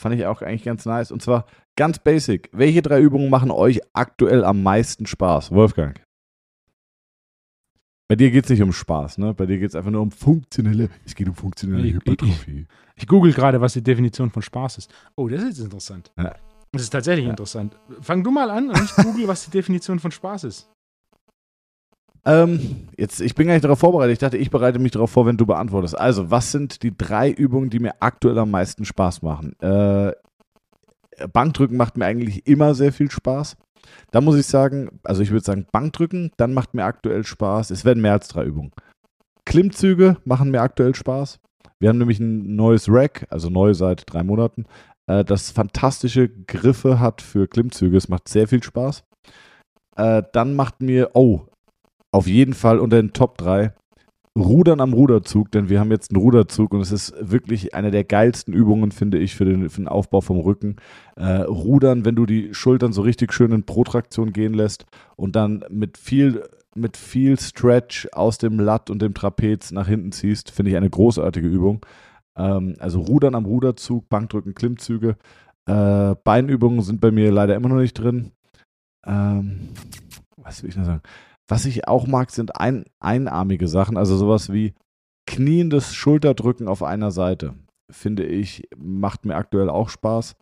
fand 0.00 0.14
ich 0.14 0.26
auch 0.26 0.42
eigentlich 0.42 0.64
ganz 0.64 0.86
nice. 0.86 1.10
Und 1.10 1.22
zwar 1.22 1.46
ganz 1.76 1.98
basic. 1.98 2.48
Welche 2.52 2.82
drei 2.82 3.00
Übungen 3.00 3.30
machen 3.30 3.50
euch 3.50 3.80
aktuell 3.92 4.44
am 4.44 4.62
meisten 4.62 5.06
Spaß, 5.06 5.50
Wolfgang? 5.50 6.00
Bei 8.08 8.16
dir 8.16 8.30
geht 8.30 8.44
es 8.44 8.50
nicht 8.50 8.62
um 8.62 8.72
Spaß, 8.72 9.18
ne? 9.18 9.34
Bei 9.34 9.44
dir 9.44 9.58
geht 9.58 9.68
es 9.68 9.74
einfach 9.74 9.90
nur 9.90 10.00
um 10.00 10.10
funktionelle. 10.10 10.88
Es 11.04 11.14
geht 11.14 11.28
um 11.28 11.34
funktionelle 11.34 11.86
ich, 11.86 11.94
Hypertrophie. 11.94 12.66
Ich, 12.96 13.02
ich, 13.02 13.06
google 13.06 13.34
gerade, 13.34 13.60
was 13.60 13.74
die 13.74 13.82
Definition 13.82 14.30
von 14.30 14.40
Spaß 14.40 14.78
ist. 14.78 14.94
Oh, 15.14 15.28
das 15.28 15.42
ist 15.42 15.58
interessant. 15.58 16.10
Ja. 16.16 16.34
Das 16.72 16.82
ist 16.82 16.90
tatsächlich 16.90 17.26
ja. 17.26 17.30
interessant. 17.30 17.76
Fang 18.00 18.24
du 18.24 18.30
mal 18.30 18.50
an 18.50 18.70
und 18.70 18.80
ich 18.80 18.94
google, 18.96 19.28
was 19.28 19.44
die 19.44 19.50
Definition 19.50 19.98
von 19.98 20.10
Spaß 20.10 20.44
ist. 20.44 20.70
Ähm, 22.28 22.88
jetzt, 22.98 23.22
ich 23.22 23.34
bin 23.34 23.46
gar 23.46 23.54
nicht 23.54 23.64
darauf 23.64 23.78
vorbereitet. 23.78 24.12
Ich 24.12 24.18
dachte, 24.18 24.36
ich 24.36 24.50
bereite 24.50 24.78
mich 24.78 24.92
darauf 24.92 25.10
vor, 25.10 25.24
wenn 25.24 25.38
du 25.38 25.46
beantwortest. 25.46 25.98
Also, 25.98 26.30
was 26.30 26.52
sind 26.52 26.82
die 26.82 26.96
drei 26.96 27.30
Übungen, 27.30 27.70
die 27.70 27.78
mir 27.78 27.94
aktuell 28.00 28.38
am 28.38 28.50
meisten 28.50 28.84
Spaß 28.84 29.22
machen? 29.22 29.58
Äh, 29.60 30.12
Bankdrücken 31.32 31.78
macht 31.78 31.96
mir 31.96 32.04
eigentlich 32.04 32.46
immer 32.46 32.74
sehr 32.74 32.92
viel 32.92 33.10
Spaß. 33.10 33.56
Da 34.10 34.20
muss 34.20 34.36
ich 34.36 34.46
sagen, 34.46 35.00
also 35.04 35.22
ich 35.22 35.30
würde 35.30 35.44
sagen 35.44 35.66
Bankdrücken, 35.72 36.30
dann 36.36 36.52
macht 36.52 36.74
mir 36.74 36.84
aktuell 36.84 37.24
Spaß. 37.24 37.70
Es 37.70 37.86
werden 37.86 38.02
mehr 38.02 38.12
als 38.12 38.28
drei 38.28 38.44
Übungen. 38.44 38.72
Klimmzüge 39.46 40.18
machen 40.26 40.50
mir 40.50 40.60
aktuell 40.60 40.94
Spaß. 40.94 41.40
Wir 41.80 41.88
haben 41.88 41.98
nämlich 41.98 42.20
ein 42.20 42.56
neues 42.56 42.88
Rack, 42.90 43.26
also 43.30 43.48
neu 43.48 43.72
seit 43.72 44.04
drei 44.12 44.22
Monaten, 44.22 44.66
äh, 45.06 45.24
das 45.24 45.50
fantastische 45.50 46.28
Griffe 46.28 47.00
hat 47.00 47.22
für 47.22 47.48
Klimmzüge. 47.48 47.96
Es 47.96 48.10
macht 48.10 48.28
sehr 48.28 48.48
viel 48.48 48.62
Spaß. 48.62 49.04
Äh, 49.96 50.24
dann 50.32 50.54
macht 50.54 50.82
mir, 50.82 51.10
oh, 51.14 51.46
auf 52.12 52.26
jeden 52.26 52.54
Fall 52.54 52.78
unter 52.78 53.00
den 53.00 53.12
Top 53.12 53.38
3 53.38 53.72
Rudern 54.38 54.80
am 54.80 54.92
Ruderzug, 54.92 55.50
denn 55.50 55.68
wir 55.68 55.80
haben 55.80 55.90
jetzt 55.90 56.12
einen 56.12 56.22
Ruderzug 56.22 56.72
und 56.72 56.80
es 56.80 56.92
ist 56.92 57.14
wirklich 57.18 57.74
eine 57.74 57.90
der 57.90 58.04
geilsten 58.04 58.54
Übungen, 58.54 58.92
finde 58.92 59.18
ich, 59.18 59.34
für 59.34 59.44
den, 59.44 59.68
für 59.68 59.80
den 59.80 59.88
Aufbau 59.88 60.20
vom 60.20 60.38
Rücken. 60.38 60.76
Äh, 61.16 61.42
Rudern, 61.42 62.04
wenn 62.04 62.14
du 62.14 62.24
die 62.24 62.54
Schultern 62.54 62.92
so 62.92 63.02
richtig 63.02 63.32
schön 63.32 63.52
in 63.52 63.64
Protraktion 63.64 64.32
gehen 64.32 64.54
lässt 64.54 64.86
und 65.16 65.34
dann 65.34 65.64
mit 65.70 65.98
viel, 65.98 66.44
mit 66.74 66.96
viel 66.96 67.38
Stretch 67.38 68.08
aus 68.12 68.38
dem 68.38 68.60
Latt 68.60 68.90
und 68.90 69.02
dem 69.02 69.14
Trapez 69.14 69.72
nach 69.72 69.88
hinten 69.88 70.12
ziehst, 70.12 70.50
finde 70.50 70.70
ich 70.70 70.76
eine 70.76 70.90
großartige 70.90 71.48
Übung. 71.48 71.84
Ähm, 72.36 72.76
also 72.78 73.00
Rudern 73.00 73.34
am 73.34 73.44
Ruderzug, 73.44 74.08
Bankdrücken, 74.08 74.54
Klimmzüge. 74.54 75.16
Äh, 75.66 76.14
Beinübungen 76.22 76.82
sind 76.82 77.00
bei 77.00 77.10
mir 77.10 77.32
leider 77.32 77.56
immer 77.56 77.68
noch 77.68 77.76
nicht 77.76 77.94
drin. 77.94 78.30
Ähm, 79.04 79.70
was 80.36 80.62
will 80.62 80.70
ich 80.70 80.76
noch 80.76 80.84
sagen? 80.84 81.02
Was 81.48 81.64
ich 81.64 81.88
auch 81.88 82.06
mag, 82.06 82.30
sind 82.30 82.60
ein, 82.60 82.84
einarmige 83.00 83.68
Sachen, 83.68 83.96
also 83.96 84.16
sowas 84.16 84.52
wie 84.52 84.74
kniendes 85.26 85.94
Schulterdrücken 85.94 86.68
auf 86.68 86.82
einer 86.82 87.10
Seite. 87.10 87.54
Finde 87.90 88.24
ich, 88.26 88.68
macht 88.76 89.24
mir 89.24 89.34
aktuell 89.34 89.70
auch 89.70 89.88
Spaß. 89.88 90.36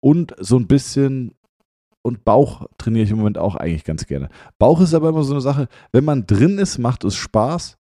Und 0.00 0.34
so 0.38 0.58
ein 0.58 0.66
bisschen, 0.66 1.34
und 2.02 2.24
Bauch 2.24 2.66
trainiere 2.78 3.04
ich 3.04 3.10
im 3.10 3.18
Moment 3.18 3.38
auch 3.38 3.56
eigentlich 3.56 3.84
ganz 3.84 4.06
gerne. 4.06 4.28
Bauch 4.58 4.80
ist 4.80 4.94
aber 4.94 5.08
immer 5.08 5.22
so 5.22 5.32
eine 5.32 5.40
Sache, 5.40 5.68
wenn 5.92 6.04
man 6.04 6.26
drin 6.26 6.58
ist, 6.58 6.78
macht 6.78 7.04
es 7.04 7.16
Spaß. 7.16 7.78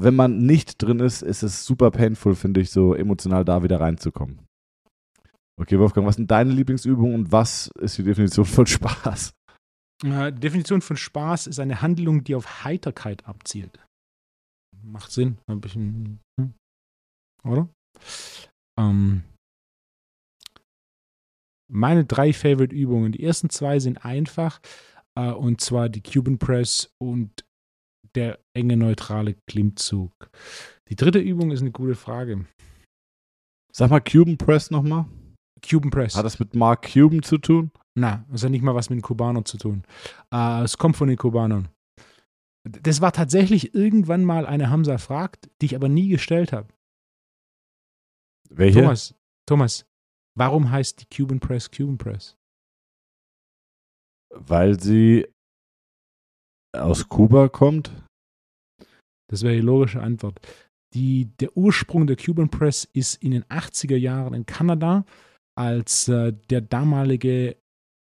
Wenn 0.00 0.16
man 0.16 0.38
nicht 0.38 0.82
drin 0.82 1.00
ist, 1.00 1.22
ist 1.22 1.42
es 1.42 1.64
super 1.64 1.90
painful, 1.90 2.34
finde 2.34 2.60
ich, 2.60 2.70
so 2.70 2.94
emotional 2.94 3.44
da 3.44 3.62
wieder 3.62 3.80
reinzukommen. 3.80 4.40
Okay, 5.60 5.78
Wolfgang, 5.78 6.06
was 6.06 6.16
sind 6.16 6.30
deine 6.30 6.52
Lieblingsübungen 6.52 7.14
und 7.14 7.32
was 7.32 7.70
ist 7.78 7.98
die 7.98 8.02
Definition 8.02 8.44
von 8.44 8.66
Spaß? 8.66 9.34
Äh, 10.04 10.32
Definition 10.32 10.80
von 10.80 10.96
Spaß 10.96 11.46
ist 11.46 11.60
eine 11.60 11.82
Handlung, 11.82 12.24
die 12.24 12.34
auf 12.34 12.64
Heiterkeit 12.64 13.26
abzielt. 13.26 13.78
Macht 14.82 15.12
Sinn. 15.12 15.38
Ein 15.46 15.60
bisschen, 15.60 16.20
hm? 16.40 16.54
oder? 17.44 17.68
Ähm, 18.78 19.22
meine 21.70 22.04
drei 22.04 22.32
Favorite-Übungen. 22.32 23.12
Die 23.12 23.22
ersten 23.22 23.48
zwei 23.48 23.78
sind 23.78 24.04
einfach, 24.04 24.60
äh, 25.16 25.30
und 25.30 25.60
zwar 25.60 25.88
die 25.88 26.02
Cuban 26.02 26.38
Press 26.38 26.92
und 26.98 27.44
der 28.14 28.40
enge 28.54 28.76
neutrale 28.76 29.36
Klimmzug. 29.48 30.12
Die 30.88 30.96
dritte 30.96 31.18
Übung 31.18 31.50
ist 31.50 31.60
eine 31.60 31.70
gute 31.70 31.94
Frage. 31.94 32.46
Sag 33.72 33.90
mal 33.90 34.00
Cuban 34.00 34.36
Press 34.36 34.70
nochmal. 34.70 35.06
Cuban 35.66 35.90
Press. 35.90 36.16
Hat 36.16 36.26
das 36.26 36.38
mit 36.38 36.54
Mark 36.54 36.92
Cuban 36.92 37.22
zu 37.22 37.38
tun? 37.38 37.70
Na, 37.94 38.24
das 38.30 38.42
hat 38.42 38.50
nicht 38.50 38.62
mal 38.62 38.74
was 38.74 38.90
mit 38.90 38.98
den 38.98 39.02
Kubanern 39.02 39.44
zu 39.44 39.58
tun. 39.58 39.84
Äh, 40.32 40.62
es 40.62 40.78
kommt 40.78 40.96
von 40.96 41.08
den 41.08 41.18
Kubanern. 41.18 41.68
Das 42.64 43.00
war 43.00 43.12
tatsächlich 43.12 43.74
irgendwann 43.74 44.24
mal 44.24 44.46
eine 44.46 44.70
Hamza 44.70 44.98
fragt, 44.98 45.50
die 45.60 45.66
ich 45.66 45.76
aber 45.76 45.88
nie 45.88 46.08
gestellt 46.08 46.52
habe. 46.52 46.68
Welche? 48.48 48.80
Thomas, 48.80 49.14
Thomas, 49.46 49.86
warum 50.36 50.70
heißt 50.70 51.02
die 51.02 51.06
Cuban 51.14 51.40
Press 51.40 51.70
Cuban 51.70 51.98
Press? 51.98 52.36
Weil 54.34 54.80
sie 54.80 55.26
aus 56.74 57.08
Kuba 57.08 57.48
kommt? 57.48 57.92
Das 59.30 59.42
wäre 59.42 59.54
die 59.54 59.60
logische 59.60 60.02
Antwort. 60.02 60.40
Die, 60.94 61.26
der 61.40 61.56
Ursprung 61.56 62.06
der 62.06 62.16
Cuban 62.16 62.50
Press 62.50 62.84
ist 62.92 63.22
in 63.22 63.32
den 63.32 63.44
80er 63.44 63.96
Jahren 63.96 64.34
in 64.34 64.46
Kanada, 64.46 65.04
als 65.58 66.08
äh, 66.08 66.32
der 66.50 66.60
damalige 66.60 67.56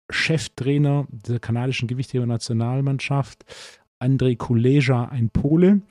Cheftrainer 0.09 1.07
der 1.09 1.39
kanadischen 1.39 1.87
Gewichtheber-Nationalmannschaft, 1.87 3.45
Andrei 3.99 4.35
Kuleja, 4.35 5.05
ein 5.05 5.29
Pole, 5.29 5.81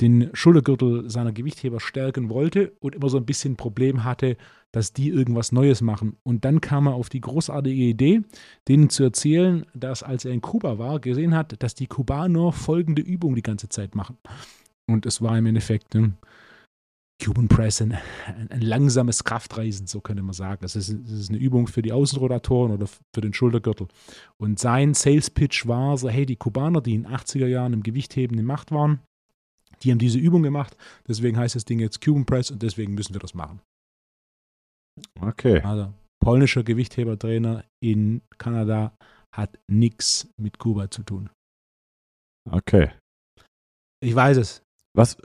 den 0.00 0.30
Schultergürtel 0.32 1.08
seiner 1.08 1.32
Gewichtheber 1.32 1.80
stärken 1.80 2.28
wollte 2.28 2.72
und 2.80 2.94
immer 2.94 3.08
so 3.08 3.16
ein 3.16 3.26
bisschen 3.26 3.56
Problem 3.56 4.04
hatte, 4.04 4.36
dass 4.72 4.92
die 4.92 5.08
irgendwas 5.08 5.52
Neues 5.52 5.82
machen. 5.82 6.16
Und 6.24 6.44
dann 6.44 6.60
kam 6.60 6.88
er 6.88 6.94
auf 6.94 7.08
die 7.08 7.20
großartige 7.20 7.82
Idee, 7.82 8.22
denen 8.66 8.90
zu 8.90 9.04
erzählen, 9.04 9.64
dass 9.72 10.02
als 10.02 10.24
er 10.24 10.32
in 10.32 10.40
Kuba 10.40 10.78
war, 10.78 10.98
gesehen 10.98 11.34
hat, 11.34 11.62
dass 11.62 11.76
die 11.76 11.86
Kubaner 11.86 12.50
folgende 12.52 13.02
Übung 13.02 13.36
die 13.36 13.42
ganze 13.42 13.68
Zeit 13.68 13.94
machen. 13.94 14.18
Und 14.86 15.06
es 15.06 15.22
war 15.22 15.38
im 15.38 15.46
Endeffekt 15.46 15.94
ne, 15.94 16.14
Cuban 17.22 17.48
Press 17.48 17.80
ein, 17.80 17.96
ein, 18.50 18.60
langsames 18.60 19.24
Kraftreisen, 19.24 19.86
so 19.86 20.00
könnte 20.00 20.22
man 20.22 20.34
sagen. 20.34 20.60
Das 20.62 20.76
ist, 20.76 20.92
das 20.92 21.12
ist, 21.12 21.30
eine 21.30 21.38
Übung 21.38 21.68
für 21.68 21.80
die 21.80 21.92
Außenrotatoren 21.92 22.72
oder 22.72 22.86
für 22.86 23.20
den 23.20 23.32
Schultergürtel. 23.32 23.88
Und 24.36 24.58
sein 24.58 24.94
Sales 24.94 25.30
Pitch 25.30 25.66
war 25.66 25.96
so: 25.96 26.08
hey, 26.08 26.26
die 26.26 26.36
Kubaner, 26.36 26.80
die 26.80 26.94
in 26.94 27.04
den 27.04 27.12
80er 27.12 27.46
Jahren 27.46 27.72
im 27.72 27.82
Gewichtheben 27.82 28.38
in 28.38 28.44
Macht 28.44 28.72
waren, 28.72 29.00
die 29.82 29.90
haben 29.90 29.98
diese 29.98 30.18
Übung 30.18 30.42
gemacht. 30.42 30.76
Deswegen 31.06 31.36
heißt 31.36 31.54
das 31.54 31.64
Ding 31.64 31.78
jetzt 31.78 32.00
Cuban 32.00 32.26
Press 32.26 32.50
und 32.50 32.62
deswegen 32.62 32.94
müssen 32.94 33.14
wir 33.14 33.20
das 33.20 33.34
machen. 33.34 33.60
Okay. 35.20 35.60
Also, 35.60 35.92
polnischer 36.20 36.64
Gewichthebertrainer 36.64 37.64
in 37.82 38.22
Kanada 38.38 38.96
hat 39.34 39.58
nichts 39.70 40.28
mit 40.40 40.58
Kuba 40.58 40.90
zu 40.90 41.02
tun. 41.02 41.30
Okay. 42.50 42.92
Ich 44.00 44.14
weiß 44.14 44.36
es. 44.36 44.62
Was, 44.96 45.16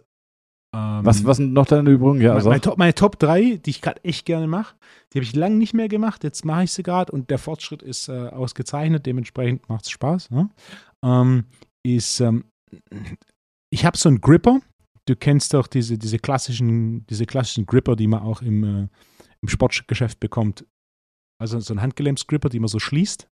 ähm, 0.71 1.03
was, 1.03 1.25
was 1.25 1.37
sind 1.37 1.53
noch 1.53 1.65
deine 1.65 1.89
Übungen? 1.89 2.21
Ja, 2.21 2.33
also. 2.33 2.49
meine, 2.49 2.61
Top, 2.61 2.77
meine 2.77 2.93
Top 2.93 3.17
3, 3.17 3.57
die 3.57 3.69
ich 3.71 3.81
gerade 3.81 4.03
echt 4.03 4.25
gerne 4.25 4.47
mache, 4.47 4.75
die 5.11 5.17
habe 5.17 5.23
ich 5.23 5.35
lange 5.35 5.55
nicht 5.55 5.73
mehr 5.73 5.87
gemacht. 5.87 6.23
Jetzt 6.23 6.45
mache 6.45 6.65
ich 6.65 6.71
sie 6.71 6.83
gerade 6.83 7.11
und 7.11 7.29
der 7.29 7.39
Fortschritt 7.39 7.81
ist 7.81 8.07
äh, 8.07 8.27
ausgezeichnet. 8.27 9.05
Dementsprechend 9.05 9.67
macht 9.67 9.85
es 9.85 9.91
Spaß. 9.91 10.29
Ne? 10.29 10.49
Ähm, 11.03 11.45
ist, 11.83 12.19
ähm, 12.19 12.45
ich 13.71 13.85
habe 13.85 13.97
so 13.97 14.09
einen 14.09 14.21
Gripper. 14.21 14.59
Du 15.05 15.15
kennst 15.15 15.55
doch 15.55 15.65
diese, 15.65 15.97
diese, 15.97 16.19
klassischen, 16.19 17.07
diese 17.07 17.25
klassischen 17.25 17.65
Gripper, 17.65 17.95
die 17.95 18.07
man 18.07 18.21
auch 18.21 18.43
im, 18.43 18.63
äh, 18.63 18.87
im 19.41 19.47
Sportgeschäft 19.47 20.19
bekommt. 20.19 20.65
Also 21.41 21.59
so 21.59 21.73
ein 21.73 21.81
Handgelenksgripper, 21.81 22.49
die 22.49 22.59
man 22.59 22.67
so 22.67 22.77
schließt. 22.77 23.27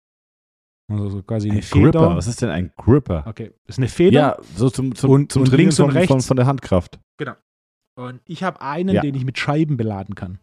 Also 0.90 1.08
so 1.08 1.22
quasi 1.22 1.48
eine 1.50 1.58
Ein 1.58 1.62
Feder. 1.62 1.90
Gripper. 2.00 2.16
Was 2.16 2.26
ist 2.26 2.42
denn 2.42 2.50
ein 2.50 2.72
Gripper? 2.76 3.24
Okay, 3.26 3.52
das 3.66 3.76
ist 3.76 3.78
eine 3.78 3.88
Feder. 3.88 4.20
Ja, 4.20 4.36
so 4.56 4.68
zum, 4.70 4.94
zum, 4.94 5.10
Und- 5.10 5.32
zum 5.32 5.42
und 5.42 5.52
links 5.52 5.78
und 5.80 5.86
von, 5.86 5.94
rechts. 5.96 6.08
Von, 6.12 6.20
von 6.20 6.36
der 6.36 6.46
Handkraft. 6.46 6.98
Und 7.94 8.20
ich 8.26 8.42
habe 8.42 8.60
einen, 8.62 8.94
Ja. 8.94 9.02
den 9.02 9.14
ich 9.14 9.24
mit 9.24 9.38
Scheiben 9.38 9.76
beladen 9.76 10.14
kann. 10.14 10.38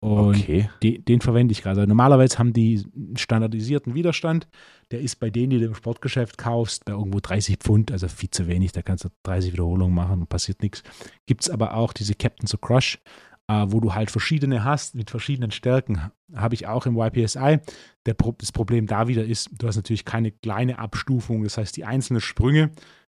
Und 0.00 0.36
Okay. 0.36 0.70
den, 0.82 1.04
den 1.04 1.20
verwende 1.20 1.52
ich 1.52 1.62
gerade. 1.62 1.80
Also 1.80 1.88
normalerweise 1.88 2.38
haben 2.38 2.52
die 2.52 2.84
einen 2.94 3.16
standardisierten 3.16 3.94
Widerstand. 3.94 4.46
Der 4.92 5.00
ist 5.00 5.16
bei 5.16 5.28
denen, 5.30 5.50
die 5.50 5.58
du 5.58 5.66
im 5.66 5.74
Sportgeschäft 5.74 6.38
kaufst, 6.38 6.84
bei 6.84 6.92
irgendwo 6.92 7.18
30 7.20 7.56
Pfund, 7.58 7.90
also 7.90 8.06
viel 8.06 8.30
zu 8.30 8.46
wenig. 8.46 8.70
Da 8.72 8.82
kannst 8.82 9.04
du 9.04 9.08
30 9.24 9.52
Wiederholungen 9.52 9.94
machen 9.94 10.20
und 10.20 10.28
passiert 10.28 10.62
nichts. 10.62 10.82
Gibt 11.26 11.42
es 11.42 11.50
aber 11.50 11.74
auch 11.74 11.92
diese 11.92 12.14
Captains 12.14 12.54
of 12.54 12.60
Crush, 12.60 12.98
äh, 13.50 13.66
wo 13.68 13.80
du 13.80 13.94
halt 13.94 14.10
verschiedene 14.10 14.64
hast 14.64 14.94
mit 14.94 15.10
verschiedenen 15.10 15.50
Stärken. 15.50 16.10
Habe 16.34 16.54
ich 16.54 16.66
auch 16.66 16.86
im 16.86 16.96
YPSI. 16.98 17.58
Der 18.06 18.14
das 18.14 18.52
Problem 18.52 18.86
da 18.86 19.08
wieder 19.08 19.24
ist, 19.24 19.50
du 19.58 19.66
hast 19.66 19.76
natürlich 19.76 20.04
keine 20.04 20.30
kleine 20.32 20.78
Abstufung. 20.78 21.44
Das 21.44 21.58
heißt, 21.58 21.76
die 21.76 21.84
einzelnen 21.84 22.20
Sprünge 22.20 22.70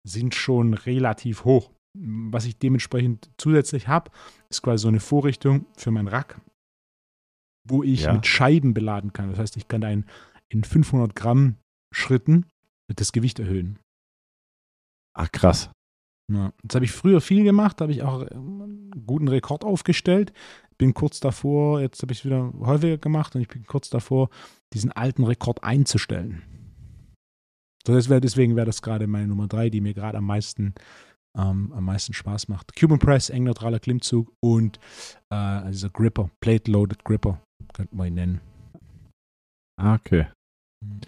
sind 0.06 0.34
schon 0.34 0.74
relativ 0.74 1.44
hoch. 1.44 1.70
Was 1.96 2.44
ich 2.44 2.58
dementsprechend 2.58 3.30
zusätzlich 3.38 3.86
habe, 3.86 4.10
ist 4.50 4.62
quasi 4.62 4.82
so 4.82 4.88
eine 4.88 5.00
Vorrichtung 5.00 5.66
für 5.76 5.92
mein 5.92 6.08
Rack, 6.08 6.40
wo 7.68 7.82
ich 7.84 8.02
Ja. 8.02 8.12
mit 8.12 8.26
Scheiben 8.26 8.74
beladen 8.74 9.12
kann. 9.12 9.30
Das 9.30 9.38
heißt, 9.38 9.56
ich 9.56 9.68
kann 9.68 9.80
da 9.80 9.90
in, 9.90 10.04
in 10.48 10.64
500 10.64 11.14
Gramm 11.14 11.56
Schritten 11.94 12.46
das 12.88 13.12
Gewicht 13.12 13.38
erhöhen. 13.38 13.78
Ach, 15.16 15.30
krass. 15.30 15.70
Ja. 16.32 16.52
Das 16.62 16.76
habe 16.76 16.84
ich 16.84 16.92
früher 16.92 17.20
viel 17.20 17.44
gemacht, 17.44 17.80
habe 17.80 17.92
ich 17.92 18.02
auch 18.02 18.22
einen 18.26 18.90
guten 19.06 19.28
Rekord 19.28 19.64
aufgestellt. 19.64 20.32
Bin 20.78 20.94
kurz 20.94 21.20
davor, 21.20 21.80
jetzt 21.80 22.02
habe 22.02 22.12
ich 22.12 22.20
es 22.20 22.24
wieder 22.24 22.52
häufiger 22.60 22.98
gemacht 22.98 23.34
und 23.34 23.42
ich 23.42 23.48
bin 23.48 23.64
kurz 23.64 23.90
davor, 23.90 24.30
diesen 24.72 24.90
alten 24.90 25.24
Rekord 25.24 25.62
einzustellen. 25.62 26.42
So, 27.86 27.94
das 27.94 28.08
wär, 28.08 28.20
deswegen 28.20 28.56
wäre 28.56 28.66
das 28.66 28.82
gerade 28.82 29.06
meine 29.06 29.28
Nummer 29.28 29.46
drei, 29.46 29.70
die 29.70 29.80
mir 29.80 29.94
gerade 29.94 30.18
am 30.18 30.24
meisten, 30.24 30.74
ähm, 31.36 31.72
am 31.72 31.84
meisten 31.84 32.14
Spaß 32.14 32.48
macht. 32.48 32.74
Cuban 32.74 32.98
Press, 32.98 33.28
eng 33.28 33.44
neutraler 33.44 33.78
Klimmzug 33.78 34.32
und 34.40 34.80
äh, 35.30 35.70
dieser 35.70 35.90
Gripper, 35.90 36.30
Plate-Loaded 36.40 37.04
Gripper, 37.04 37.40
könnte 37.74 37.94
man 37.94 38.08
ihn 38.08 38.14
nennen. 38.14 38.40
Ah, 39.76 39.94
okay. 39.94 40.26
Mhm. 40.82 41.00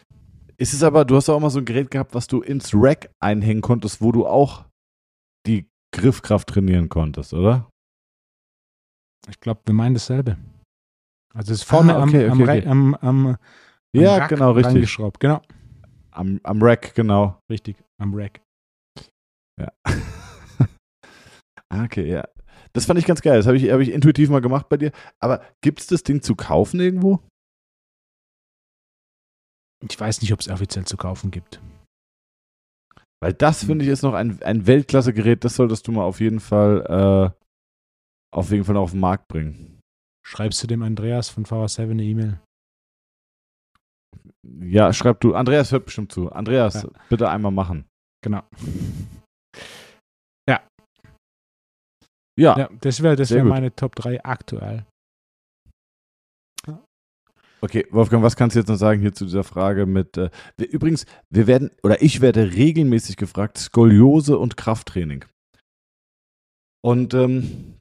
Ist 0.58 0.72
es 0.72 0.82
aber, 0.82 1.04
du 1.04 1.16
hast 1.16 1.28
auch 1.28 1.40
mal 1.40 1.50
so 1.50 1.58
ein 1.58 1.64
Gerät 1.64 1.90
gehabt, 1.90 2.14
was 2.14 2.26
du 2.28 2.40
ins 2.40 2.70
Rack 2.72 3.10
einhängen 3.20 3.60
konntest, 3.60 4.00
wo 4.00 4.10
du 4.10 4.26
auch 4.26 4.64
die 5.46 5.68
Griffkraft 5.94 6.48
trainieren 6.48 6.88
konntest, 6.88 7.32
oder? 7.32 7.70
Ich 9.28 9.40
glaube, 9.40 9.60
wir 9.64 9.74
meinen 9.74 9.94
dasselbe. 9.94 10.36
Also 11.34 11.52
es 11.52 11.60
ist 11.60 11.64
vorne 11.64 11.94
Ah, 11.96 12.02
okay, 12.02 12.26
am, 12.28 12.32
am, 12.32 12.42
okay, 12.42 12.66
am, 12.66 12.94
am, 12.94 13.26
am 13.26 13.36
Ja, 13.94 14.16
Rack 14.16 14.28
genau, 14.30 14.52
richtig. 14.52 14.74
reingeschraubt. 14.74 15.20
Genau, 15.20 15.42
Am, 16.10 16.40
am 16.44 16.62
Rack, 16.62 16.94
genau. 16.94 17.38
richtig, 17.50 17.76
am 18.00 18.14
Rack. 18.14 18.40
Ja. 19.60 19.72
Ah, 21.68 21.82
okay, 21.82 22.08
ja. 22.08 22.22
Das 22.74 22.86
fand 22.86 22.96
ich 23.00 23.06
ganz 23.06 23.20
geil. 23.22 23.36
Das 23.38 23.46
habe 23.48 23.56
ich, 23.56 23.68
hab 23.72 23.80
ich 23.80 23.90
intuitiv 23.90 24.30
mal 24.30 24.40
gemacht 24.40 24.68
bei 24.68 24.76
dir. 24.76 24.92
Aber 25.18 25.44
gibt 25.64 25.80
es 25.80 25.88
das 25.88 26.04
Ding 26.04 26.22
zu 26.22 26.36
kaufen 26.36 26.78
irgendwo? 26.78 27.20
Ich 29.82 29.98
weiß 29.98 30.20
nicht, 30.22 30.32
ob 30.32 30.38
es 30.40 30.48
offiziell 30.48 30.84
zu 30.84 30.96
kaufen 30.96 31.32
gibt. 31.32 31.60
Weil 33.22 33.32
das, 33.32 33.64
finde 33.64 33.84
ich, 33.84 33.90
ist 33.90 34.02
noch 34.02 34.14
ein, 34.14 34.42
ein 34.42 34.66
Weltklasse-Gerät. 34.66 35.44
Das 35.44 35.56
solltest 35.56 35.86
du 35.88 35.92
mal 35.92 36.04
auf 36.04 36.20
jeden 36.20 36.40
Fall 36.40 37.32
äh, 37.34 37.44
auf 38.34 38.50
jeden 38.50 38.64
Fall 38.64 38.76
auf 38.76 38.90
den 38.90 39.00
Markt 39.00 39.28
bringen. 39.28 39.80
Schreibst 40.26 40.62
du 40.62 40.66
dem 40.66 40.82
Andreas 40.82 41.28
von 41.30 41.46
VR7 41.46 41.90
eine 41.92 42.02
E-Mail? 42.04 42.40
Ja, 44.60 44.92
schreib 44.92 45.20
du. 45.20 45.34
Andreas 45.34 45.72
hört 45.72 45.86
bestimmt 45.86 46.12
zu. 46.12 46.30
Andreas, 46.30 46.82
Ja. 46.82 46.88
bitte 47.08 47.28
einmal 47.30 47.52
machen. 47.52 47.86
Genau. 48.22 48.42
Ja, 52.38 52.54
Ja, 52.58 52.68
das 52.82 53.02
wäre 53.02 53.16
das 53.16 53.30
wär 53.30 53.44
meine 53.44 53.74
Top 53.74 53.94
3 53.96 54.22
aktuell. 54.22 54.84
Okay. 57.66 57.86
Wolfgang, 57.90 58.22
was 58.22 58.36
kannst 58.36 58.56
du 58.56 58.60
jetzt 58.60 58.68
noch 58.68 58.76
sagen 58.76 59.00
hier 59.00 59.12
zu 59.12 59.24
dieser 59.26 59.44
Frage 59.44 59.86
mit. 59.86 60.16
Äh, 60.16 60.30
wir, 60.56 60.70
übrigens, 60.70 61.04
wir 61.30 61.46
werden, 61.46 61.70
oder 61.82 62.02
ich 62.02 62.20
werde 62.20 62.54
regelmäßig 62.54 63.16
gefragt, 63.16 63.58
Skoliose 63.58 64.38
und 64.38 64.56
Krafttraining. 64.56 65.24
Und 66.82 67.14
ähm, 67.14 67.76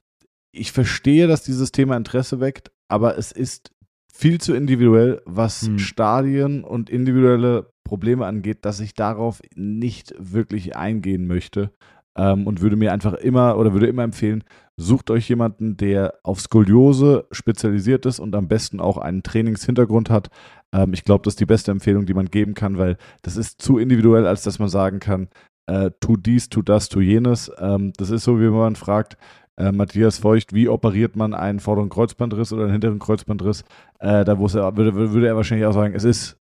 ich 0.52 0.72
verstehe, 0.72 1.26
dass 1.26 1.42
dieses 1.42 1.72
Thema 1.72 1.96
Interesse 1.96 2.40
weckt, 2.40 2.70
aber 2.88 3.16
es 3.16 3.32
ist 3.32 3.70
viel 4.12 4.40
zu 4.40 4.54
individuell, 4.54 5.22
was 5.26 5.62
Hm. 5.62 5.78
Stadien 5.78 6.64
und 6.64 6.90
individuelle 6.90 7.70
Probleme 7.84 8.26
angeht, 8.26 8.64
dass 8.64 8.80
ich 8.80 8.94
darauf 8.94 9.40
nicht 9.54 10.14
wirklich 10.18 10.76
eingehen 10.76 11.26
möchte. 11.26 11.72
Ähm, 12.16 12.46
und 12.46 12.60
würde 12.60 12.76
mir 12.76 12.92
einfach 12.92 13.14
immer 13.14 13.58
oder 13.58 13.72
würde 13.72 13.86
immer 13.86 14.02
empfehlen, 14.02 14.42
sucht 14.78 15.10
euch 15.10 15.28
jemanden, 15.28 15.76
der 15.76 16.14
auf 16.22 16.40
Skoliose 16.40 17.26
spezialisiert 17.30 18.06
ist 18.06 18.18
und 18.18 18.34
am 18.34 18.48
besten 18.48 18.80
auch 18.80 18.98
einen 18.98 19.22
Trainingshintergrund 19.22 20.10
hat. 20.10 20.30
Ähm, 20.72 20.92
ich 20.92 21.04
glaube, 21.04 21.22
das 21.24 21.32
ist 21.32 21.40
die 21.40 21.46
beste 21.46 21.70
Empfehlung, 21.70 22.06
die 22.06 22.14
man 22.14 22.26
geben 22.26 22.54
kann, 22.54 22.78
weil 22.78 22.96
das 23.22 23.36
ist 23.36 23.60
zu 23.60 23.78
individuell, 23.78 24.26
als 24.26 24.42
dass 24.42 24.58
man 24.58 24.68
sagen 24.68 25.00
kann, 25.00 25.28
äh, 25.66 25.90
tu 26.00 26.16
dies, 26.16 26.48
tu 26.48 26.62
das, 26.62 26.88
tu 26.88 27.00
jenes. 27.00 27.50
Ähm, 27.58 27.92
das 27.96 28.10
ist 28.10 28.24
so, 28.24 28.38
wie 28.38 28.44
wenn 28.44 28.52
man 28.52 28.76
fragt, 28.76 29.16
äh, 29.58 29.72
Matthias 29.72 30.18
Feucht, 30.18 30.52
wie 30.52 30.68
operiert 30.68 31.16
man 31.16 31.34
einen 31.34 31.60
vorderen 31.60 31.88
Kreuzbandriss 31.88 32.52
oder 32.52 32.64
einen 32.64 32.72
hinteren 32.72 32.98
Kreuzbandriss? 32.98 33.62
Äh, 33.98 34.24
da 34.24 34.32
er, 34.32 34.76
würde, 34.76 34.94
würde 34.94 35.26
er 35.26 35.36
wahrscheinlich 35.36 35.66
auch 35.66 35.72
sagen, 35.72 35.94
es 35.94 36.04
ist, 36.04 36.38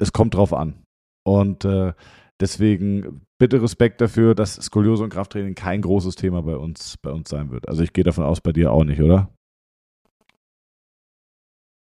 es 0.00 0.12
kommt 0.12 0.34
drauf 0.34 0.52
an. 0.52 0.74
Und 1.26 1.64
äh, 1.64 1.92
deswegen 2.40 3.23
bitte 3.44 3.60
Respekt 3.60 4.00
dafür, 4.00 4.34
dass 4.34 4.54
Skoliose 4.54 5.04
und 5.04 5.10
Krafttraining 5.10 5.54
kein 5.54 5.82
großes 5.82 6.14
Thema 6.14 6.40
bei 6.42 6.56
uns, 6.56 6.96
bei 7.02 7.10
uns 7.10 7.28
sein 7.28 7.50
wird. 7.50 7.68
Also 7.68 7.82
ich 7.82 7.92
gehe 7.92 8.02
davon 8.02 8.24
aus, 8.24 8.40
bei 8.40 8.52
dir 8.52 8.72
auch 8.72 8.84
nicht, 8.84 9.02
oder? 9.02 9.30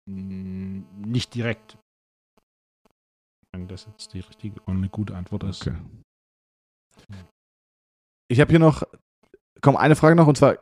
Mm, 0.09 0.83
Nicht 1.05 1.35
direkt. 1.35 1.77
Das 3.67 3.87
jetzt 3.87 4.15
die 4.15 4.21
richtige 4.21 4.61
und 4.67 4.77
eine 4.77 4.89
gute 4.89 5.17
Antwort 5.17 5.43
ist. 5.43 5.67
Okay. 5.67 5.77
Ich 8.31 8.39
habe 8.41 8.51
hier 8.51 8.61
noch, 8.61 8.85
komm, 9.61 9.75
eine 9.75 9.97
Frage 9.97 10.15
noch 10.15 10.29
und 10.29 10.37
zwar 10.37 10.59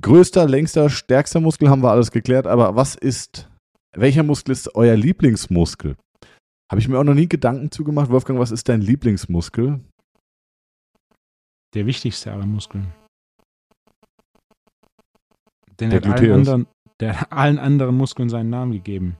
größter, 0.00 0.48
längster, 0.48 0.90
stärkster 0.90 1.38
Muskel 1.38 1.70
haben 1.70 1.82
wir 1.84 1.92
alles 1.92 2.10
geklärt, 2.10 2.48
aber 2.48 2.74
was 2.74 2.96
ist, 2.96 3.48
welcher 3.94 4.24
Muskel 4.24 4.50
ist 4.50 4.74
euer 4.74 4.96
Lieblingsmuskel? 4.96 5.96
Habe 6.68 6.80
ich 6.80 6.88
mir 6.88 6.98
auch 6.98 7.04
noch 7.04 7.14
nie 7.14 7.28
Gedanken 7.28 7.70
zugemacht. 7.70 8.10
Wolfgang, 8.10 8.40
was 8.40 8.50
ist 8.50 8.68
dein 8.68 8.80
Lieblingsmuskel? 8.80 9.78
Der 11.74 11.86
wichtigste 11.86 12.32
aller 12.32 12.46
Muskeln. 12.46 12.92
Den 15.78 15.90
Der 15.90 16.00
hat 16.00 16.06
allen 16.06 16.32
anderen, 16.32 16.66
der 17.00 17.20
hat 17.20 17.32
allen 17.32 17.58
anderen 17.58 17.96
Muskeln 17.96 18.28
seinen 18.28 18.50
Namen 18.50 18.72
gegeben. 18.72 19.16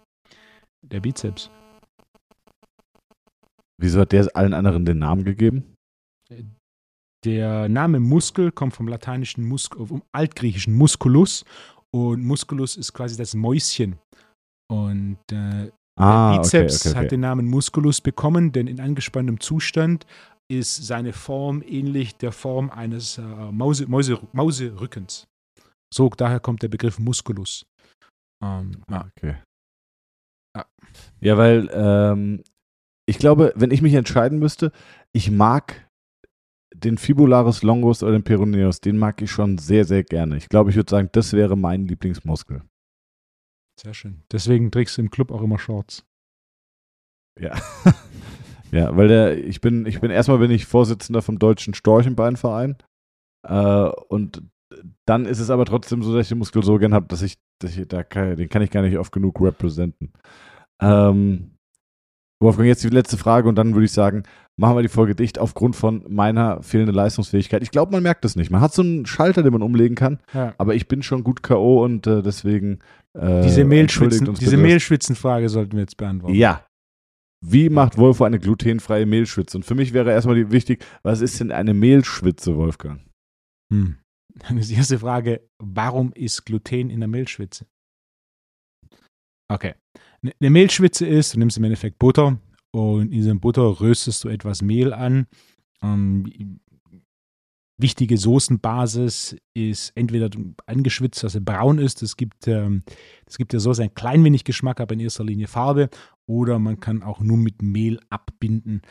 Der 0.82 1.00
Bizeps. 1.00 1.50
Wieso 3.80 4.00
hat 4.00 4.12
der 4.12 4.28
allen 4.34 4.52
anderen 4.52 4.84
den 4.84 4.98
Namen 4.98 5.24
gegeben? 5.24 5.74
Der 7.24 7.68
Name 7.68 8.00
Muskel 8.00 8.50
kommt 8.52 8.74
vom 8.74 8.88
lateinischen 8.88 9.44
Mus 9.46 9.68
vom 9.68 10.02
altgriechischen 10.12 10.74
Musculus 10.74 11.44
und 11.94 12.24
Musculus 12.24 12.76
ist 12.76 12.92
quasi 12.92 13.16
das 13.16 13.34
Mäuschen. 13.34 13.98
Und 14.70 15.18
äh, 15.32 15.70
Ah, 16.00 16.32
der 16.32 16.38
Bizeps 16.38 16.80
okay, 16.80 16.88
okay, 16.88 16.88
okay. 16.88 17.04
hat 17.04 17.12
den 17.12 17.20
Namen 17.20 17.46
Musculus 17.46 18.00
bekommen, 18.00 18.52
denn 18.52 18.66
in 18.68 18.80
angespanntem 18.80 19.38
Zustand 19.38 20.06
ist 20.50 20.84
seine 20.84 21.12
Form 21.12 21.62
ähnlich 21.62 22.16
der 22.16 22.32
Form 22.32 22.70
eines 22.70 23.18
äh, 23.18 23.22
Mause, 23.22 23.86
Mäuse, 23.86 24.20
Mauserückens. 24.32 25.28
So, 25.92 26.08
daher 26.08 26.40
kommt 26.40 26.62
der 26.62 26.68
Begriff 26.68 26.98
Musculus. 26.98 27.66
Ähm, 28.42 28.82
ja. 28.90 29.08
Okay. 29.16 29.36
Ja. 30.56 30.66
Ja, 31.20 31.38
weil 31.38 31.70
ähm, 31.72 32.42
ich 33.06 33.18
glaube, 33.18 33.52
wenn 33.54 33.70
ich 33.70 33.80
mich 33.80 33.94
entscheiden 33.94 34.38
müsste, 34.40 34.72
ich 35.12 35.30
mag 35.30 35.88
den 36.74 36.98
Fibularis 36.98 37.62
longus 37.62 38.02
oder 38.02 38.12
den 38.12 38.24
Peroneus, 38.24 38.80
den 38.80 38.98
mag 38.98 39.22
ich 39.22 39.30
schon 39.30 39.58
sehr, 39.58 39.84
sehr 39.84 40.02
gerne. 40.02 40.36
Ich 40.36 40.48
glaube, 40.48 40.70
ich 40.70 40.76
würde 40.76 40.90
sagen, 40.90 41.10
das 41.12 41.32
wäre 41.32 41.56
mein 41.56 41.86
Lieblingsmuskel. 41.86 42.62
Sehr 43.80 43.94
schön. 43.94 44.22
Deswegen 44.32 44.70
trägst 44.70 44.96
du 44.96 45.02
im 45.02 45.10
Club 45.10 45.30
auch 45.30 45.42
immer 45.42 45.58
Shorts. 45.58 46.04
Ja. 47.38 47.54
ja, 48.72 48.96
weil 48.96 49.08
der, 49.08 49.44
ich 49.44 49.60
bin, 49.60 49.86
ich 49.86 50.00
bin 50.00 50.10
erstmal 50.10 50.38
bin 50.38 50.50
ich 50.50 50.66
Vorsitzender 50.66 51.22
vom 51.22 51.38
Deutschen 51.38 51.74
Storchenbeinverein. 51.74 52.76
Äh, 53.46 53.90
und 54.08 54.42
dann 55.06 55.26
ist 55.26 55.40
es 55.40 55.50
aber 55.50 55.64
trotzdem 55.64 56.02
so, 56.02 56.14
dass 56.14 56.26
ich 56.26 56.28
den 56.28 56.38
Muskel 56.38 56.62
so 56.62 56.78
gern 56.78 56.94
habe, 56.94 57.06
dass 57.08 57.22
ich, 57.22 57.38
dass 57.60 57.76
ich 57.76 57.88
da 57.88 58.02
kann, 58.02 58.36
den 58.36 58.48
kann 58.48 58.62
ich 58.62 58.70
gar 58.70 58.82
nicht 58.82 58.98
oft 58.98 59.12
genug 59.12 59.40
representen. 59.40 60.12
Ähm, 60.80 61.52
Wolfgang, 62.42 62.68
jetzt 62.68 62.84
die 62.84 62.88
letzte 62.88 63.18
Frage 63.18 63.48
und 63.48 63.56
dann 63.56 63.74
würde 63.74 63.84
ich 63.84 63.92
sagen, 63.92 64.22
machen 64.56 64.76
wir 64.76 64.82
die 64.82 64.88
Folge 64.88 65.14
dicht 65.14 65.38
aufgrund 65.38 65.76
von 65.76 66.04
meiner 66.08 66.62
fehlenden 66.62 66.94
Leistungsfähigkeit. 66.94 67.62
Ich 67.62 67.70
glaube, 67.70 67.92
man 67.92 68.02
merkt 68.02 68.24
es 68.24 68.36
nicht. 68.36 68.50
Man 68.50 68.60
hat 68.60 68.72
so 68.72 68.82
einen 68.82 69.04
Schalter, 69.06 69.42
den 69.42 69.52
man 69.52 69.62
umlegen 69.62 69.94
kann, 69.94 70.20
Ja. 70.32 70.54
aber 70.56 70.74
ich 70.74 70.88
bin 70.88 71.02
schon 71.02 71.22
gut 71.24 71.42
K.O. 71.42 71.84
und 71.84 72.06
äh, 72.06 72.22
deswegen. 72.22 72.78
Äh, 73.18 73.42
Diese. 73.42 73.64
Mehlschwitzen-Frage 73.64 75.48
sollten 75.48 75.72
wir 75.72 75.80
jetzt 75.80 75.96
beantworten. 75.96 76.34
Ja. 76.34 76.64
Wie 77.42 77.70
macht 77.70 77.96
Wolfo 77.96 78.24
eine 78.24 78.38
glutenfreie 78.38 79.06
Mehlschwitze? 79.06 79.56
Und 79.56 79.64
für 79.64 79.74
mich 79.74 79.92
wäre 79.92 80.10
erstmal 80.10 80.36
die, 80.36 80.50
wichtig, 80.50 80.84
was 81.02 81.20
ist 81.20 81.40
denn 81.40 81.52
eine 81.52 81.72
Mehlschwitze, 81.72 82.56
Wolfgang? 82.56 83.00
Hm. 83.72 83.96
Dann 84.34 84.58
ist 84.58 84.70
die 84.70 84.74
erste 84.74 84.98
Frage, 84.98 85.48
warum 85.58 86.12
ist 86.12 86.44
Gluten 86.44 86.90
in 86.90 87.00
der 87.00 87.08
Mehlschwitze? 87.08 87.66
Okay. 89.48 89.74
Eine 90.22 90.34
ne 90.38 90.50
Mehlschwitze 90.50 91.06
ist, 91.06 91.34
du 91.34 91.38
nimmst 91.38 91.56
im 91.56 91.64
Endeffekt 91.64 91.98
Butter 91.98 92.38
und 92.72 93.02
in 93.02 93.10
diesem 93.10 93.40
Butter 93.40 93.80
röstest 93.80 94.22
du 94.24 94.28
etwas 94.28 94.62
Mehl 94.62 94.92
an. 94.92 95.26
Ähm, 95.82 96.60
wichtige 97.82 98.16
Soßenbasis 98.18 99.36
ist 99.54 99.92
entweder 99.94 100.30
angeschwitzt, 100.66 101.22
dass 101.22 101.32
sie 101.32 101.40
braun 101.40 101.78
ist. 101.78 102.02
Es 102.02 102.16
gibt, 102.16 102.48
ähm, 102.48 102.82
gibt 103.36 103.52
der 103.52 103.60
Soße 103.60 103.82
ein 103.82 103.94
klein 103.94 104.24
wenig 104.24 104.44
Geschmack, 104.44 104.80
aber 104.80 104.94
in 104.94 105.00
erster 105.00 105.24
Linie 105.24 105.46
Farbe. 105.46 105.88
Oder 106.26 106.58
man 106.58 106.80
kann 106.80 107.02
auch 107.02 107.20
nur 107.20 107.36
mit 107.36 107.62
Mehl 107.62 108.00
abbinden. 108.10 108.82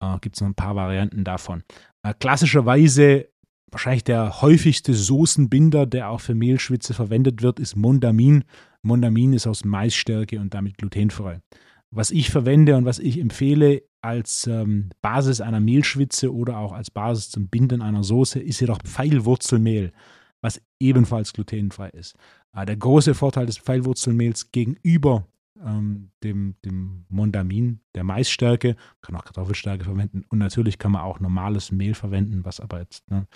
Äh, 0.00 0.18
gibt 0.20 0.36
es 0.36 0.40
noch 0.40 0.48
ein 0.48 0.54
paar 0.54 0.76
Varianten 0.76 1.24
davon. 1.24 1.62
Äh, 2.02 2.14
klassischerweise 2.18 3.28
wahrscheinlich 3.70 4.04
der 4.04 4.40
häufigste 4.40 4.94
Soßenbinder, 4.94 5.86
der 5.86 6.10
auch 6.10 6.20
für 6.20 6.34
Mehlschwitze 6.34 6.94
verwendet 6.94 7.42
wird, 7.42 7.58
ist 7.58 7.76
Mondamin. 7.76 8.44
Mondamin 8.82 9.32
ist 9.32 9.46
aus 9.46 9.64
Maisstärke 9.64 10.38
und 10.38 10.54
damit 10.54 10.78
glutenfrei. 10.78 11.40
Was 11.96 12.10
ich 12.10 12.30
verwende 12.30 12.76
und 12.76 12.84
was 12.86 12.98
ich 12.98 13.20
empfehle 13.20 13.82
als 14.00 14.48
ähm, 14.48 14.90
Basis 15.00 15.40
einer 15.40 15.60
Mehlschwitze 15.60 16.34
oder 16.34 16.58
auch 16.58 16.72
als 16.72 16.90
Basis 16.90 17.30
zum 17.30 17.48
Binden 17.48 17.82
einer 17.82 18.02
Soße, 18.02 18.40
ist 18.40 18.58
jedoch 18.60 18.80
Pfeilwurzelmehl, 18.82 19.92
was 20.40 20.60
ebenfalls 20.80 21.32
glutenfrei 21.32 21.90
ist. 21.90 22.16
Äh, 22.52 22.66
der 22.66 22.76
große 22.76 23.14
Vorteil 23.14 23.46
des 23.46 23.58
Pfeilwurzelmehls 23.58 24.50
gegenüber 24.50 25.28
ähm, 25.64 26.10
dem, 26.24 26.56
dem 26.64 27.04
Mondamin, 27.08 27.78
der 27.94 28.02
Maisstärke, 28.02 28.74
kann 29.00 29.14
auch 29.14 29.24
Kartoffelstärke 29.24 29.84
verwenden 29.84 30.24
und 30.28 30.38
natürlich 30.38 30.78
kann 30.78 30.90
man 30.90 31.02
auch 31.02 31.20
normales 31.20 31.70
Mehl 31.70 31.94
verwenden, 31.94 32.44
was 32.44 32.58
aber 32.58 32.80
jetzt 32.80 33.08
ne, 33.08 33.28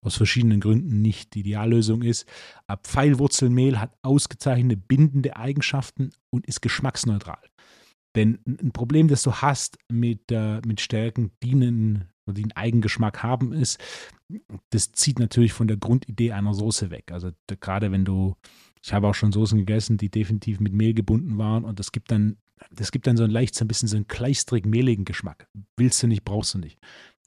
aus 0.00 0.16
verschiedenen 0.16 0.58
Gründen 0.58 1.00
nicht 1.00 1.34
die 1.34 1.40
Ideallösung 1.40 2.02
ist. 2.02 2.26
Aber 2.66 2.82
Pfeilwurzelmehl 2.82 3.80
hat 3.80 3.92
ausgezeichnete 4.02 4.76
bindende 4.76 5.36
Eigenschaften 5.36 6.10
und 6.30 6.44
ist 6.46 6.60
geschmacksneutral. 6.60 7.38
Denn 8.16 8.40
ein 8.46 8.72
Problem, 8.72 9.08
das 9.08 9.22
du 9.22 9.32
hast 9.32 9.78
mit, 9.88 10.32
äh, 10.32 10.60
mit 10.66 10.80
Stärken, 10.80 11.30
die 11.42 11.52
einen, 11.52 12.04
die 12.26 12.42
einen 12.42 12.52
Eigengeschmack 12.52 13.22
haben, 13.22 13.52
ist, 13.52 13.78
das 14.70 14.92
zieht 14.92 15.18
natürlich 15.18 15.52
von 15.52 15.68
der 15.68 15.76
Grundidee 15.76 16.32
einer 16.32 16.54
Soße 16.54 16.90
weg. 16.90 17.12
Also 17.12 17.30
gerade 17.46 17.92
wenn 17.92 18.04
du, 18.04 18.34
ich 18.82 18.92
habe 18.92 19.08
auch 19.08 19.14
schon 19.14 19.32
Soßen 19.32 19.58
gegessen, 19.58 19.96
die 19.96 20.10
definitiv 20.10 20.60
mit 20.60 20.72
Mehl 20.72 20.94
gebunden 20.94 21.38
waren 21.38 21.64
und 21.64 21.78
das 21.78 21.92
gibt 21.92 22.10
dann, 22.10 22.36
das 22.70 22.92
gibt 22.92 23.06
dann 23.06 23.16
so 23.16 23.24
ein 23.24 23.30
leicht 23.30 23.54
so 23.54 23.64
ein 23.64 23.68
bisschen 23.68 23.88
so 23.88 23.96
einen 23.96 24.06
kleistrig 24.06 24.66
mehligen 24.66 25.04
Geschmack. 25.04 25.48
Willst 25.76 26.02
du 26.02 26.06
nicht, 26.06 26.24
brauchst 26.24 26.54
du 26.54 26.58
nicht. 26.58 26.78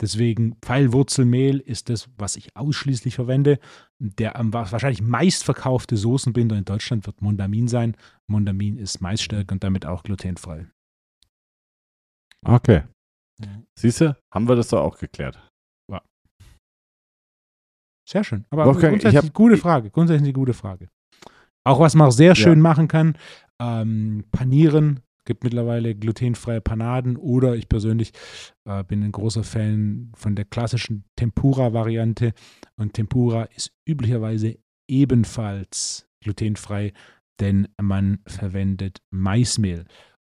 Deswegen 0.01 0.55
Pfeilwurzelmehl 0.61 1.59
ist 1.59 1.89
das, 1.89 2.09
was 2.17 2.36
ich 2.36 2.55
ausschließlich 2.55 3.15
verwende. 3.15 3.59
Der 3.99 4.34
wahrscheinlich 4.36 5.01
meistverkaufte 5.01 5.97
Soßenbinder 5.97 6.57
in 6.57 6.65
Deutschland 6.65 7.05
wird 7.05 7.21
Mondamin 7.21 7.67
sein. 7.67 7.95
Mondamin 8.27 8.77
ist 8.77 9.01
Maisstärke 9.01 9.53
und 9.53 9.63
damit 9.63 9.86
auch 9.86 10.03
glutenfrei. 10.03 10.67
Okay. 12.43 12.83
Mhm. 13.39 13.65
Siehst 13.77 14.01
du, 14.01 14.17
haben 14.33 14.47
wir 14.47 14.55
das 14.55 14.69
doch 14.69 14.81
auch 14.81 14.97
geklärt. 14.97 15.39
Ja. 15.91 16.01
Sehr 18.07 18.23
schön. 18.23 18.45
Aber 18.49 18.67
okay, 18.67 18.89
grundsätzlich 18.89 19.23
hab, 19.23 19.33
gute 19.33 19.57
Frage. 19.57 19.89
Grundsätzlich 19.89 20.27
eine 20.27 20.33
gute 20.33 20.53
Frage. 20.53 20.89
Auch 21.65 21.79
was 21.79 21.95
man 21.95 22.07
auch 22.07 22.11
sehr 22.11 22.35
schön 22.35 22.59
ja. 22.59 22.63
machen 22.63 22.87
kann, 22.87 23.17
ähm, 23.61 24.25
panieren 24.31 25.01
gibt 25.25 25.43
mittlerweile 25.43 25.95
glutenfreie 25.95 26.61
Panaden 26.61 27.17
oder 27.17 27.55
ich 27.55 27.69
persönlich 27.69 28.11
äh, 28.65 28.83
bin 28.83 29.03
ein 29.03 29.11
großer 29.11 29.43
Fan 29.43 30.11
von 30.15 30.35
der 30.35 30.45
klassischen 30.45 31.05
Tempura-Variante 31.15 32.33
und 32.75 32.93
Tempura 32.93 33.43
ist 33.55 33.71
üblicherweise 33.87 34.57
ebenfalls 34.89 36.07
glutenfrei, 36.21 36.93
denn 37.39 37.67
man 37.81 38.19
verwendet 38.27 39.01
Maismehl. 39.11 39.85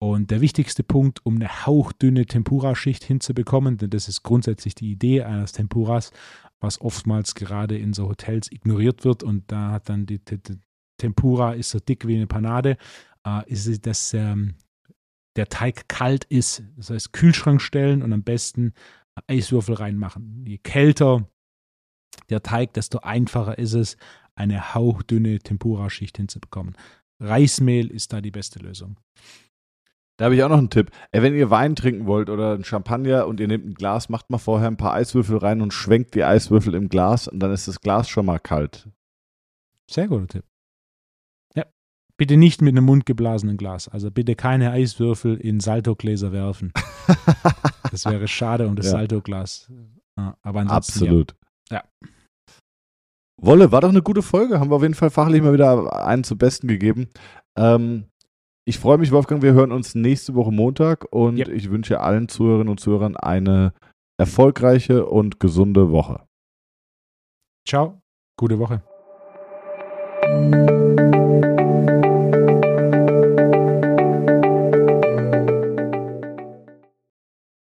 Und 0.02 0.30
der 0.30 0.40
wichtigste 0.40 0.82
Punkt, 0.82 1.24
um 1.26 1.36
eine 1.36 1.66
hauchdünne 1.66 2.24
Tempura-Schicht 2.24 3.04
hinzubekommen, 3.04 3.76
denn 3.76 3.90
das 3.90 4.08
ist 4.08 4.22
grundsätzlich 4.22 4.74
die 4.74 4.90
Idee 4.90 5.22
eines 5.22 5.52
Tempuras, 5.52 6.10
was 6.58 6.80
oftmals 6.80 7.34
gerade 7.34 7.76
in 7.76 7.92
so 7.92 8.08
Hotels 8.08 8.50
ignoriert 8.50 9.04
wird 9.04 9.22
und 9.22 9.50
da 9.52 9.72
hat 9.72 9.88
dann 9.90 10.06
die, 10.06 10.20
Tempura 10.98 11.52
ist 11.52 11.70
so 11.70 11.80
dick 11.80 12.06
wie 12.06 12.16
eine 12.16 12.26
Panade, 12.26 12.76
äh, 13.26 13.50
ist 13.50 13.86
das 13.86 14.14
ähm, 14.14 14.54
der 15.36 15.48
Teig 15.48 15.88
kalt 15.88 16.24
ist. 16.24 16.62
Das 16.76 16.90
heißt, 16.90 17.12
Kühlschrank 17.12 17.60
stellen 17.62 18.02
und 18.02 18.12
am 18.12 18.22
besten 18.22 18.74
Eiswürfel 19.26 19.74
reinmachen. 19.74 20.44
Je 20.46 20.58
kälter 20.58 21.28
der 22.28 22.42
Teig, 22.42 22.74
desto 22.74 22.98
einfacher 22.98 23.58
ist 23.58 23.74
es, 23.74 23.96
eine 24.34 24.74
hauchdünne 24.74 25.38
Tempura-Schicht 25.38 26.16
hinzubekommen. 26.16 26.76
Reismehl 27.20 27.90
ist 27.90 28.12
da 28.12 28.20
die 28.20 28.30
beste 28.30 28.58
Lösung. 28.60 28.96
Da 30.20 30.26
habe 30.26 30.34
ich 30.34 30.42
auch 30.42 30.50
noch 30.50 30.58
einen 30.58 30.68
Tipp. 30.68 30.90
Wenn 31.12 31.34
ihr 31.34 31.48
Wein 31.48 31.74
trinken 31.74 32.04
wollt 32.04 32.28
oder 32.28 32.52
ein 32.52 32.62
Champagner 32.62 33.26
und 33.26 33.40
ihr 33.40 33.48
nehmt 33.48 33.64
ein 33.64 33.72
Glas, 33.72 34.10
macht 34.10 34.28
mal 34.28 34.36
vorher 34.36 34.68
ein 34.68 34.76
paar 34.76 34.92
Eiswürfel 34.92 35.38
rein 35.38 35.62
und 35.62 35.72
schwenkt 35.72 36.14
die 36.14 36.24
Eiswürfel 36.24 36.74
im 36.74 36.90
Glas 36.90 37.26
und 37.26 37.40
dann 37.40 37.52
ist 37.52 37.68
das 37.68 37.80
Glas 37.80 38.06
schon 38.10 38.26
mal 38.26 38.38
kalt. 38.38 38.90
Sehr 39.90 40.08
guter 40.08 40.26
Tipp. 40.26 40.44
Bitte 42.20 42.36
nicht 42.36 42.60
mit 42.60 42.76
einem 42.76 42.84
mundgeblasenen 42.84 43.56
Glas. 43.56 43.88
Also 43.88 44.10
bitte 44.10 44.34
keine 44.34 44.72
Eiswürfel 44.72 45.38
in 45.38 45.58
Saltogläser 45.58 46.32
werfen. 46.32 46.70
das 47.90 48.04
wäre 48.04 48.28
schade 48.28 48.68
um 48.68 48.76
das 48.76 48.84
ja. 48.84 48.92
Saltoglas. 48.92 49.72
aber 50.42 50.60
Absolut. 50.66 51.34
Ja. 51.70 51.76
ja. 51.78 52.08
Wolle, 53.40 53.72
war 53.72 53.80
doch 53.80 53.88
eine 53.88 54.02
gute 54.02 54.20
Folge. 54.20 54.60
Haben 54.60 54.70
wir 54.70 54.76
auf 54.76 54.82
jeden 54.82 54.92
Fall 54.92 55.08
fachlich 55.08 55.40
mal 55.40 55.54
wieder 55.54 56.04
einen 56.04 56.22
zum 56.22 56.36
Besten 56.36 56.68
gegeben. 56.68 57.08
Ähm, 57.56 58.04
ich 58.66 58.78
freue 58.78 58.98
mich, 58.98 59.10
Wolfgang. 59.10 59.42
Wir 59.42 59.52
hören 59.52 59.72
uns 59.72 59.94
nächste 59.94 60.34
Woche 60.34 60.52
Montag 60.52 61.06
und 61.12 61.38
yep. 61.38 61.48
ich 61.48 61.70
wünsche 61.70 62.00
allen 62.00 62.28
Zuhörerinnen 62.28 62.68
und 62.68 62.78
Zuhörern 62.78 63.16
eine 63.16 63.72
erfolgreiche 64.18 65.06
und 65.06 65.40
gesunde 65.40 65.90
Woche. 65.90 66.26
Ciao, 67.66 68.02
gute 68.36 68.58
Woche. 68.58 68.82